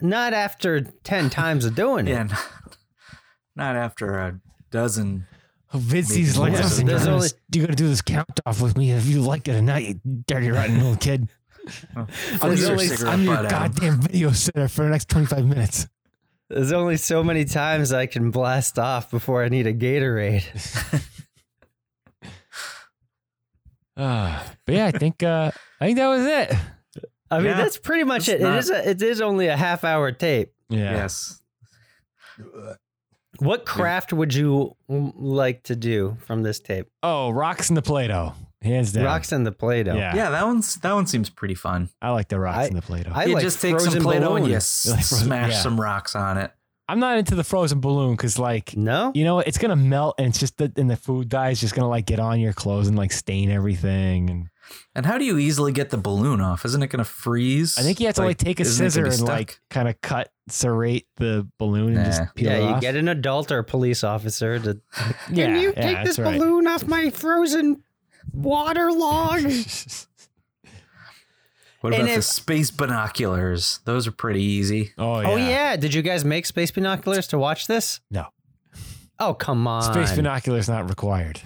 Not 0.00 0.34
after 0.34 0.82
10 0.82 1.30
times 1.40 1.64
of 1.64 1.74
doing 1.74 2.06
it. 2.06 2.10
Yeah, 2.10 2.24
not, 2.24 2.76
not 3.56 3.76
after 3.76 4.18
a 4.18 4.40
dozen. 4.70 5.26
Oh, 5.72 5.78
Vitsi's 5.78 6.36
Maybe 6.36 6.38
like, 6.38 6.52
more. 6.52 6.60
listen, 6.62 6.86
you're 6.86 6.98
gonna- 6.98 7.26
you 7.52 7.60
got 7.62 7.70
to 7.70 7.74
do 7.76 7.88
this 7.88 8.02
count 8.02 8.40
off 8.46 8.60
with 8.60 8.76
me 8.76 8.92
if 8.92 9.06
you 9.06 9.20
like 9.22 9.48
it 9.48 9.56
or 9.56 9.62
not, 9.62 9.82
you 9.82 10.00
dirty 10.26 10.50
rotten 10.50 10.76
little 10.76 10.96
kid. 10.96 11.28
Flick 12.08 12.40
There's 12.40 12.62
your 12.62 12.72
only- 12.72 12.88
I'm 13.06 13.22
your 13.22 13.36
butt 13.36 13.46
at 13.46 13.52
'em. 13.52 13.60
goddamn 13.72 14.00
video 14.02 14.30
sitter 14.32 14.68
for 14.68 14.84
the 14.84 14.90
next 14.90 15.08
25 15.08 15.44
minutes. 15.46 15.88
There's 16.48 16.72
only 16.72 16.96
so 16.96 17.24
many 17.24 17.44
times 17.44 17.92
I 17.92 18.06
can 18.06 18.30
blast 18.30 18.78
off 18.78 19.10
before 19.10 19.42
I 19.42 19.48
need 19.48 19.66
a 19.66 19.74
Gatorade. 19.74 20.44
Uh, 23.96 24.42
but 24.66 24.74
yeah, 24.74 24.86
I 24.86 24.90
think 24.92 25.22
uh, 25.22 25.50
I 25.80 25.86
think 25.86 25.98
that 25.98 26.08
was 26.08 26.24
it. 26.24 26.52
I 27.30 27.38
mean, 27.38 27.46
Yeah. 27.46 27.56
that's 27.56 27.78
pretty 27.78 28.04
much 28.04 28.28
it. 28.28 28.40
not- 28.40 28.54
It 28.54 28.58
is 28.58 28.70
a, 28.70 28.90
it 28.90 29.02
is 29.02 29.20
only 29.20 29.48
a 29.48 29.56
half 29.56 29.82
hour 29.82 30.12
tape. 30.12 30.52
Yeah. 30.68 30.92
Yes. 30.92 31.42
What 33.38 33.66
craft 33.66 34.12
would 34.12 34.32
you 34.34 34.76
like 34.88 35.64
to 35.64 35.76
do 35.76 36.16
from 36.20 36.42
this 36.42 36.60
tape? 36.60 36.86
Oh, 37.02 37.30
rocks 37.30 37.68
in 37.68 37.74
the 37.74 37.82
Play-Doh, 37.82 38.34
hands 38.62 38.92
down. 38.92 39.04
Rocks 39.04 39.32
in 39.32 39.44
the 39.44 39.52
Play-Doh. 39.52 39.94
Yeah. 39.94 40.14
Yeah, 40.16 40.30
that 40.30 40.46
one's 40.46 40.76
that 40.76 40.92
one 40.92 41.06
seems 41.06 41.28
pretty 41.30 41.54
fun. 41.54 41.88
I 42.02 42.10
like 42.10 42.28
the 42.28 42.38
rocks 42.40 42.58
I- 42.58 42.66
in 42.66 42.74
the 42.74 42.82
Play-Doh. 42.82 43.10
I 43.14 43.22
I, 43.22 43.24
you 43.26 43.34
like 43.34 43.42
just 43.42 43.60
take 43.60 43.72
some 43.78 43.86
frozen 43.90 44.02
Play-Doh 44.02 44.36
and 44.36 44.44
you 44.46 44.48
balloon. 44.50 44.56
s- 44.56 44.86
Like 44.88 44.96
frozen- 45.04 45.26
smash 45.26 45.52
yeah. 45.52 45.60
some 45.60 45.80
rocks 45.80 46.14
on 46.16 46.38
it. 46.38 46.52
I'm 46.88 47.00
not 47.00 47.18
into 47.18 47.34
the 47.34 47.42
frozen 47.42 47.80
balloon 47.80 48.12
because, 48.12 48.38
like, 48.38 48.76
No? 48.76 49.10
you 49.12 49.24
know, 49.24 49.34
what? 49.36 49.48
it's 49.48 49.58
gonna 49.58 49.74
melt 49.74 50.14
and 50.18 50.28
it's 50.28 50.38
just 50.38 50.56
that, 50.58 50.78
and 50.78 50.88
the 50.88 50.96
food 50.96 51.28
dye 51.28 51.50
is 51.50 51.60
just 51.60 51.74
gonna 51.74 51.88
like 51.88 52.06
get 52.06 52.20
on 52.20 52.38
your 52.38 52.52
clothes 52.52 52.86
and 52.86 52.96
like 52.96 53.10
stain 53.10 53.50
everything. 53.50 54.30
And 54.30 54.48
And 54.94 55.04
how 55.04 55.18
do 55.18 55.24
you 55.24 55.36
easily 55.36 55.72
get 55.72 55.90
the 55.90 55.96
balloon 55.98 56.40
off? 56.40 56.64
Isn't 56.64 56.82
it 56.84 56.86
going 56.86 56.98
to 56.98 57.04
freeze? 57.04 57.76
I 57.76 57.82
think 57.82 57.98
you 57.98 58.06
have 58.06 58.14
to 58.16 58.22
like, 58.22 58.38
take 58.38 58.60
a 58.60 58.62
isn't 58.62 58.86
it 58.86 58.90
scissor 58.90 59.02
gonna 59.02 59.14
and 59.16 59.24
be 59.26 59.30
like 59.32 59.60
kind 59.68 59.88
of 59.88 60.00
cut, 60.00 60.30
serrate 60.48 61.08
the 61.16 61.48
balloon 61.58 61.96
and 61.96 61.96
Nah. 61.96 62.04
just 62.04 62.34
peel 62.36 62.50
it 62.50 62.52
yeah, 62.52 62.58
you 62.60 62.74
off. 62.76 62.80
get 62.80 62.94
an 62.94 63.08
adult 63.08 63.50
or 63.50 63.58
a 63.58 63.64
police 63.64 64.04
officer 64.04 64.58
to. 64.60 64.80
yeah, 65.32 65.46
Can 65.46 65.60
you 65.60 65.72
yeah, 65.76 65.82
take 65.82 66.04
this 66.04 66.16
that's 66.16 66.18
right. 66.20 66.38
balloon 66.38 66.68
off 66.68 66.86
my 66.86 67.10
frozen 67.10 67.82
water 68.36 68.92
log? 68.92 69.42
What 71.82 71.92
and 71.92 72.02
about 72.02 72.12
the 72.12 72.18
if- 72.18 72.24
space 72.24 72.70
binoculars? 72.70 73.80
Those 73.84 74.06
are 74.06 74.10
pretty 74.12 74.42
easy. 74.42 74.92
oh 74.98 75.20
yeah. 75.20 75.28
Oh 75.28 75.36
yeah, 75.36 75.76
did 75.76 75.94
you 75.94 76.02
guys 76.02 76.24
make 76.24 76.46
space 76.46 76.70
binoculars 76.70 77.28
to 77.28 77.38
watch 77.38 77.66
this? 77.66 78.00
No. 78.10 78.26
Oh 79.20 79.34
come 79.34 79.66
on. 79.68 79.82
Space 79.82 80.16
binoculars 80.16 80.68
not 80.68 80.88
required. 80.88 81.40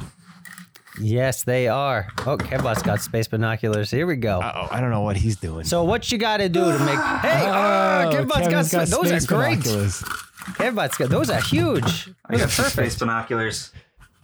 Yes, 1.00 1.44
they 1.44 1.66
are. 1.68 2.08
Oh, 2.26 2.36
Kevbot's 2.36 2.82
got 2.82 3.00
space 3.00 3.26
binoculars. 3.28 3.90
Here 3.90 4.06
we 4.06 4.16
go. 4.16 4.40
Uh 4.40 4.52
oh, 4.70 4.74
I 4.74 4.80
don't 4.80 4.90
know 4.90 5.00
what 5.02 5.16
he's 5.16 5.36
doing. 5.36 5.64
So 5.64 5.82
what 5.84 6.10
you 6.12 6.18
got 6.18 6.38
to 6.38 6.48
do 6.48 6.60
to 6.64 6.78
make? 6.78 6.98
Hey, 7.22 7.44
oh, 7.46 8.10
Oh, 8.10 8.10
Kevbot's 8.14 8.28
got, 8.28 8.50
Kevin's 8.50 8.70
some- 8.70 8.84
those 8.86 9.08
space 9.08 9.24
are 9.24 9.26
great. 9.36 9.58
binoculars. 9.62 10.02
Kevbot's 10.56 10.96
got 10.96 11.10
those 11.10 11.28
are 11.28 11.40
huge. 11.40 12.10
I 12.26 12.32
Those 12.32 12.40
are 12.42 12.44
got 12.44 12.50
some 12.50 12.64
space 12.66 12.98
binoculars. 12.98 13.72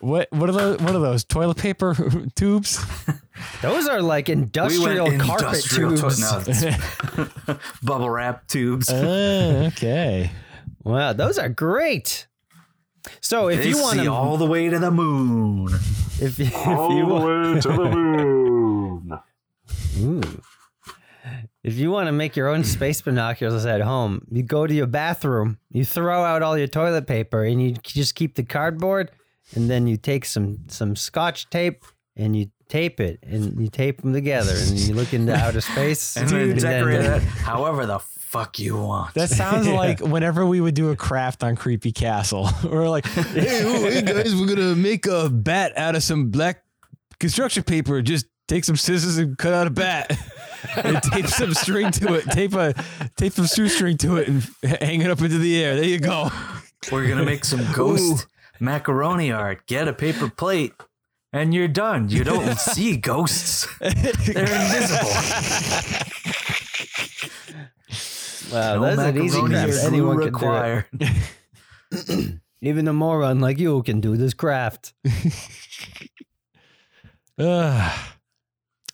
What 0.01 0.29
what 0.31 0.49
are 0.51 0.53
those? 0.53 0.79
What 0.81 0.95
are 0.95 0.99
those? 1.01 1.25
Toilet 1.25 1.57
paper 1.57 1.95
tubes? 2.37 2.85
Those 3.63 3.87
are 3.87 4.01
like 4.01 4.29
industrial 4.31 5.07
carpet 5.19 5.47
industrial 5.65 5.97
tubes. 5.97 6.21
no, 6.21 7.59
bubble 7.83 8.09
wrap 8.09 8.47
tubes. 8.49 8.89
Uh, 8.89 9.71
okay. 9.73 10.31
Wow, 10.85 11.13
those 11.13 11.39
are 11.39 11.51
great. 11.51 12.27
So 13.21 13.49
if 13.49 13.63
they 13.63 13.69
you 13.69 13.81
want 13.83 13.99
see 13.99 14.05
to 14.05 14.13
all 14.13 14.39
the 14.39 14.47
way 14.47 14.69
to 14.71 14.79
the 14.79 14.91
moon. 14.91 15.69
if, 16.21 16.39
you- 16.39 16.47
if 16.47 16.67
All 16.67 16.97
you 16.97 17.07
the 17.07 17.15
way 17.15 17.61
to 17.61 17.69
the 17.69 17.91
moon. 17.91 19.19
Ooh. 20.01 20.43
If 21.63 21.75
you 21.75 21.91
want 21.91 22.07
to 22.07 22.13
make 22.13 22.37
your 22.37 22.49
own 22.49 22.65
space 22.65 23.01
binoculars 23.03 23.67
at 23.67 23.81
home, 23.83 24.27
you 24.31 24.43
go 24.45 24.67
to 24.67 24.73
your 24.73 24.87
bathroom, 24.87 25.59
you 25.71 25.85
throw 25.85 26.23
out 26.25 26.43
all 26.43 26.57
your 26.57 26.69
toilet 26.69 27.07
paper, 27.07 27.43
and 27.45 27.61
you 27.61 27.73
just 27.83 28.15
keep 28.15 28.37
the 28.37 28.45
cardboard, 28.45 29.11
and 29.55 29.71
then 29.71 29.87
you 29.87 29.97
take 29.97 30.25
some 30.25 30.59
some 30.69 30.97
scotch 30.97 31.49
tape 31.51 31.85
and 32.17 32.35
you 32.35 32.51
tape 32.69 32.99
it, 32.99 33.21
and 33.23 33.61
you 33.61 33.69
tape 33.69 34.01
them 34.03 34.13
together, 34.13 34.55
and 34.57 34.79
you 34.79 34.95
look 34.95 35.13
into 35.15 35.35
outer 35.37 35.61
space. 35.61 36.17
And 36.17 36.29
then 36.29 36.51
and 36.53 36.61
decorate 36.61 37.03
then- 37.03 37.21
it 37.21 37.23
however 37.23 37.87
the 37.87 37.99
fuck 38.01 38.59
you 38.59 38.77
want. 38.77 39.15
That 39.15 39.29
sounds 39.31 39.69
like 39.83 40.01
whenever 40.01 40.45
we 40.47 40.61
would 40.61 40.75
do 40.75 40.91
a 40.91 40.97
craft 40.97 41.45
on 41.45 41.55
Creepy 41.57 41.93
Castle, 41.93 42.49
we're 42.65 42.89
like, 42.89 43.07
hey, 43.07 43.63
oh, 43.65 43.89
hey 43.91 44.03
guys, 44.03 44.35
we're 44.35 44.47
gonna 44.49 44.75
make 44.75 45.07
a 45.07 45.29
bat 45.31 45.77
out 45.77 45.95
of 45.95 46.03
some 46.03 46.31
black 46.31 46.65
construction 47.21 47.63
paper. 47.63 48.03
Just 48.03 48.27
take 48.49 48.65
some 48.65 48.77
scissors 48.77 49.19
and 49.19 49.37
cut 49.39 49.53
out 49.53 49.67
a 49.67 49.71
bat, 49.71 50.19
and 50.77 51.01
tape 51.03 51.27
some 51.27 51.55
string 51.55 51.91
to 51.93 52.15
it. 52.15 52.25
Tape 52.31 52.55
a 52.55 52.75
tape 53.17 53.33
some 53.33 53.47
shoestring 53.47 53.97
to 53.99 54.17
it 54.17 54.29
and 54.29 54.43
hang 54.81 55.03
it 55.03 55.11
up 55.11 55.21
into 55.21 55.39
the 55.39 55.63
air. 55.63 55.77
There 55.77 55.85
you 55.85 55.99
go. 56.01 56.31
We're 56.91 57.09
gonna 57.09 57.25
make 57.25 57.45
some 57.45 57.65
ghost 57.73 58.27
macaroni 58.61 59.31
art. 59.33 59.67
Get 59.67 59.89
a 59.89 59.93
paper 59.93 60.29
plate, 60.31 60.75
and 61.33 61.53
you're 61.55 61.69
done. 61.69 62.09
You 62.09 62.25
don't 62.25 62.59
see 62.59 62.97
ghosts; 62.97 63.67
they're 63.81 63.91
invisible. 63.91 65.11
Wow, 68.53 68.75
No 68.77 68.95
that's 68.97 69.17
an 69.17 69.23
easy 69.25 69.41
craft. 69.41 69.69
or 69.69 69.73
glue 69.73 69.87
Anyone 69.89 70.31
can 70.33 70.85
do 70.97 72.39
Even 72.63 72.89
a 72.89 72.93
moron 72.93 73.41
like 73.41 73.59
you 73.59 73.83
can 73.83 74.01
do 74.01 74.17
this 74.17 74.35
craft. 74.35 74.95
Ugh. 77.39 77.93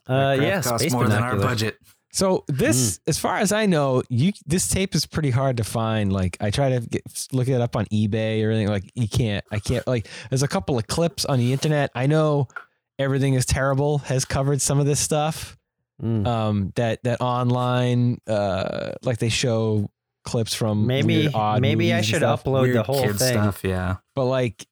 Uh, 0.04 0.34
Craft 0.34 0.42
yeah, 0.42 0.60
costs 0.62 0.80
space 0.82 0.92
more 0.92 1.06
than 1.06 1.22
our 1.22 1.36
budget. 1.36 1.78
So 2.12 2.44
this, 2.46 3.00
as 3.06 3.18
far 3.18 3.38
as 3.38 3.52
I 3.52 3.64
know, 3.64 4.02
you 4.10 4.32
this 4.44 4.68
tape 4.68 4.94
is 4.94 5.06
pretty 5.06 5.30
hard 5.30 5.56
to 5.56 5.64
find. 5.64 6.12
Like 6.12 6.36
I 6.40 6.50
try 6.50 6.68
to 6.70 6.80
get, 6.80 7.02
look 7.32 7.48
it 7.48 7.60
up 7.60 7.74
on 7.74 7.86
eBay 7.86 8.44
or 8.44 8.50
anything. 8.50 8.68
Like 8.68 8.90
you 8.94 9.08
can't. 9.08 9.44
I 9.50 9.58
can't. 9.58 9.86
Like 9.86 10.08
there's 10.28 10.42
a 10.42 10.48
couple 10.48 10.78
of 10.78 10.86
clips 10.86 11.24
on 11.24 11.38
the 11.38 11.52
internet. 11.52 11.90
I 11.94 12.06
know 12.06 12.48
everything 12.98 13.32
is 13.34 13.46
terrible 13.46 13.98
has 13.98 14.26
covered 14.26 14.60
some 14.60 14.78
of 14.78 14.84
this 14.86 15.00
stuff. 15.00 15.56
Mm. 16.02 16.26
Um, 16.26 16.72
that 16.74 17.02
that 17.04 17.20
online, 17.22 18.18
uh, 18.26 18.92
like 19.02 19.18
they 19.18 19.28
show 19.30 19.90
clips 20.24 20.52
from 20.54 20.86
Maybe 20.86 21.22
weird, 21.22 21.34
odd 21.34 21.60
maybe 21.62 21.94
I 21.94 22.02
should 22.02 22.18
stuff. 22.18 22.44
upload 22.44 22.72
the 22.72 22.82
whole 22.82 23.02
kid 23.02 23.18
thing. 23.18 23.32
stuff. 23.32 23.64
Yeah. 23.64 23.96
But 24.14 24.26
like, 24.26 24.66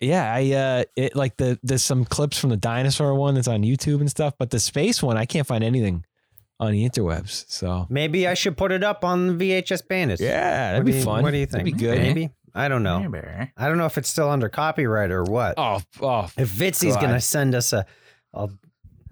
yeah, 0.00 0.32
I 0.32 0.52
uh, 0.52 0.84
it 0.96 1.14
like 1.14 1.36
the 1.36 1.58
there's 1.62 1.84
some 1.84 2.04
clips 2.04 2.38
from 2.38 2.50
the 2.50 2.56
dinosaur 2.56 3.14
one 3.14 3.34
that's 3.36 3.48
on 3.48 3.62
YouTube 3.62 4.00
and 4.00 4.10
stuff. 4.10 4.34
But 4.38 4.50
the 4.50 4.58
space 4.58 5.02
one, 5.02 5.16
I 5.16 5.26
can't 5.26 5.46
find 5.46 5.62
anything 5.62 6.04
on 6.60 6.70
the 6.72 6.88
interwebs. 6.88 7.46
So 7.50 7.86
Maybe 7.90 8.28
I 8.28 8.34
should 8.34 8.56
put 8.56 8.70
it 8.70 8.84
up 8.84 9.04
on 9.04 9.38
VHS 9.38 9.88
Bandits. 9.88 10.20
yeah, 10.22 10.72
that'd 10.72 10.84
What 10.84 10.92
be 10.92 10.98
you- 10.98 11.04
fun. 11.04 11.22
What 11.24 11.32
do 11.32 11.38
you 11.38 11.46
think? 11.46 11.64
That'd 11.64 11.64
be 11.64 11.72
good. 11.72 11.98
Maybe. 11.98 12.30
I 12.54 12.68
don't 12.68 12.82
know. 12.82 13.00
Maybe. 13.08 13.26
I 13.56 13.68
don't 13.68 13.78
know 13.78 13.86
if 13.86 13.96
it's 13.98 14.08
still 14.08 14.28
under 14.30 14.48
copyright 14.48 15.10
or 15.10 15.22
what. 15.24 15.54
Oh, 15.56 15.80
oh, 16.02 16.28
if 16.36 16.48
Vitsi's 16.50 16.94
God. 16.94 17.00
gonna 17.02 17.20
send 17.20 17.54
us 17.54 17.72
a, 17.72 17.86
a 18.34 18.48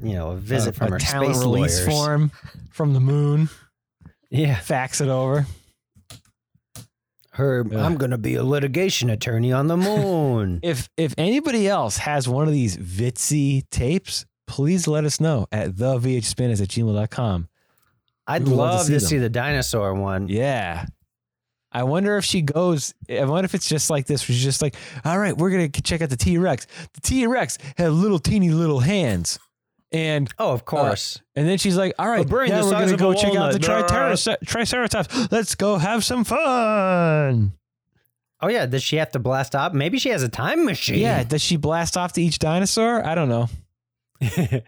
you 0.01 0.12
know, 0.14 0.30
a 0.32 0.36
visit 0.36 0.70
a, 0.70 0.78
from 0.78 0.88
a 0.88 0.92
our 0.92 0.99
talent 0.99 1.34
space 1.34 1.44
release 1.44 1.86
lawyers. 1.86 1.99
form 1.99 2.30
from 2.70 2.94
the 2.94 3.01
moon. 3.01 3.49
Yeah, 4.30 4.59
Fax 4.59 5.01
it 5.01 5.09
over. 5.09 5.46
her. 7.32 7.64
Yeah. 7.70 7.84
I'm 7.84 7.96
gonna 7.96 8.18
be 8.18 8.34
a 8.34 8.44
litigation 8.44 9.11
attorney 9.11 9.53
on 9.53 9.68
the 9.68 9.76
moon. 9.76 10.61
If 10.64 10.88
if 10.96 11.14
anybody 11.16 11.68
else 11.68 11.99
has 11.99 12.28
one 12.28 12.46
of 12.49 12.53
these 12.53 12.76
Vitsi 12.76 13.62
tapes, 13.70 14.24
please 14.49 14.88
let 14.88 15.05
us 15.05 15.20
know 15.20 15.46
at 15.53 15.76
the 15.76 15.99
vhsbandits 15.99 16.61
at 16.61 16.68
gmail.com. 16.68 17.49
I'd 18.26 18.44
We'd 18.44 18.53
love 18.55 18.80
to 18.80 18.86
see 18.86 18.92
to 18.94 19.01
see 19.01 19.18
the 19.18 19.30
dinosaur 19.30 19.94
one. 19.94 20.28
Yeah. 20.28 20.86
I 21.70 21.82
wonder 21.84 22.16
if 22.16 22.24
she 22.24 22.40
goes. 22.42 22.94
I 23.11 23.24
wonder 23.24 23.44
if 23.44 23.55
it's 23.55 23.68
just 23.68 23.90
like 23.90 24.07
this. 24.07 24.22
She's 24.22 24.42
just 24.42 24.62
like, 24.62 24.74
all 25.05 25.18
right, 25.18 25.36
we're 25.36 25.51
gonna 25.51 25.68
check 25.68 26.01
out 26.03 26.09
the 26.11 26.16
T 26.16 26.38
Rex. 26.38 26.66
The 26.94 27.01
T 27.03 27.26
Rex 27.26 27.59
had 27.76 27.90
little 27.92 28.18
teeny 28.18 28.51
little 28.51 28.80
hands, 28.80 29.38
and 29.92 30.30
Oh, 30.38 30.53
of 30.53 30.61
uh, 30.61 30.64
course. 30.64 31.20
and 31.36 31.46
then 31.46 31.59
she's 31.59 31.76
like, 31.76 31.92
all 31.99 32.09
right, 32.09 32.26
brain 32.26 32.49
now 32.49 32.62
the 32.62 32.66
we're 32.74 32.86
gonna 32.86 32.96
go 32.96 33.12
check 33.12 33.34
out 33.36 33.53
the 33.53 33.68
walnut. 33.68 34.38
Triceratops. 34.46 35.30
Let's 35.30 35.55
go 35.57 35.76
have 35.76 36.05
some 36.05 36.24
fun. 36.24 37.53
oh 38.40 38.49
yeah, 38.49 38.64
does 38.64 38.82
she 38.82 38.96
have 38.96 39.11
to 39.12 39.18
blast 39.18 39.55
off? 39.55 39.74
Maybe 39.74 39.99
she 39.99 40.09
has 40.09 40.22
a 40.22 40.28
time 40.30 40.64
machine. 40.64 41.01
Yeah. 41.01 41.22
Does 41.22 41.42
she 41.42 41.57
blast 41.57 41.99
off 41.99 42.14
to 42.14 42.22
each 42.22 42.38
dinosaur? 42.38 43.05
I 43.05 43.14
don't 43.14 43.28
know. 43.28 43.49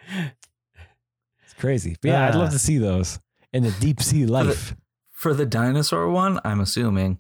It's 1.45 1.55
crazy. 1.59 1.97
But 2.01 2.09
yeah, 2.09 2.29
I'd 2.29 2.35
love 2.37 2.51
to 2.53 2.59
see 2.59 2.79
those 2.79 3.19
in 3.53 3.63
the 3.65 3.73
deep 3.73 4.01
sea 4.01 4.25
life. 4.39 4.75
For 5.13 5.35
the 5.35 5.45
dinosaur 5.45 6.09
one, 6.09 6.41
I'm 6.45 6.61
assuming 6.61 7.19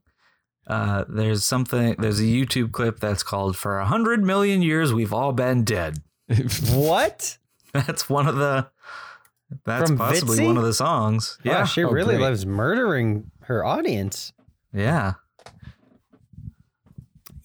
uh, 0.67 1.05
there's 1.09 1.45
something. 1.45 1.97
There's 1.99 2.21
a 2.21 2.25
YouTube 2.25 2.73
clip 2.73 3.01
that's 3.01 3.23
called 3.23 3.57
"For 3.57 3.79
a 3.79 3.85
hundred 3.87 4.23
million 4.25 4.63
years, 4.63 4.95
we've 4.95 5.13
all 5.13 5.33
been 5.33 5.65
dead." 5.65 5.99
what? 6.73 7.37
That's 7.73 8.09
one 8.09 8.27
of 8.27 8.37
the. 8.37 8.69
That's 9.65 9.91
From 9.91 9.99
possibly 9.99 10.39
Vitsi? 10.39 10.47
one 10.47 10.57
of 10.57 10.63
the 10.63 10.73
songs. 10.73 11.37
Yeah, 11.43 11.53
Yeah. 11.59 11.65
she 11.65 11.83
Oh, 11.85 11.91
really 11.91 12.15
great. 12.17 12.25
loves 12.25 12.47
murdering 12.47 13.33
her 13.43 13.65
audience. 13.65 14.33
Yeah. 14.73 15.15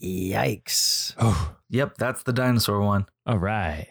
Yikes. 0.01 1.15
oh, 1.17 1.55
Yep. 1.69 1.95
That's 1.97 2.23
the 2.23 2.33
dinosaur 2.33 2.79
one. 2.81 3.07
all 3.25 3.39
right. 3.39 3.87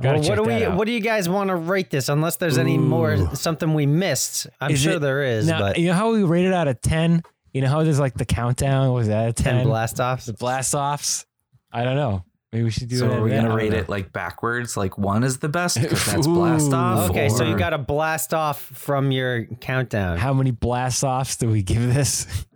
Well, 0.00 0.22
what 0.22 0.34
do 0.36 0.42
we? 0.44 0.64
out. 0.64 0.76
What 0.76 0.86
do 0.86 0.92
you 0.92 1.00
guys 1.00 1.28
want 1.28 1.48
to 1.48 1.56
rate 1.56 1.90
this? 1.90 2.08
Unless 2.08 2.36
there's 2.36 2.58
any 2.58 2.78
more 2.78 3.34
something 3.34 3.74
we 3.74 3.86
missed, 3.86 4.46
I'm 4.60 4.70
Is 4.70 4.80
sure 4.80 4.94
it- 4.94 5.00
there 5.00 5.22
is. 5.22 5.46
now, 5.46 5.58
but 5.60 5.78
you 5.78 5.88
know 5.88 5.94
how 5.94 6.12
we 6.12 6.22
rated 6.22 6.52
it 6.52 6.54
out 6.54 6.68
of 6.68 6.80
10? 6.80 7.22
You 7.52 7.62
know 7.62 7.68
how 7.68 7.82
there's 7.82 7.98
like 7.98 8.14
the 8.14 8.24
countdown? 8.24 8.92
Was 8.92 9.08
that 9.08 9.28
a 9.28 9.32
10? 9.32 9.54
ten 9.56 9.66
blast 9.66 9.98
offs. 10.00 10.26
The 10.26 10.34
blast 10.34 10.74
offs? 10.74 11.26
I 11.72 11.82
don't 11.84 11.96
know. 11.96 12.24
Maybe 12.52 12.64
we 12.64 12.70
should 12.70 12.88
do 12.88 12.96
So 12.96 13.10
it. 13.10 13.16
are 13.18 13.22
we 13.22 13.30
gonna 13.30 13.54
rate 13.54 13.74
it 13.74 13.88
like 13.90 14.10
backwards? 14.12 14.74
Like 14.76 14.96
one 14.96 15.22
is 15.24 15.38
the 15.38 15.48
best 15.50 15.80
because 15.80 16.04
that's 16.06 16.26
blast 16.26 16.70
Ooh. 16.70 16.74
off. 16.76 17.10
Okay, 17.10 17.28
so 17.28 17.44
you 17.44 17.56
got 17.58 17.70
to 17.70 17.78
blast 17.78 18.32
off 18.32 18.60
from 18.62 19.10
your 19.12 19.44
countdown. 19.60 20.16
How 20.16 20.32
many 20.32 20.50
blast 20.50 21.04
offs 21.04 21.36
do 21.36 21.48
we 21.50 21.62
give 21.62 21.92
this? 21.92 22.46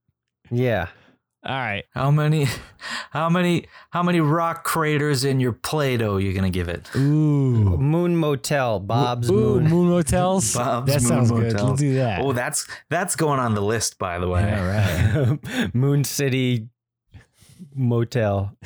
yeah. 0.50 0.88
All 1.44 1.54
right. 1.54 1.84
how 1.94 2.10
many, 2.10 2.46
how 3.10 3.28
many, 3.28 3.66
how 3.90 4.02
many 4.02 4.20
rock 4.20 4.64
craters 4.64 5.24
in 5.24 5.38
your 5.40 5.52
Play-Doh 5.52 6.16
you 6.18 6.32
gonna 6.32 6.50
give 6.50 6.68
it? 6.68 6.88
Ooh. 6.96 7.78
Moon 7.78 8.16
Motel, 8.16 8.80
Bob's 8.80 9.30
Ooh, 9.30 9.60
Moon. 9.60 9.64
Moon 9.68 9.88
Motels. 9.88 10.52
Bob's 10.56 10.92
that 10.92 11.02
Moon 11.02 11.08
sounds 11.08 11.30
good. 11.30 11.52
Motels. 11.52 11.68
Let's 11.70 11.80
do 11.80 11.94
that. 11.94 12.20
Oh, 12.22 12.32
that's 12.32 12.66
that's 12.90 13.14
going 13.16 13.38
on 13.40 13.54
the 13.54 13.62
list, 13.62 13.98
by 13.98 14.18
the 14.18 14.28
way. 14.28 14.42
All 14.52 14.66
right. 14.66 15.74
Moon 15.74 16.04
City 16.04 16.68
Motel. 17.74 18.56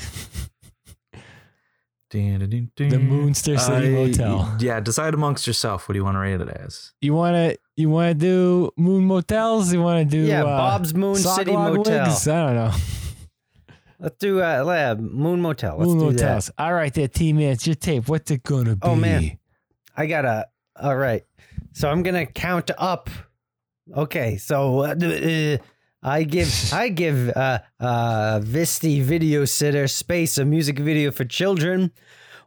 The 2.13 2.69
The 2.77 2.99
Moonster 2.99 3.57
City 3.59 3.89
Motel. 3.91 4.57
Yeah, 4.61 4.81
decide 4.81 5.15
amongst 5.15 5.47
yourself. 5.47 5.89
What 5.89 5.95
do 5.95 5.99
you 5.99 6.05
want 6.05 6.17
to 6.17 6.21
rate 6.21 6.41
it 6.41 6.49
as? 6.49 6.93
You 7.01 7.15
want 7.15 7.35
to 7.35 7.59
you 7.77 7.89
want 7.89 8.11
to 8.11 8.15
do 8.15 8.71
Moon 8.77 9.05
Motels? 9.07 9.73
You 9.73 9.83
want 9.83 10.09
to 10.09 10.17
do 10.17 10.23
Yeah, 10.23 10.43
uh, 10.43 10.45
Bob's 10.45 10.95
Moon 10.95 11.17
City 11.17 11.51
Soglog 11.51 11.77
Motel. 11.77 12.07
Wigs? 12.07 12.29
I 12.29 12.45
don't 12.47 12.55
know. 12.55 12.73
Let's 13.99 14.17
do 14.19 14.43
uh, 14.43 14.63
lab 14.65 15.01
Moon 15.01 15.41
Motel. 15.41 15.77
Let's 15.79 15.89
Moon 15.89 15.99
do 15.99 16.05
Motels. 16.13 16.47
that. 16.47 16.55
All 16.63 16.75
right, 16.75 16.93
there, 16.93 17.09
team 17.09 17.37
man. 17.37 17.53
It's 17.53 17.67
your 17.67 17.77
tape. 17.77 18.09
What's 18.09 18.31
it 18.31 18.43
gonna 18.43 18.77
be? 18.77 18.81
Oh, 18.83 18.95
man. 18.97 19.39
I 19.97 20.07
gotta. 20.07 20.49
All 20.81 20.97
right. 20.97 21.23
So 21.73 21.89
I'm 21.91 22.03
gonna 22.03 22.27
count 22.27 22.71
up. 22.77 23.09
Okay. 23.97 24.37
So 24.37 24.81
uh, 24.81 24.95
uh, 24.95 25.57
I 26.03 26.25
give 26.25 26.53
I 26.73 26.89
give 26.89 27.31
uh, 27.31 27.61
uh, 27.79 28.41
Vitsi 28.41 29.03
Video 29.03 29.45
Sitter 29.45 29.87
Space 29.89 30.39
a 30.39 30.45
music 30.45 30.79
video 30.79 31.11
for 31.11 31.25
children. 31.25 31.93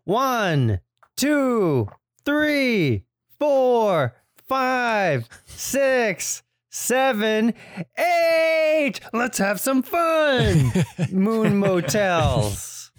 One, 0.04 0.82
two, 1.18 1.88
three, 2.26 3.04
four, 3.40 4.16
five, 4.48 5.28
six, 5.46 6.44
seven, 6.70 7.54
eight. 7.98 9.00
Let's 9.14 9.38
have 9.38 9.60
some 9.60 9.82
fun. 9.82 10.72
Moon 11.12 11.58
Motels. 11.58 12.92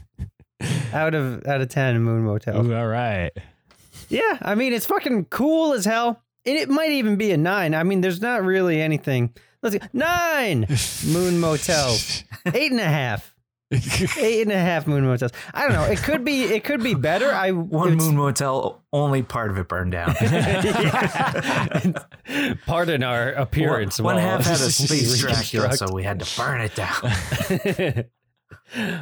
Out 0.92 1.14
of 1.14 1.46
out 1.46 1.60
of 1.60 1.68
ten, 1.68 2.02
Moon 2.02 2.24
Motels. 2.24 2.66
Ooh, 2.66 2.74
all 2.74 2.86
right. 2.86 3.30
Yeah, 4.08 4.38
I 4.40 4.54
mean 4.54 4.72
it's 4.72 4.86
fucking 4.86 5.26
cool 5.26 5.74
as 5.74 5.84
hell. 5.84 6.22
And 6.46 6.56
it 6.56 6.68
might 6.68 6.92
even 6.92 7.16
be 7.16 7.32
a 7.32 7.36
nine. 7.36 7.74
I 7.74 7.82
mean, 7.82 8.02
there's 8.02 8.20
not 8.22 8.44
really 8.44 8.80
anything. 8.80 9.34
Let's. 9.72 9.94
Nine 9.94 10.66
moon 11.06 11.40
motels. 11.40 12.24
Eight 12.54 12.70
and 12.70 12.80
a 12.80 12.84
half. 12.84 13.34
Eight 13.72 14.42
and 14.42 14.52
a 14.52 14.60
half 14.60 14.86
moon 14.86 15.04
motels. 15.04 15.32
I 15.52 15.62
don't 15.62 15.72
know. 15.72 15.82
It 15.84 15.98
could 15.98 16.24
be. 16.24 16.44
It 16.44 16.62
could 16.62 16.84
be 16.84 16.94
better. 16.94 17.32
I 17.32 17.50
One 17.50 17.96
Moon 17.96 18.16
Motel, 18.16 18.80
only 18.92 19.24
part 19.24 19.50
of 19.50 19.58
it 19.58 19.66
burned 19.66 19.90
down. 19.90 20.14
Pardon 22.66 23.02
our 23.02 23.32
appearance. 23.32 24.00
One 24.00 24.14
while 24.14 24.24
half 24.24 24.44
had 24.44 24.60
a 24.60 24.70
space 24.70 25.18
Dracula, 25.18 25.76
so 25.76 25.92
we 25.92 26.04
had 26.04 26.20
to 26.20 26.36
burn 26.36 26.60
it 26.60 26.76
down. 26.76 28.04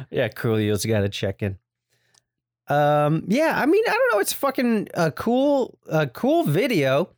yeah, 0.09 0.29
Coolio's 0.29 0.83
got 0.83 1.01
to 1.01 1.09
check 1.09 1.43
in. 1.43 1.59
Um, 2.67 3.25
yeah, 3.27 3.53
I 3.55 3.67
mean, 3.67 3.83
I 3.87 3.91
don't 3.91 4.13
know. 4.13 4.19
It's 4.19 4.33
fucking 4.33 4.89
a 4.95 5.11
cool, 5.11 5.77
a 5.87 6.07
cool 6.07 6.43
video. 6.43 7.11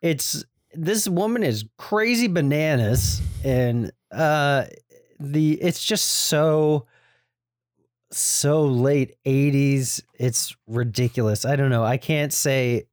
It's 0.00 0.46
this 0.76 1.08
woman 1.08 1.42
is 1.42 1.64
crazy 1.78 2.28
bananas, 2.28 3.20
and 3.44 3.90
uh, 4.12 4.64
the 5.18 5.52
it's 5.62 5.82
just 5.84 6.06
so 6.06 6.86
so 8.12 8.64
late 8.66 9.16
80s 9.26 10.00
it's 10.14 10.54
ridiculous 10.68 11.44
i 11.44 11.56
don't 11.56 11.70
know 11.70 11.82
i 11.82 11.96
can't 11.96 12.32
say 12.32 12.84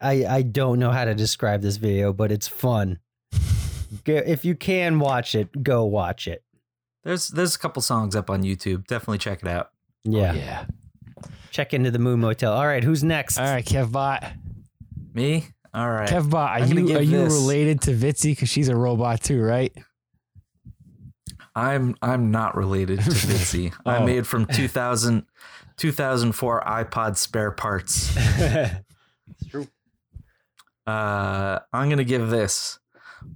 i 0.00 0.26
i 0.26 0.42
don't 0.42 0.80
know 0.80 0.90
how 0.90 1.04
to 1.04 1.14
describe 1.14 1.62
this 1.62 1.76
video 1.76 2.12
but 2.12 2.32
it's 2.32 2.48
fun 2.48 2.98
if 4.04 4.44
you 4.44 4.56
can 4.56 4.98
watch 4.98 5.36
it 5.36 5.62
go 5.62 5.84
watch 5.84 6.26
it 6.26 6.42
There's 7.04 7.28
there's 7.28 7.54
a 7.54 7.58
couple 7.58 7.82
songs 7.82 8.16
up 8.16 8.28
on 8.30 8.42
YouTube. 8.42 8.86
Definitely 8.88 9.18
check 9.18 9.42
it 9.42 9.48
out. 9.48 9.70
yeah 10.04 10.32
Yeah. 10.34 10.64
check 11.52 11.72
into 11.72 11.90
the 11.92 12.00
moon 12.00 12.18
motel 12.20 12.52
all 12.52 12.66
right 12.66 12.82
who's 12.82 13.04
next 13.04 13.38
All 13.38 13.44
right, 13.46 13.64
Kevbot. 13.64 14.32
Me? 15.14 15.46
All 15.74 15.90
right. 15.90 16.08
Kevbot, 16.08 16.34
are 16.34 16.58
I'm 16.60 16.78
you 16.78 16.96
are 16.96 17.02
you 17.02 17.24
related 17.24 17.82
to 17.82 17.90
Vitsi? 17.92 18.32
Because 18.32 18.48
she's 18.48 18.68
a 18.68 18.76
robot 18.76 19.22
too, 19.22 19.42
right? 19.42 19.72
I'm 21.54 21.96
I'm 22.00 22.30
not 22.30 22.56
related 22.56 23.00
to 23.00 23.10
Vinci. 23.10 23.72
Oh. 23.86 23.90
I'm 23.90 24.06
made 24.06 24.26
from 24.26 24.46
2000, 24.46 25.24
2004 25.76 26.62
iPod 26.62 27.16
spare 27.16 27.50
parts. 27.50 28.16
It's 29.40 29.50
true. 29.50 29.68
Uh, 30.86 31.58
I'm 31.72 31.90
gonna 31.90 32.02
give 32.02 32.30
this 32.30 32.78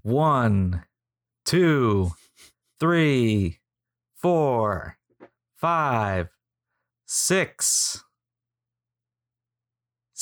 one, 0.02 0.84
two, 1.44 2.12
three, 2.80 3.60
four, 4.16 4.96
five, 5.54 6.28
six, 7.06 8.02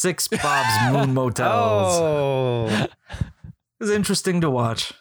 six 0.01 0.28
Bob's 0.28 0.92
Moon 0.92 1.14
Motels. 1.14 1.98
oh 2.01 2.66
It 2.70 2.88
was 3.80 3.90
interesting 3.90 4.40
to 4.40 4.51
watch. 4.51 4.92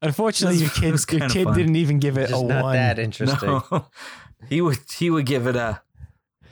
Unfortunately, 0.00 0.58
your 0.58 0.70
kid 0.70 0.94
your 1.12 1.28
kid 1.28 1.44
fun. 1.44 1.54
didn't 1.56 1.76
even 1.76 1.98
give 1.98 2.18
it 2.18 2.28
just 2.28 2.42
a 2.42 2.46
not 2.46 2.62
one, 2.64 2.74
that 2.74 2.98
interesting 2.98 3.48
No, 3.48 3.86
he 4.48 4.60
would 4.60 4.78
he 4.96 5.10
would 5.10 5.26
give 5.26 5.46
it 5.46 5.56
a. 5.56 5.80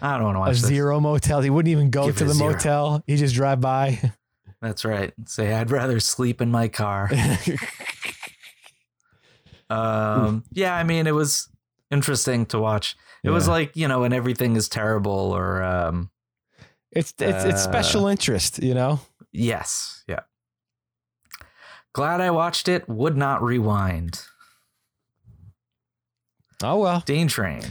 I 0.03 0.15
don't 0.17 0.25
want 0.25 0.37
to 0.37 0.41
watch 0.41 0.49
a 0.51 0.61
this. 0.61 0.67
zero 0.67 1.01
motel. 1.01 1.41
He 1.43 1.51
wouldn't 1.51 1.71
even 1.71 1.91
go 1.91 2.07
Give 2.07 2.17
to 2.19 2.25
the 2.25 2.35
zero. 2.35 2.53
motel. 2.53 3.03
He 3.07 3.17
just 3.17 3.35
drive 3.35 3.61
by. 3.61 4.13
That's 4.63 4.85
right. 4.85 5.13
Say 5.27 5.53
I'd 5.53 5.71
rather 5.71 6.01
sleep 6.01 6.41
in 6.41 6.51
my 6.51 6.69
car. 6.69 7.11
Um, 9.69 10.43
yeah, 10.51 10.75
I 10.75 10.83
mean, 10.83 11.07
it 11.07 11.15
was 11.15 11.49
interesting 11.91 12.45
to 12.47 12.59
watch. 12.59 12.97
It 13.23 13.31
was 13.31 13.47
like 13.47 13.77
you 13.77 13.87
know, 13.87 14.01
when 14.01 14.13
everything 14.13 14.57
is 14.57 14.69
terrible, 14.69 15.13
or 15.13 15.63
um, 15.63 16.11
it's 16.93 17.15
it's 17.19 17.45
it's 17.45 17.63
special 17.63 18.07
interest, 18.09 18.63
you 18.63 18.75
know. 18.75 19.01
yes, 19.33 20.03
yeah. 20.09 20.21
Glad 21.93 22.21
I 22.21 22.31
watched 22.31 22.69
it. 22.69 22.89
Would 22.89 23.17
not 23.17 23.43
rewind. 23.43 24.23
Oh 26.63 26.79
well. 26.79 27.03
Dane 27.07 27.29
Train. 27.29 27.63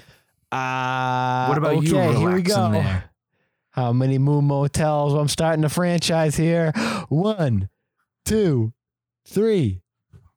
Uh, 0.52 1.46
What 1.48 1.58
about 1.58 1.76
okay, 1.78 1.88
you? 1.88 2.18
Here 2.18 2.32
we 2.32 2.42
go. 2.42 2.72
there? 2.72 3.04
How 3.72 3.94
many 3.94 4.18
moon 4.18 4.46
motels? 4.46 5.14
I'm 5.14 5.28
starting 5.28 5.62
the 5.62 5.70
franchise 5.70 6.36
here. 6.36 6.72
One, 7.10 7.70
two, 8.26 8.74
three, 9.28 9.82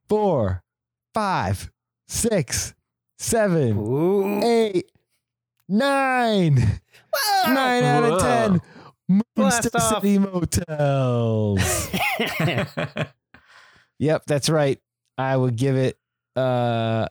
four, 0.08 0.62
five, 1.14 1.70
six, 2.06 2.74
seven, 3.18 3.78
Ooh. 3.78 4.42
eight, 4.44 4.90
nine. 5.68 6.80
Nine 7.46 7.84
out 7.84 8.04
of 8.04 8.20
ten. 8.20 8.60
Blast 9.36 9.64
Moonster 9.64 9.70
off. 9.78 10.02
City 10.02 10.18
motels. 10.18 11.90
Yep, 13.98 14.24
that's 14.26 14.48
right. 14.48 14.80
I 15.16 15.36
would 15.36 15.54
give 15.54 15.76
it 15.76 15.96
uh 16.34 17.06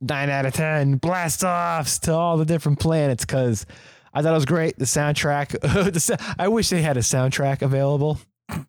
nine 0.00 0.30
out 0.30 0.46
of 0.46 0.52
ten 0.52 0.96
blast 0.96 1.44
offs 1.44 2.00
to 2.00 2.12
all 2.12 2.38
the 2.38 2.44
different 2.44 2.80
planets 2.80 3.24
because 3.24 3.66
I 4.12 4.20
thought 4.20 4.32
it 4.32 4.34
was 4.34 4.44
great. 4.44 4.76
The 4.76 4.84
soundtrack, 4.84 5.60
the, 5.92 6.00
sa- 6.00 6.16
I 6.36 6.48
wish 6.48 6.70
they 6.70 6.82
had 6.82 6.96
a 6.96 7.00
soundtrack 7.00 7.62
available 7.62 8.18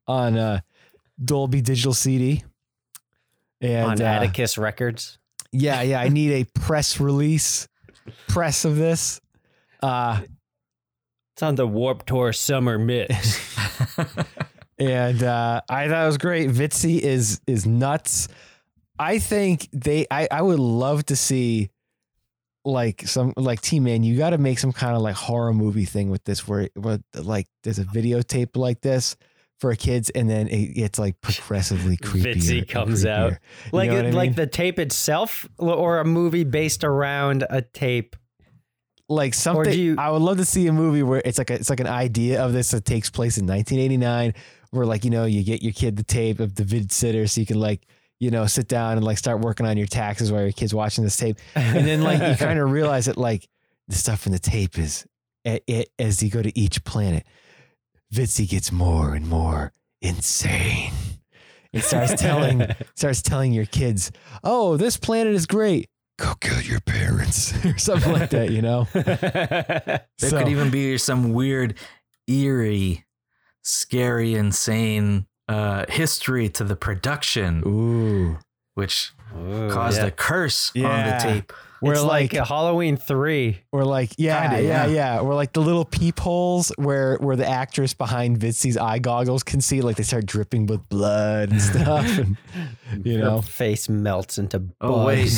on 0.05 0.37
uh, 0.37 0.59
Dolby 1.23 1.61
Digital 1.61 1.93
CD. 1.93 2.43
And 3.61 3.91
on 3.93 4.01
uh, 4.01 4.05
atticus 4.05 4.59
records 4.59 5.17
yeah, 5.55 5.81
yeah, 5.81 6.01
I 6.01 6.09
need 6.09 6.31
a 6.31 6.59
press 6.59 6.99
release, 6.99 7.67
press 8.27 8.65
of 8.65 8.75
this. 8.75 9.21
Uh, 9.81 10.21
it's 11.35 11.43
on 11.43 11.55
the 11.55 11.67
Warped 11.67 12.07
tour 12.07 12.33
summer 12.33 12.79
mix 12.79 13.55
and 14.77 15.23
uh, 15.23 15.61
I 15.69 15.87
thought 15.87 16.03
it 16.03 16.07
was 16.07 16.17
great. 16.17 16.49
Vitsi 16.49 16.99
is 16.99 17.41
is 17.47 17.65
nuts. 17.65 18.27
I 18.99 19.19
think 19.19 19.67
they. 19.71 20.05
I 20.09 20.27
I 20.31 20.41
would 20.41 20.59
love 20.59 21.05
to 21.07 21.15
see 21.15 21.69
like 22.63 23.07
some 23.07 23.33
like 23.37 23.61
T 23.61 23.79
Man. 23.79 24.03
You 24.03 24.17
got 24.17 24.31
to 24.31 24.37
make 24.37 24.59
some 24.59 24.73
kind 24.73 24.95
of 24.95 25.01
like 25.01 25.15
horror 25.15 25.53
movie 25.53 25.85
thing 25.85 26.09
with 26.09 26.23
this, 26.23 26.47
where, 26.47 26.69
where 26.75 26.99
like 27.13 27.47
there's 27.63 27.79
a 27.79 27.85
videotape 27.85 28.55
like 28.55 28.81
this 28.81 29.15
for 29.59 29.73
kids, 29.75 30.09
and 30.09 30.29
then 30.29 30.47
it, 30.47 30.77
it's 30.77 30.99
like 30.99 31.21
progressively 31.21 31.97
creepy. 32.01 32.33
Vitsi 32.33 32.67
comes 32.67 33.05
out. 33.05 33.33
like 33.71 33.89
know 33.89 33.97
it, 33.97 34.05
I 34.07 34.09
like 34.11 34.35
the 34.35 34.47
tape 34.47 34.79
itself 34.79 35.47
or 35.57 35.99
a 35.99 36.05
movie 36.05 36.43
based 36.43 36.83
around 36.83 37.45
a 37.49 37.61
tape 37.61 38.15
like 39.09 39.33
something. 39.33 39.77
you- 39.77 39.95
I 39.97 40.09
would 40.11 40.21
love 40.21 40.37
to 40.37 40.45
see 40.45 40.67
a 40.67 40.73
movie 40.73 41.03
where 41.03 41.21
it's 41.23 41.37
like 41.37 41.49
a, 41.49 41.53
it's 41.55 41.69
like 41.69 41.79
an 41.79 41.87
idea 41.87 42.41
of 42.43 42.53
this 42.53 42.71
that 42.71 42.85
takes 42.85 43.09
place 43.09 43.37
in 43.37 43.45
1989, 43.45 44.33
where 44.71 44.85
like 44.85 45.03
you 45.05 45.11
know 45.11 45.25
you 45.25 45.43
get 45.43 45.61
your 45.61 45.73
kid 45.73 45.95
the 45.95 46.03
tape 46.03 46.39
of 46.39 46.55
the 46.55 46.63
vid 46.63 46.91
sitter, 46.91 47.27
so 47.27 47.39
you 47.41 47.47
can 47.47 47.59
like 47.59 47.81
you 48.19 48.31
know 48.31 48.45
sit 48.47 48.67
down 48.67 48.93
and 48.97 49.03
like 49.05 49.17
start 49.17 49.41
working 49.41 49.65
on 49.65 49.77
your 49.77 49.87
taxes 49.87 50.31
while 50.31 50.41
your 50.41 50.51
kid's 50.51 50.73
watching 50.73 51.03
this 51.03 51.17
tape, 51.17 51.37
and 51.55 51.85
then 51.85 52.01
like 52.01 52.19
you 52.21 52.35
kind 52.43 52.59
of 52.59 52.71
realize 52.79 53.05
that 53.05 53.17
like 53.17 53.47
the 53.87 53.95
stuff 53.95 54.25
in 54.25 54.31
the 54.31 54.39
tape 54.39 54.77
is 54.79 55.05
a- 55.45 55.61
a- 55.69 55.85
as 55.99 56.23
you 56.23 56.29
go 56.31 56.41
to 56.41 56.57
each 56.57 56.83
planet, 56.83 57.23
Vitsi 58.13 58.49
gets 58.49 58.71
more 58.71 59.13
and 59.13 59.27
more 59.27 59.71
insane. 60.01 60.91
It 61.73 61.83
starts 61.83 62.13
telling 62.19 62.65
starts 62.95 63.21
telling 63.21 63.51
your 63.51 63.65
kids, 63.65 64.11
"Oh, 64.43 64.77
this 64.77 64.97
planet 64.97 65.33
is 65.35 65.45
great. 65.45 65.89
Go 66.17 66.33
kill 66.39 66.61
your 66.61 66.79
parents," 66.81 67.53
or 67.65 67.77
something 67.77 68.11
like 68.13 68.29
that. 68.31 68.49
You 68.51 68.61
know. 68.61 68.87
There 68.93 70.01
So- 70.17 70.39
could 70.39 70.47
even 70.47 70.69
be 70.69 70.97
some 70.97 71.33
weird, 71.33 71.77
eerie, 72.27 73.05
scary, 73.63 74.35
insane 74.35 75.25
uh, 75.47 75.85
history 75.89 76.49
to 76.49 76.63
the 76.63 76.75
production, 76.75 77.61
Ooh. 77.65 78.37
which 78.75 79.11
Ooh, 79.37 79.69
caused 79.69 79.97
yeah. 79.99 80.07
a 80.07 80.11
curse 80.11 80.71
on 80.75 80.81
the 80.83 81.17
tape. 81.21 81.53
We're 81.81 81.91
it's 81.93 82.01
like, 82.01 82.31
like, 82.33 82.41
a 82.41 82.45
Halloween 82.45 82.95
three. 82.97 83.59
we're 83.71 83.83
like, 83.83 84.13
yeah, 84.17 84.47
Kinda, 84.49 84.63
yeah, 84.63 84.85
yeah. 84.87 84.93
yeah. 85.17 85.21
We're 85.21 85.35
like 85.35 85.53
the 85.53 85.61
little 85.61 85.85
peepholes 85.85 86.71
where 86.77 87.17
where 87.17 87.35
the 87.35 87.45
actress 87.47 87.93
behind 87.93 88.39
Vitsi's 88.39 88.77
eye 88.77 88.97
goggles 88.99 89.43
can 89.43 89.59
see, 89.61 89.81
like 89.81 89.97
they 89.97 90.03
start 90.03 90.25
dripping 90.25 90.65
with 90.67 90.87
blood 90.89 91.51
and 91.51 91.61
stuff, 91.71 92.07
and 92.17 92.37
you 93.05 93.17
Her 93.17 93.23
know. 93.25 93.41
face 93.41 93.87
melts 93.89 94.37
into 94.39 94.63
Oh, 94.81 95.05
wait. 95.05 95.29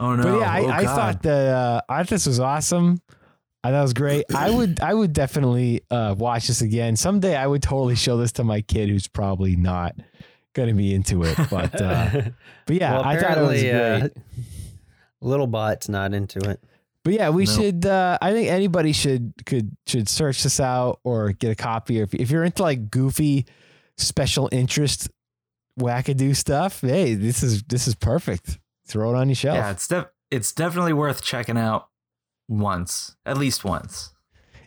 Bugs. 0.00 0.02
Oh 0.02 0.16
no! 0.16 0.22
But 0.22 0.40
yeah, 0.40 0.50
I, 0.52 0.60
oh, 0.62 0.68
I 0.68 0.82
God. 0.84 0.96
thought 0.96 1.22
that 1.22 1.46
uh, 1.54 1.80
I 1.88 1.98
thought 1.98 2.08
this 2.08 2.26
was 2.26 2.40
awesome. 2.40 3.00
I 3.62 3.70
thought 3.70 3.78
it 3.80 3.82
was 3.82 3.92
great. 3.94 4.24
I 4.34 4.50
would 4.50 4.80
I 4.80 4.94
would 4.94 5.12
definitely 5.12 5.82
uh, 5.90 6.14
watch 6.16 6.46
this 6.46 6.62
again 6.62 6.96
someday. 6.96 7.36
I 7.36 7.46
would 7.46 7.62
totally 7.62 7.94
show 7.96 8.16
this 8.16 8.32
to 8.32 8.44
my 8.44 8.62
kid, 8.62 8.88
who's 8.88 9.06
probably 9.08 9.54
not 9.56 9.94
going 10.54 10.68
to 10.68 10.74
be 10.74 10.94
into 10.94 11.22
it. 11.24 11.36
But 11.50 11.80
uh, 11.80 12.10
but 12.66 12.76
yeah, 12.76 12.92
well, 12.94 13.04
I 13.04 13.20
thought 13.20 13.36
it 13.38 13.40
was 13.42 13.62
apparently, 13.62 14.10
great. 14.10 14.12
uh, 14.16 14.44
Little 15.20 15.46
Bot's 15.46 15.88
not 15.88 16.14
into 16.14 16.38
it. 16.48 16.62
But 17.04 17.14
yeah, 17.14 17.30
we 17.30 17.44
No. 17.44 17.50
should. 17.52 17.86
Uh, 17.86 18.16
I 18.22 18.32
think 18.32 18.48
anybody 18.48 18.92
should 18.92 19.32
could 19.44 19.76
should 19.86 20.08
search 20.08 20.42
this 20.42 20.60
out 20.60 21.00
or 21.04 21.32
get 21.32 21.50
a 21.50 21.54
copy. 21.54 22.00
Or 22.00 22.04
if, 22.04 22.14
if 22.14 22.30
you're 22.30 22.44
into 22.44 22.62
like 22.62 22.90
goofy, 22.90 23.46
special 23.98 24.48
interest, 24.52 25.08
wackadoo 25.78 26.34
stuff, 26.36 26.80
hey, 26.82 27.14
this 27.14 27.42
is 27.42 27.62
this 27.64 27.88
is 27.88 27.94
perfect. 27.94 28.58
Throw 28.90 29.14
it 29.14 29.16
on 29.16 29.28
your 29.28 29.36
shelf. 29.36 29.54
yeah, 29.56 29.70
it's 29.70 29.86
def- 29.88 30.08
it's 30.30 30.52
definitely 30.52 30.92
worth 30.92 31.22
checking 31.22 31.56
out 31.56 31.88
once, 32.48 33.16
at 33.24 33.38
least 33.38 33.64
once. 33.64 34.12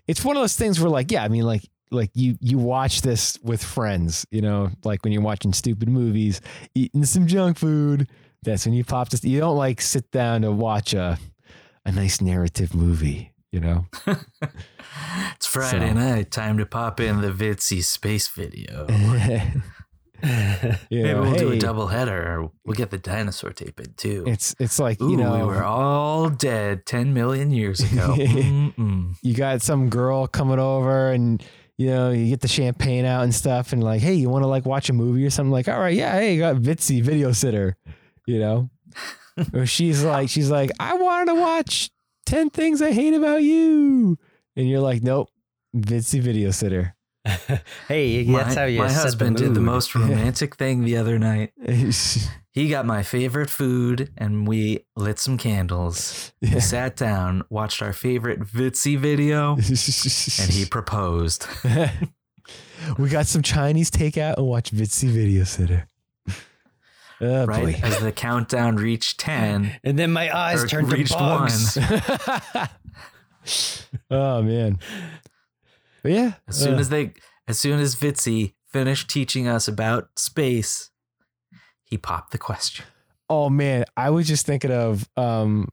it's 0.08 0.24
one 0.26 0.36
of 0.38 0.42
those 0.44 0.56
things 0.56 0.80
where 0.80 0.90
like 0.90 1.12
yeah 1.12 1.24
i 1.24 1.28
mean 1.28 1.44
like 1.44 1.64
like 1.92 2.10
you 2.14 2.36
you 2.42 2.58
watch 2.58 3.02
this 3.02 3.38
with 3.44 3.62
friends 3.64 4.26
you 4.32 4.42
know 4.42 4.70
like 4.84 5.04
when 5.04 5.14
you're 5.14 5.22
watching 5.22 5.54
stupid 5.54 5.88
movies 5.90 6.42
eating 6.76 7.06
some 7.06 7.28
junk 7.28 7.58
food 7.58 8.08
that's 8.42 8.66
when 8.66 8.74
you 8.74 8.84
pop 8.84 9.10
this 9.10 9.24
you 9.24 9.40
don't 9.40 9.58
like 9.58 9.80
sit 9.82 10.10
down 10.12 10.42
to 10.42 10.52
watch 10.52 10.94
a 10.94 11.18
a 11.86 11.92
nice 11.92 12.20
narrative 12.22 12.74
movie 12.74 13.34
you 13.52 13.60
know 13.60 13.86
It's 15.36 15.48
Friday 15.48 15.90
So- 15.90 15.94
night, 15.94 16.32
time 16.32 16.58
to 16.60 16.66
pop 16.66 17.00
in 17.00 17.22
the 17.22 17.32
Vitsi 17.32 17.84
space 17.84 18.28
video. 18.28 18.86
You 20.90 21.04
Maybe 21.04 21.14
know, 21.14 21.22
we'll 21.22 21.36
do 21.36 21.52
a 21.52 21.60
double 21.60 21.88
header. 21.88 22.40
Or 22.40 22.52
we'll 22.66 22.76
get 22.76 22.92
the 22.92 22.98
dinosaur 22.98 23.52
tape 23.52 23.80
in 23.80 23.94
too. 23.96 24.24
It's 24.26 24.56
it's 24.58 24.80
like 24.80 25.02
Ooh, 25.02 25.12
you 25.12 25.18
know 25.18 25.38
we 25.38 25.44
were 25.44 25.64
all 25.64 26.30
dead 26.30 26.86
10 26.86 27.14
million 27.14 27.52
years 27.52 27.80
ago. 27.82 28.16
You 29.22 29.34
got 29.36 29.62
some 29.62 29.90
girl 29.90 30.28
coming 30.28 30.60
over 30.60 31.12
and 31.12 31.44
you 31.78 31.88
know 31.88 32.12
you 32.12 32.30
get 32.30 32.42
the 32.42 32.48
champagne 32.48 33.06
out 33.06 33.24
and 33.24 33.34
stuff 33.34 33.74
and 33.74 33.84
like 33.84 34.02
hey 34.02 34.14
you 34.14 34.30
want 34.30 34.44
to 34.44 34.48
like 34.48 34.66
watch 34.66 34.90
a 34.90 34.94
movie 34.94 35.26
or 35.26 35.30
something 35.30 35.52
like 35.52 35.68
all 35.68 35.80
right 35.80 35.96
yeah 35.96 36.14
hey 36.14 36.34
you 36.34 36.40
got 36.40 36.56
Vitsi 36.58 37.02
video 37.02 37.32
sitter 37.32 37.76
you 38.28 38.40
know 38.40 38.70
or 39.54 39.66
she's 39.66 40.04
like 40.04 40.30
she's 40.30 40.50
like 40.50 40.72
I 40.80 40.94
wanted 40.96 41.34
to 41.34 41.40
watch 41.40 41.90
10 42.28 42.50
things 42.52 42.82
I 42.82 42.92
hate 42.92 43.14
about 43.14 43.44
you 43.44 44.18
and 44.56 44.70
you're 44.70 44.82
like 44.82 45.04
nope 45.04 45.30
Vitsi 45.76 46.22
video 46.22 46.52
sitter 46.52 46.96
Hey, 47.88 48.24
My, 48.26 48.44
that's 48.44 48.56
how 48.56 48.66
you 48.66 48.80
my 48.80 48.92
husband 48.92 49.38
the 49.38 49.44
did 49.44 49.54
the 49.54 49.62
most 49.62 49.96
romantic 49.96 50.56
thing 50.58 50.84
the 50.84 50.98
other 50.98 51.20
night. 51.20 51.54
He 52.56 52.70
got 52.70 52.86
my 52.86 53.02
favorite 53.02 53.50
food 53.50 54.12
and 54.16 54.48
we 54.48 54.86
lit 54.96 55.18
some 55.18 55.40
candles. 55.40 56.34
Yeah. 56.40 56.54
We 56.54 56.60
sat 56.60 56.96
down, 56.96 57.42
watched 57.50 57.82
our 57.82 57.94
favorite 57.94 58.42
Vitsi 58.42 58.96
video, 58.96 59.56
and 59.56 60.54
he 60.54 60.64
proposed. 60.64 61.48
we 63.00 63.10
got 63.10 63.26
some 63.26 63.42
Chinese 63.42 63.90
takeout 63.90 64.38
and 64.38 64.46
watched 64.46 64.72
Vitsi 64.72 65.10
video 65.10 65.46
sitter 65.46 65.88
oh 67.22 67.46
Right 67.46 67.64
boy 67.64 67.80
as 67.84 68.00
the 68.00 68.12
countdown 68.12 68.76
reached 68.76 69.20
10, 69.20 69.80
And 69.84 69.98
then 69.98 70.12
my 70.12 70.36
eyes 70.36 70.64
turned 70.66 70.90
to 70.90 71.04
bugs. 71.16 71.76
one. 71.78 72.70
oh 74.12 74.42
man 74.42 74.80
yeah 76.04 76.34
As 76.48 76.58
soon 76.58 76.76
uh, 76.76 76.80
as 76.80 76.90
they, 76.90 77.14
as 77.48 77.60
soon 77.60 77.80
as 77.80 77.96
Vitsi 77.96 78.54
finished 78.68 79.10
teaching 79.10 79.48
us 79.48 79.68
about 79.68 80.10
space, 80.18 80.90
he 81.84 81.98
popped 81.98 82.32
the 82.32 82.38
question. 82.38 82.86
Oh 83.30 83.50
man, 83.50 83.86
I 83.96 84.10
was 84.10 84.28
just 84.28 84.46
thinking 84.46 84.72
of 84.72 85.08
um 85.18 85.70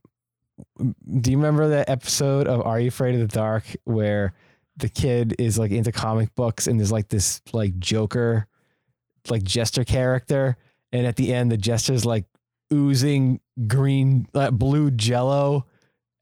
do 1.19 1.31
you 1.31 1.37
remember 1.37 1.69
that 1.69 1.89
episode 1.89 2.47
of 2.47 2.61
Are 2.61 2.79
You 2.79 2.89
Afraid 2.89 3.15
of 3.15 3.21
the 3.21 3.27
Dark 3.27 3.63
where 3.85 4.33
the 4.77 4.89
kid 4.89 5.35
is 5.39 5.57
like 5.57 5.71
into 5.71 5.91
comic 5.91 6.33
books 6.35 6.67
and 6.67 6.79
there's 6.79 6.91
like 6.91 7.09
this 7.09 7.41
like 7.51 7.77
Joker 7.79 8.47
like 9.29 9.43
jester 9.43 9.83
character 9.83 10.57
and 10.91 11.05
at 11.05 11.15
the 11.15 11.33
end 11.33 11.51
the 11.51 11.57
jester's 11.57 12.05
like 12.05 12.25
oozing 12.73 13.39
green 13.67 14.27
uh, 14.33 14.51
blue 14.51 14.91
jello 14.91 15.65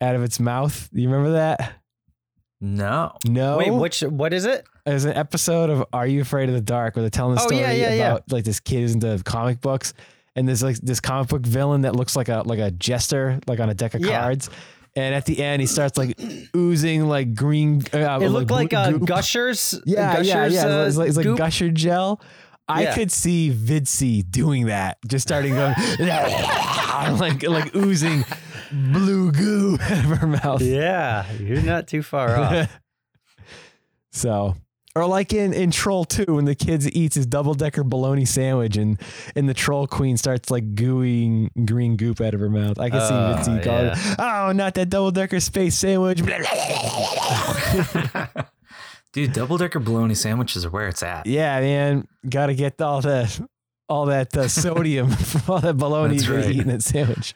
out 0.01 0.16
of 0.16 0.24
its 0.24 0.39
mouth. 0.39 0.89
Do 0.93 1.01
you 1.01 1.10
remember 1.10 1.34
that? 1.34 1.78
No. 2.62 3.14
No. 3.26 3.57
Wait, 3.57 3.72
which 3.72 4.01
what 4.01 4.34
is 4.34 4.45
it? 4.45 4.66
There's 4.86 5.05
an 5.05 5.16
episode 5.16 5.70
of 5.70 5.86
Are 5.93 6.05
You 6.05 6.22
Afraid 6.22 6.49
of 6.49 6.55
the 6.55 6.62
Dark 6.62 6.95
where 6.95 7.03
they're 7.03 7.10
telling 7.10 7.36
the 7.36 7.41
Oh, 7.41 7.45
story 7.47 7.62
yeah, 7.62 7.72
yeah, 7.72 7.93
yeah. 7.93 8.12
about 8.12 8.32
like 8.32 8.43
this 8.43 8.60
kid 8.60 8.84
is 8.84 8.93
into 8.93 9.22
comic 9.24 9.62
books 9.62 9.93
and 10.36 10.47
there's 10.47 10.62
like 10.64 10.76
this 10.78 10.99
comic 10.99 11.30
book 11.30 11.45
villain 11.45 11.82
that 11.82 11.95
looks 11.95 12.16
like 12.16 12.28
a 12.28 12.43
like 12.45 12.60
a 12.60 12.72
jester 12.72 13.39
like 13.47 13.60
on 13.60 13.70
a 13.70 13.74
deck 13.74 13.93
of 13.93 14.01
Yeah. 14.01 14.22
cards. 14.22 14.49
And 14.95 15.14
at 15.16 15.26
the 15.26 15.41
end, 15.41 15.62
he 15.62 15.68
starts 15.68 15.97
like 15.97 16.20
oozing 16.55 17.07
like 17.07 17.34
green. 17.36 17.84
Uh, 17.93 18.20
It 18.22 18.30
looked 18.30 18.51
like, 18.51 18.72
blue 18.72 18.78
uh. 18.80 18.91
Gushers. 18.97 19.80
Yeah, 19.86 20.18
Gushers, 20.18 20.53
yeah, 20.53 20.68
yeah. 20.68 20.80
uh, 20.82 20.86
it's 20.88 20.97
like, 20.97 21.07
it's 21.10 21.18
like 21.18 21.38
gusher 21.38 21.70
gel. 21.70 22.20
I 22.68 22.84
Yeah. 22.84 22.95
could 22.95 23.12
see 23.12 23.51
Vitsi 23.51 24.30
doing 24.30 24.66
that, 24.66 24.97
just 25.07 25.28
starting 25.28 25.53
going 25.53 25.76
like 25.99 27.41
like 27.47 27.76
oozing 27.76 28.26
blue 28.72 29.32
goo 29.32 29.78
out 29.82 29.91
of 30.05 30.17
her 30.20 30.28
mouth. 30.28 30.61
Yeah, 30.61 31.30
you're 31.34 31.61
not 31.61 31.88
too 31.88 32.03
far 32.03 32.36
off. 32.38 32.80
So, 34.11 34.55
or 34.95 35.05
like 35.05 35.34
in, 35.34 35.53
in 35.53 35.70
Troll 35.70 36.03
2, 36.03 36.26
when 36.34 36.45
the 36.45 36.55
kids 36.55 36.89
eats 36.89 37.13
his 37.15 37.28
double 37.28 37.53
decker 37.53 37.84
bologna 37.84 38.26
sandwich 38.26 38.76
and, 38.76 38.99
and 39.36 39.47
the 39.47 39.53
troll 39.53 39.86
queen 39.86 40.17
starts 40.17 40.49
like 40.49 40.74
gooing 40.74 41.49
green 41.67 41.95
goop 41.95 42.20
out 42.20 42.34
of 42.34 42.39
her 42.39 42.49
mouth. 42.49 42.80
I 42.80 42.89
can 42.89 43.01
see 43.01 43.13
Oh, 43.13 43.36
Vitsi 43.38 43.63
going, 43.63 43.86
yeah. 43.86 44.15
Oh, 44.47 44.51
not 44.51 44.74
that 44.74 44.89
double 44.89 45.11
decker 45.11 45.39
space 45.39 45.76
sandwich. 45.76 46.24
Dude, 49.13 49.34
double 49.34 49.57
decker 49.57 49.80
bologna 49.80 50.15
sandwiches 50.15 50.65
are 50.65 50.70
where 50.70 50.88
it's 50.88 51.03
at. 51.03 51.26
yeah, 51.28 51.59
man. 51.59 52.07
Got 52.28 52.47
to 52.47 52.55
get 52.55 52.82
all 52.82 53.01
the 53.01 53.47
all 53.88 54.05
that 54.07 54.36
uh, 54.38 54.47
sodium 54.47 55.09
from 55.11 55.53
all 55.53 55.61
that 55.61 55.78
bologna 55.78 56.15
That's 56.15 56.28
you're 56.28 56.38
right. 56.38 56.49
eating 56.51 56.67
that 56.67 56.82
sandwich. 56.84 57.34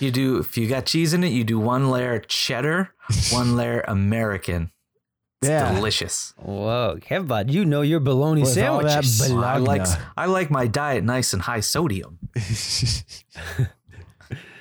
You 0.00 0.10
do 0.10 0.38
if 0.38 0.56
you 0.58 0.68
got 0.68 0.86
cheese 0.86 1.14
in 1.14 1.22
it, 1.24 1.28
you 1.28 1.44
do 1.44 1.58
one 1.58 1.90
layer 1.90 2.18
cheddar, 2.18 2.90
one 3.30 3.56
layer 3.60 3.84
American. 3.86 4.72
It's 5.40 5.48
Yeah. 5.48 5.74
delicious. 5.74 6.34
Whoa, 6.36 6.98
Kevbot, 7.00 7.50
you 7.50 7.64
know 7.64 7.82
your 7.82 8.00
bologna 8.00 8.42
With 8.42 8.58
all 8.58 8.80
that 8.82 9.04
sandwiches. 9.04 9.32
I 9.32 9.56
like 9.58 9.86
I 10.16 10.26
like 10.26 10.50
my 10.50 10.66
diet 10.66 11.04
nice 11.04 11.32
and 11.32 11.42
high 11.42 11.60
sodium. 11.60 12.18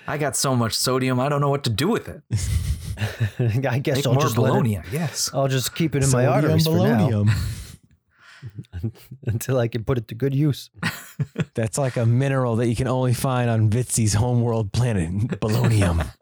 I 0.07 0.17
got 0.17 0.35
so 0.35 0.55
much 0.55 0.73
sodium, 0.73 1.19
I 1.19 1.29
don't 1.29 1.41
know 1.41 1.49
what 1.49 1.63
to 1.65 1.69
do 1.69 1.87
with 1.87 2.07
it. 2.09 2.21
I 3.65 3.79
guess 3.79 3.97
Make 3.97 4.07
I'll 4.07 4.13
more 4.13 4.23
just 4.23 4.35
bologna, 4.35 4.75
it, 4.75 4.85
I 4.85 4.89
guess. 4.89 5.29
I'll 5.33 5.47
just 5.47 5.73
keep 5.73 5.95
it 5.95 6.03
in 6.03 6.09
my 6.11 6.25
Sodium 6.25 6.33
arteries 6.33 6.65
for 6.65 6.75
now 6.77 7.07
bologna. 7.09 7.31
until 9.25 9.57
I 9.57 9.67
can 9.67 9.83
put 9.83 9.97
it 9.97 10.07
to 10.09 10.15
good 10.15 10.33
use. 10.33 10.69
That's 11.53 11.77
like 11.77 11.97
a 11.97 12.05
mineral 12.05 12.55
that 12.57 12.67
you 12.67 12.75
can 12.75 12.87
only 12.87 13.13
find 13.13 13.49
on 13.49 13.69
Vitsi's 13.69 14.13
homeworld 14.13 14.71
planet, 14.71 15.09
Bolonium. 15.39 16.05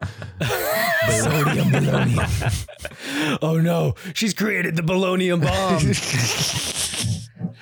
Bolonium, 1.00 1.70
bolognium. 1.72 3.38
Oh 3.42 3.58
no, 3.58 3.94
she's 4.14 4.34
created 4.34 4.76
the 4.76 4.82
Bolonium 4.82 5.42
bomb. 5.42 5.80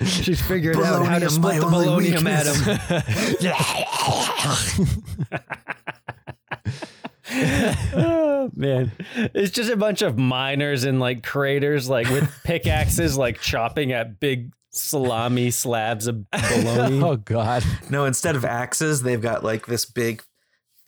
she's 0.05 0.41
figured 0.41 0.75
out 0.77 1.05
how 1.05 1.19
to 1.19 1.29
split 1.29 1.61
the 1.61 1.67
Bolonium 1.67 2.27
atom. 2.27 2.55
oh, 7.95 8.51
man, 8.55 8.91
it's 9.15 9.51
just 9.51 9.69
a 9.69 9.77
bunch 9.77 10.01
of 10.01 10.17
miners 10.17 10.83
and 10.83 10.99
like 10.99 11.23
craters, 11.23 11.89
like 11.89 12.09
with 12.09 12.29
pickaxes, 12.43 13.17
like 13.17 13.39
chopping 13.39 13.91
at 13.91 14.19
big 14.19 14.51
salami 14.81 15.51
slabs 15.51 16.07
of 16.07 16.29
bologna. 16.31 17.01
oh 17.03 17.15
God. 17.17 17.63
No, 17.89 18.05
instead 18.05 18.35
of 18.35 18.45
axes, 18.45 19.01
they've 19.01 19.21
got 19.21 19.43
like 19.43 19.65
this 19.65 19.85
big 19.85 20.23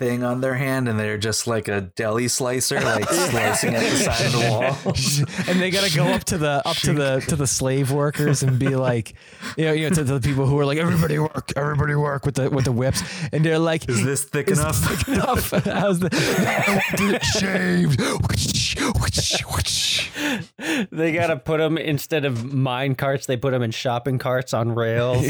thing 0.02 0.24
on 0.24 0.42
their 0.42 0.56
hand 0.56 0.90
and 0.90 1.00
they're 1.00 1.20
just 1.20 1.46
like 1.46 1.68
a 1.68 1.82
deli 1.82 2.28
slicer, 2.28 2.82
like 2.82 3.08
slicing 3.10 3.76
at 3.76 3.82
the 3.84 3.98
side 3.98 4.26
of 4.26 4.32
the 4.32 4.40
wall. 4.50 5.48
and 5.48 5.62
they 5.62 5.70
gotta 5.70 5.96
go 5.96 6.06
up 6.08 6.24
to 6.24 6.40
the 6.40 6.60
up 6.66 6.76
to 6.78 6.92
the 6.92 7.24
to 7.28 7.36
the 7.36 7.46
slave 7.46 7.92
workers 7.92 8.42
and 8.42 8.58
be 8.58 8.76
like, 8.76 9.14
you 9.58 9.66
know, 9.66 9.74
you 9.74 9.88
know, 9.88 9.96
to 9.96 10.04
the 10.04 10.20
people 10.20 10.48
who 10.48 10.58
are 10.58 10.66
like, 10.66 10.80
everybody 10.80 11.20
work, 11.20 11.52
everybody 11.56 11.94
work 11.94 12.26
with 12.26 12.34
the 12.34 12.50
with 12.50 12.66
the 12.66 12.72
whips, 12.72 13.04
and 13.32 13.46
they're 13.46 13.60
like, 13.60 13.88
Is 13.88 14.04
this 14.04 14.24
thick 14.24 14.50
"Is 14.50 14.60
enough? 14.60 14.78
thick 14.78 15.08
enough? 15.08 15.52
How's 15.66 16.00
the 16.00 16.10
shaved? 17.40 18.02
They 20.92 21.12
gotta 21.14 21.38
put 21.38 21.60
them 21.60 21.78
instead 21.78 22.26
of 22.26 22.52
mine 22.52 22.96
carts, 22.96 23.28
they 23.28 23.38
put 23.38 23.52
them 23.52 23.62
in 23.62 23.70
shopping 23.70 24.18
carts 24.18 24.52
on 24.54 24.74
rails. 24.74 25.28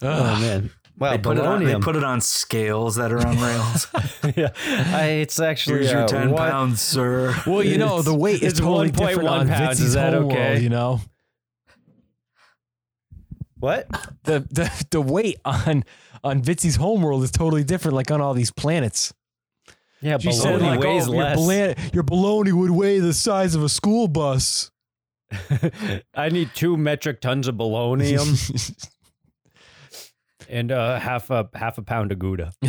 oh 0.00 0.40
man, 0.40 0.70
wow, 0.98 1.10
They 1.12 1.18
put, 1.18 1.38
it 1.38 1.44
on, 1.44 1.64
they 1.64 1.76
put 1.76 1.96
it 1.96 2.04
on 2.04 2.20
scales 2.20 2.96
that 2.96 3.12
are 3.12 3.26
on 3.26 3.38
rails. 3.40 3.86
yeah, 4.36 4.50
I, 4.94 5.06
it's 5.22 5.40
actually 5.40 5.80
Here's 5.80 5.92
your 5.92 6.02
uh, 6.02 6.08
10 6.08 6.34
pounds, 6.36 6.80
sir. 6.80 7.34
Well, 7.46 7.62
you 7.62 7.78
know, 7.78 8.02
the 8.02 8.14
weight 8.14 8.42
is 8.42 8.54
totally 8.54 8.90
1.1 8.90 8.96
different 9.08 9.28
on 9.28 9.48
pounds. 9.48 9.80
Is 9.80 9.94
that 9.94 10.12
homeworld, 10.12 10.32
okay? 10.32 10.60
You 10.60 10.68
know, 10.68 11.00
What? 13.58 13.88
the 14.24 14.40
the 14.50 14.86
the 14.90 15.00
weight 15.00 15.38
on 15.44 15.84
on 16.22 16.42
Vitsi's 16.42 16.76
homeworld 16.76 17.22
is 17.22 17.30
totally 17.30 17.64
different, 17.64 17.94
like 17.94 18.10
on 18.10 18.20
all 18.20 18.34
these 18.34 18.50
planets. 18.50 19.12
Yeah, 20.00 20.18
She 20.18 20.32
said, 20.32 20.60
like, 20.60 20.80
weighs 20.80 21.08
oh, 21.08 21.12
your, 21.12 21.22
less. 21.22 21.36
bologna, 21.36 21.74
your 21.94 22.02
bologna 22.02 22.52
would 22.52 22.70
weigh 22.70 22.98
the 22.98 23.14
size 23.14 23.54
of 23.54 23.62
a 23.62 23.70
school 23.70 24.06
bus. 24.06 24.70
I 26.14 26.28
need 26.28 26.50
two 26.54 26.76
metric 26.76 27.22
tons 27.22 27.48
of 27.48 27.56
bologna 27.56 28.16
and 30.54 30.70
uh, 30.72 30.98
half 30.98 31.30
a 31.30 31.48
half 31.54 31.76
a 31.78 31.82
pound 31.82 32.12
of 32.12 32.18
Gouda. 32.18 32.52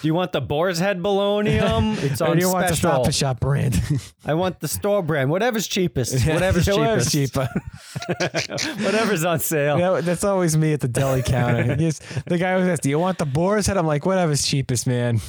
Do 0.00 0.08
you 0.08 0.14
want 0.14 0.32
the 0.32 0.40
boar's 0.40 0.78
head 0.78 1.02
bologna? 1.02 1.58
It's 1.58 2.22
Or 2.22 2.28
on 2.28 2.36
do 2.38 2.42
you 2.46 2.50
want 2.50 2.68
the 2.68 2.74
special. 2.74 3.04
Stop 3.04 3.04
and 3.04 3.14
Shop 3.14 3.40
brand? 3.40 3.78
I 4.24 4.32
want 4.32 4.60
the 4.60 4.68
store 4.68 5.02
brand. 5.02 5.28
Whatever's 5.28 5.66
cheapest. 5.66 6.14
Whatever's 6.26 6.66
Whatever's 6.66 7.12
cheapest. 7.12 7.34
cheaper. 7.34 8.82
Whatever's 8.82 9.24
on 9.26 9.40
sale. 9.40 9.78
Yeah, 9.78 10.00
that's 10.00 10.24
always 10.24 10.56
me 10.56 10.72
at 10.72 10.80
the 10.80 10.88
deli 10.88 11.22
counter. 11.22 11.76
Yes, 11.78 12.00
the 12.26 12.38
guy 12.38 12.54
always 12.54 12.68
asks, 12.68 12.82
"Do 12.82 12.88
you 12.88 12.98
want 12.98 13.18
the 13.18 13.26
boar's 13.26 13.66
head?" 13.66 13.76
I'm 13.76 13.86
like, 13.86 14.06
"Whatever's 14.06 14.46
cheapest, 14.46 14.86
man." 14.86 15.20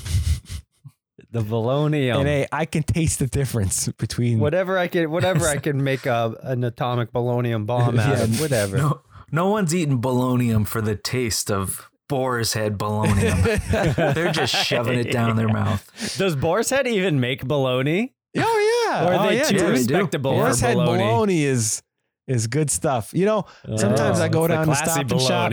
The 1.31 1.41
bologna. 1.41 2.09
and 2.09 2.25
hey, 2.25 2.47
I 2.49 2.63
can 2.65 2.83
taste 2.83 3.19
the 3.19 3.27
difference 3.27 3.89
between 3.97 4.39
whatever 4.39 4.77
I 4.77 4.87
can, 4.87 5.11
whatever 5.11 5.45
I 5.47 5.57
can 5.57 5.83
make 5.83 6.05
a, 6.05 6.33
an 6.43 6.63
atomic 6.63 7.11
bologna 7.11 7.53
bomb 7.57 7.99
out 7.99 8.17
Yeah. 8.17 8.23
of. 8.23 8.39
Whatever. 8.39 8.77
No, 8.77 9.01
no 9.31 9.49
one's 9.49 9.73
eating 9.75 9.99
bolognium 10.01 10.65
for 10.65 10.81
the 10.81 10.95
taste 10.95 11.49
of 11.51 11.89
boar's 12.07 12.53
head 12.53 12.77
bologna. 12.77 13.29
They're 13.71 14.31
just 14.31 14.53
shoving 14.55 14.99
it 14.99 15.11
down 15.11 15.35
their 15.35 15.47
mouth. 15.47 16.15
Does 16.17 16.35
Boar's 16.35 16.69
Head 16.69 16.87
even 16.87 17.19
make 17.19 17.43
bologna? 17.45 18.13
Oh 18.37 18.87
yeah, 18.91 19.05
Or 19.05 19.13
are 19.13 19.25
oh, 19.25 19.29
they 19.29 19.37
yeah, 19.37 19.43
too 19.43 19.57
dude. 19.57 19.61
do. 19.65 19.71
respectable 19.71 20.31
Boar's 20.31 20.59
for 20.59 20.67
head 20.67 20.75
bologna? 20.75 21.03
bologna 21.03 21.43
is 21.45 21.81
is 22.27 22.47
good 22.47 22.69
stuff. 22.69 23.11
You 23.13 23.25
know, 23.25 23.45
oh, 23.67 23.77
sometimes 23.77 24.19
Oh, 24.19 24.23
I 24.23 24.27
go 24.27 24.45
it's 24.45 24.49
the 24.49 24.55
down 24.55 24.67
to 24.67 24.73
classy 24.73 24.91
Stop 24.91 25.11
and 25.11 25.21
Shop 25.21 25.51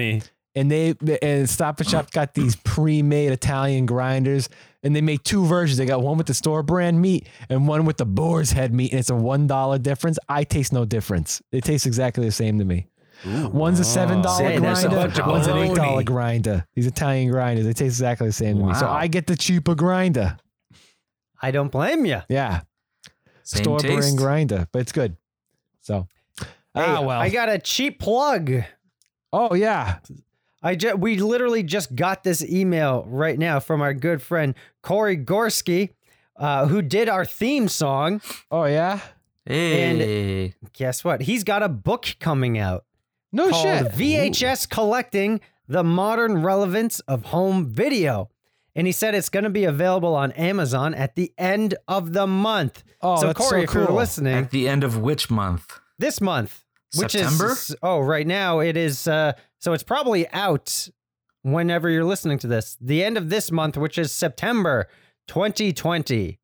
and 0.54 0.70
they 0.70 0.94
and 1.22 1.48
Stop 1.48 1.80
and 1.80 1.88
Shop 1.88 2.10
got 2.10 2.34
these 2.34 2.56
pre-made 2.56 3.32
Italian 3.32 3.86
grinders, 3.86 4.48
and 4.82 4.94
they 4.94 5.00
make 5.00 5.22
two 5.22 5.44
versions. 5.46 5.78
They 5.78 5.86
got 5.86 6.02
one 6.02 6.18
with 6.18 6.26
the 6.26 6.34
store 6.34 6.62
brand 6.62 7.00
meat 7.00 7.28
and 7.48 7.66
one 7.68 7.84
with 7.84 7.96
the 7.96 8.04
boar's 8.04 8.52
head 8.52 8.74
meat, 8.74 8.90
and 8.92 9.00
it's 9.00 9.10
a 9.10 9.14
one 9.14 9.46
dollar 9.46 9.78
difference. 9.78 10.18
I 10.28 10.44
taste 10.44 10.72
no 10.72 10.84
difference. 10.84 11.40
It 11.52 11.64
tastes 11.64 11.86
exactly 11.86 12.26
the 12.26 12.32
same 12.32 12.58
to 12.58 12.64
me. 12.64 12.86
One's 13.24 13.78
a 13.80 13.84
seven 13.84 14.20
dollar 14.22 14.38
Say, 14.38 14.58
there's 14.58 14.84
a 14.84 14.88
grinder, 14.88 15.22
one's 15.26 15.46
an 15.46 15.58
eight 15.58 15.74
dollar 15.74 16.02
grinder. 16.02 16.66
These 16.74 16.86
Italian 16.86 17.30
grinders, 17.30 17.64
they 17.64 17.72
taste 17.72 17.94
exactly 17.94 18.26
the 18.26 18.32
same 18.32 18.58
to 18.58 18.64
me. 18.64 18.74
So 18.74 18.88
I 18.88 19.06
get 19.06 19.26
the 19.26 19.36
cheaper 19.36 19.74
grinder. 19.74 20.36
I 21.40 21.50
don't 21.50 21.70
blame 21.70 22.04
you. 22.04 22.20
Yeah, 22.28 22.62
Same 23.42 23.64
store 23.64 23.78
taste. 23.78 23.96
brand 23.96 24.18
grinder, 24.18 24.68
but 24.72 24.80
it's 24.82 24.92
good. 24.92 25.16
So, 25.80 26.06
ah 26.74 27.00
well. 27.02 27.20
I 27.20 27.28
got 27.30 27.48
a 27.48 27.58
cheap 27.58 27.98
plug. 27.98 28.52
oh 29.32 29.54
yeah, 29.54 29.98
I 30.62 30.74
just 30.74 30.98
we 30.98 31.16
literally 31.18 31.62
just 31.62 31.94
got 31.94 32.24
this 32.24 32.44
email 32.44 33.04
right 33.08 33.38
now 33.38 33.60
from 33.60 33.80
our 33.82 33.94
good 33.94 34.20
friend 34.22 34.54
Corey 34.82 35.16
Gorski, 35.16 35.90
uh, 36.36 36.66
who 36.66 36.82
did 36.82 37.08
our 37.08 37.24
theme 37.24 37.68
song. 37.68 38.20
oh 38.50 38.64
yeah. 38.64 39.00
Hey. 39.44 40.54
Guess 40.72 41.02
what? 41.04 41.22
He's 41.22 41.42
got 41.44 41.62
a 41.64 41.68
book 41.68 42.06
coming 42.20 42.58
out 42.58 42.84
No 43.32 43.50
called 43.50 43.62
shit. 43.62 43.92
VHS 43.92 44.68
Collecting: 44.68 45.40
The 45.68 45.82
Modern 45.84 46.42
Relevance 46.42 47.00
of 47.00 47.26
Home 47.26 47.66
Video. 47.66 48.28
And 48.74 48.86
he 48.86 48.92
said 48.92 49.14
it's 49.14 49.28
going 49.28 49.44
to 49.44 49.50
be 49.50 49.64
available 49.64 50.14
on 50.14 50.32
Amazon 50.32 50.94
at 50.94 51.14
the 51.14 51.32
end 51.36 51.74
of 51.86 52.14
the 52.14 52.26
month. 52.26 52.82
Oh, 53.02 53.20
so 53.20 53.26
that's 53.26 53.38
so 53.44 53.50
Corey, 53.50 53.64
if 53.64 53.74
you're 53.74 53.86
cool. 53.86 53.96
listening, 53.96 54.34
At 54.34 54.50
the 54.50 54.66
end 54.66 54.82
of 54.82 54.96
which 54.96 55.30
month? 55.30 55.78
this 55.98 56.22
month, 56.22 56.64
which 56.96 57.12
September? 57.12 57.50
is 57.52 57.76
oh, 57.82 58.00
right 58.00 58.26
now 58.26 58.60
it 58.60 58.76
is. 58.78 59.06
Uh, 59.06 59.32
so 59.58 59.74
it's 59.74 59.82
probably 59.82 60.26
out 60.30 60.88
whenever 61.42 61.90
you're 61.90 62.04
listening 62.06 62.38
to 62.38 62.46
this. 62.46 62.78
The 62.80 63.04
end 63.04 63.18
of 63.18 63.28
this 63.28 63.50
month, 63.52 63.76
which 63.76 63.98
is 63.98 64.10
September 64.10 64.88
2020. 65.28 66.38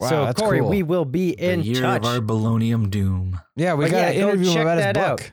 Wow, 0.00 0.08
so 0.08 0.24
that's 0.24 0.40
Corey, 0.40 0.60
cool. 0.60 0.68
we 0.70 0.82
will 0.82 1.04
be 1.04 1.30
in 1.30 1.60
the 1.60 1.66
year 1.66 1.82
touch. 1.82 1.98
of 2.02 2.06
our 2.06 2.18
balonium 2.20 2.90
doom. 2.90 3.40
Yeah, 3.56 3.74
we 3.74 3.84
But 3.84 3.90
got 3.92 3.96
yeah, 3.98 4.08
an 4.08 4.20
go 4.20 4.28
interview 4.30 4.52
check 4.52 4.62
about 4.62 4.78
his 4.78 4.86
book. 4.86 4.96
out. 5.22 5.32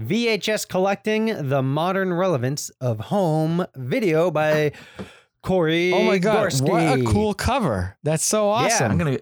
VHS 0.00 0.68
Collecting 0.68 1.48
the 1.48 1.62
Modern 1.62 2.12
Relevance 2.12 2.70
of 2.80 2.98
Home 3.00 3.66
Video 3.76 4.30
by 4.30 4.72
Corey. 5.42 5.92
Oh 5.92 6.02
my 6.04 6.18
god, 6.18 6.46
Gorski. 6.50 6.68
what 6.68 7.00
a 7.00 7.04
cool 7.04 7.34
cover! 7.34 7.96
That's 8.02 8.24
so 8.24 8.46
Yeah. 8.46 8.66
awesome. 8.66 8.90
I'm 8.92 8.98
gonna 8.98 9.18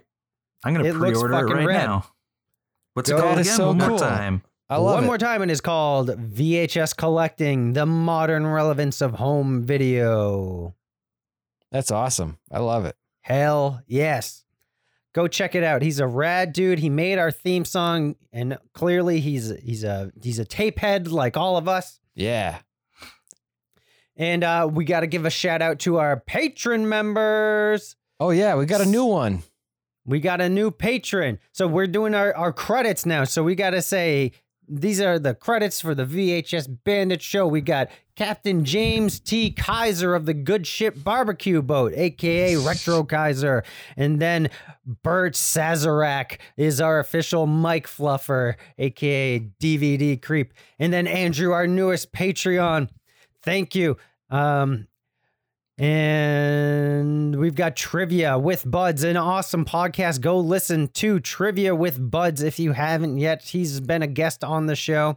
I'm 0.64 0.74
gonna 0.74 0.88
It 0.88 0.94
pre-order 0.94 1.34
it 1.48 1.52
right 1.54 1.66
rad. 1.66 1.86
now. 1.86 2.04
What's 2.94 3.10
Go- 3.10 3.16
it 3.16 3.20
called 3.20 3.38
again? 3.38 3.44
so 3.56 3.66
One 3.68 3.78
cool. 3.80 3.88
more 3.90 3.98
time. 3.98 4.42
I 4.68 4.76
love 4.76 4.94
One 4.96 5.04
it. 5.04 5.06
more 5.06 5.18
time, 5.18 5.42
and 5.42 5.50
it's 5.50 5.60
called 5.60 6.10
VHS 6.10 6.92
Collecting 6.96 7.72
the 7.72 7.86
Modern 7.86 8.46
Relevance 8.46 9.00
of 9.00 9.14
Home 9.14 9.64
Video. 9.64 10.76
That's 11.72 11.90
awesome. 11.90 12.38
I 12.52 12.58
love 12.60 12.84
it. 12.84 12.96
Hell 13.30 13.80
yes. 13.86 14.44
Go 15.12 15.28
check 15.28 15.54
it 15.54 15.62
out. 15.62 15.82
He's 15.82 16.00
a 16.00 16.06
rad 16.08 16.52
dude. 16.52 16.80
He 16.80 16.88
made 16.88 17.16
our 17.16 17.30
theme 17.30 17.64
song, 17.64 18.16
and 18.32 18.58
clearly 18.74 19.20
he's 19.20 19.52
he's 19.62 19.84
a 19.84 20.10
he's 20.20 20.40
a 20.40 20.44
tape 20.44 20.80
head 20.80 21.06
like 21.06 21.36
all 21.36 21.56
of 21.56 21.68
us. 21.68 22.00
Yeah. 22.16 22.58
And 24.16 24.42
uh, 24.42 24.68
we 24.70 24.84
got 24.84 25.00
to 25.00 25.06
give 25.06 25.26
a 25.26 25.30
shout 25.30 25.62
out 25.62 25.78
to 25.80 25.98
our 25.98 26.18
patron 26.18 26.88
members. 26.88 27.94
Oh 28.18 28.30
yeah, 28.30 28.56
we 28.56 28.66
got 28.66 28.80
a 28.80 28.86
new 28.86 29.04
one. 29.04 29.44
We 30.04 30.18
got 30.18 30.40
a 30.40 30.48
new 30.48 30.72
patron. 30.72 31.38
So 31.52 31.68
we're 31.68 31.86
doing 31.86 32.16
our, 32.16 32.34
our 32.36 32.52
credits 32.52 33.06
now. 33.06 33.22
So 33.22 33.44
we 33.44 33.54
got 33.54 33.70
to 33.70 33.82
say 33.82 34.32
these 34.70 35.00
are 35.00 35.18
the 35.18 35.34
credits 35.34 35.80
for 35.80 35.94
the 35.94 36.04
VHS 36.04 36.78
Bandit 36.84 37.20
show. 37.20 37.46
We 37.46 37.60
got 37.60 37.88
Captain 38.14 38.64
James 38.64 39.18
T. 39.18 39.50
Kaiser 39.50 40.14
of 40.14 40.26
the 40.26 40.34
Good 40.34 40.66
Ship 40.66 40.94
Barbecue 41.02 41.60
Boat, 41.60 41.92
aka 41.96 42.54
Retro 42.56 43.02
Kaiser. 43.02 43.64
And 43.96 44.20
then 44.20 44.48
Bert 44.86 45.34
Sazerac 45.34 46.38
is 46.56 46.80
our 46.80 47.00
official 47.00 47.48
mic 47.48 47.88
fluffer, 47.88 48.54
aka 48.78 49.40
DVD 49.60 50.20
Creep. 50.20 50.54
And 50.78 50.92
then 50.92 51.08
Andrew, 51.08 51.52
our 51.52 51.66
newest 51.66 52.12
Patreon. 52.12 52.88
Thank 53.42 53.74
you. 53.74 53.96
Um, 54.30 54.86
and 55.80 57.36
we've 57.36 57.54
got 57.54 57.74
Trivia 57.74 58.38
with 58.38 58.70
Buds, 58.70 59.02
an 59.02 59.16
awesome 59.16 59.64
podcast. 59.64 60.20
Go 60.20 60.38
listen 60.38 60.88
to 60.88 61.20
Trivia 61.20 61.74
with 61.74 62.10
Buds 62.10 62.42
if 62.42 62.58
you 62.58 62.72
haven't 62.72 63.16
yet. 63.16 63.44
He's 63.44 63.80
been 63.80 64.02
a 64.02 64.06
guest 64.06 64.44
on 64.44 64.66
the 64.66 64.76
show. 64.76 65.16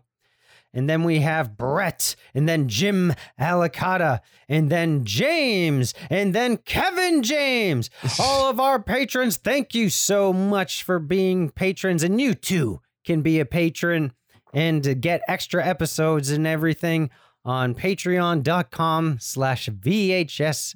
And 0.74 0.89
then 0.89 1.03
we 1.03 1.20
have 1.20 1.57
Brett, 1.57 2.16
and 2.34 2.47
then 2.47 2.70
Jim 2.70 3.14
Alicata, 3.38 4.22
and 4.47 4.70
then 4.70 5.03
James, 5.03 5.93
and 6.09 6.34
then 6.34 6.55
Kevin 6.55 7.24
James. 7.24 7.89
All 8.20 8.49
of 8.49 8.57
our 8.57 8.82
patrons, 8.82 9.36
thank 9.36 9.76
you 9.76 9.89
so 9.89 10.32
much 10.32 10.82
for 10.82 10.97
being 10.97 11.49
patrons. 11.49 12.03
And 12.03 12.22
you 12.22 12.34
too 12.34 12.80
can 13.03 13.22
be 13.22 13.41
a 13.41 13.45
patron 13.45 14.14
and 14.53 15.01
get 15.01 15.22
extra 15.28 15.66
episodes 15.66 16.32
and 16.32 16.47
everything 16.47 17.09
on 17.46 17.76
patreon.com 17.76 19.18
slash 19.20 19.68
VHS 19.70 20.76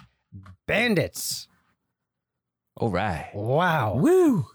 bandits. 0.68 1.48
All 2.76 2.90
right. 2.90 3.30
Wow. 3.34 3.96
Woo! 3.96 4.48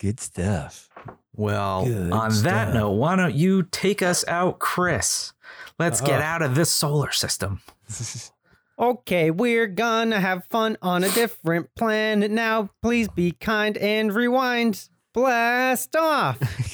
Good 0.00 0.20
stuff. 0.20 0.88
Well, 1.36 1.84
Good 1.86 2.12
on 2.12 2.32
that 2.42 2.74
note, 2.74 2.92
why 2.92 3.16
don't 3.16 3.34
you 3.34 3.62
take 3.64 4.02
us 4.02 4.24
out, 4.28 4.58
Chris? 4.58 5.32
Let's 5.78 6.00
get 6.00 6.20
Uh-uh. 6.20 6.22
out 6.22 6.42
of 6.42 6.54
this 6.54 6.70
solar 6.70 7.10
system. 7.12 7.60
Okay, 8.76 9.30
we're 9.30 9.68
gonna 9.68 10.18
have 10.18 10.46
fun 10.46 10.76
on 10.82 11.04
a 11.04 11.08
different 11.08 11.72
planet 11.76 12.28
now. 12.32 12.70
Please 12.82 13.06
be 13.06 13.30
kind 13.30 13.78
and 13.78 14.12
rewind. 14.12 14.88
Blast 15.12 15.94
off. 15.94 16.40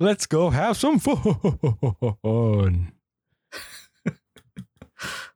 Let's 0.00 0.26
go 0.26 0.50
have 0.50 0.76
some 0.76 0.98
fun. 0.98 2.92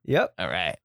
yep. 0.04 0.34
All 0.38 0.48
right. 0.48 0.76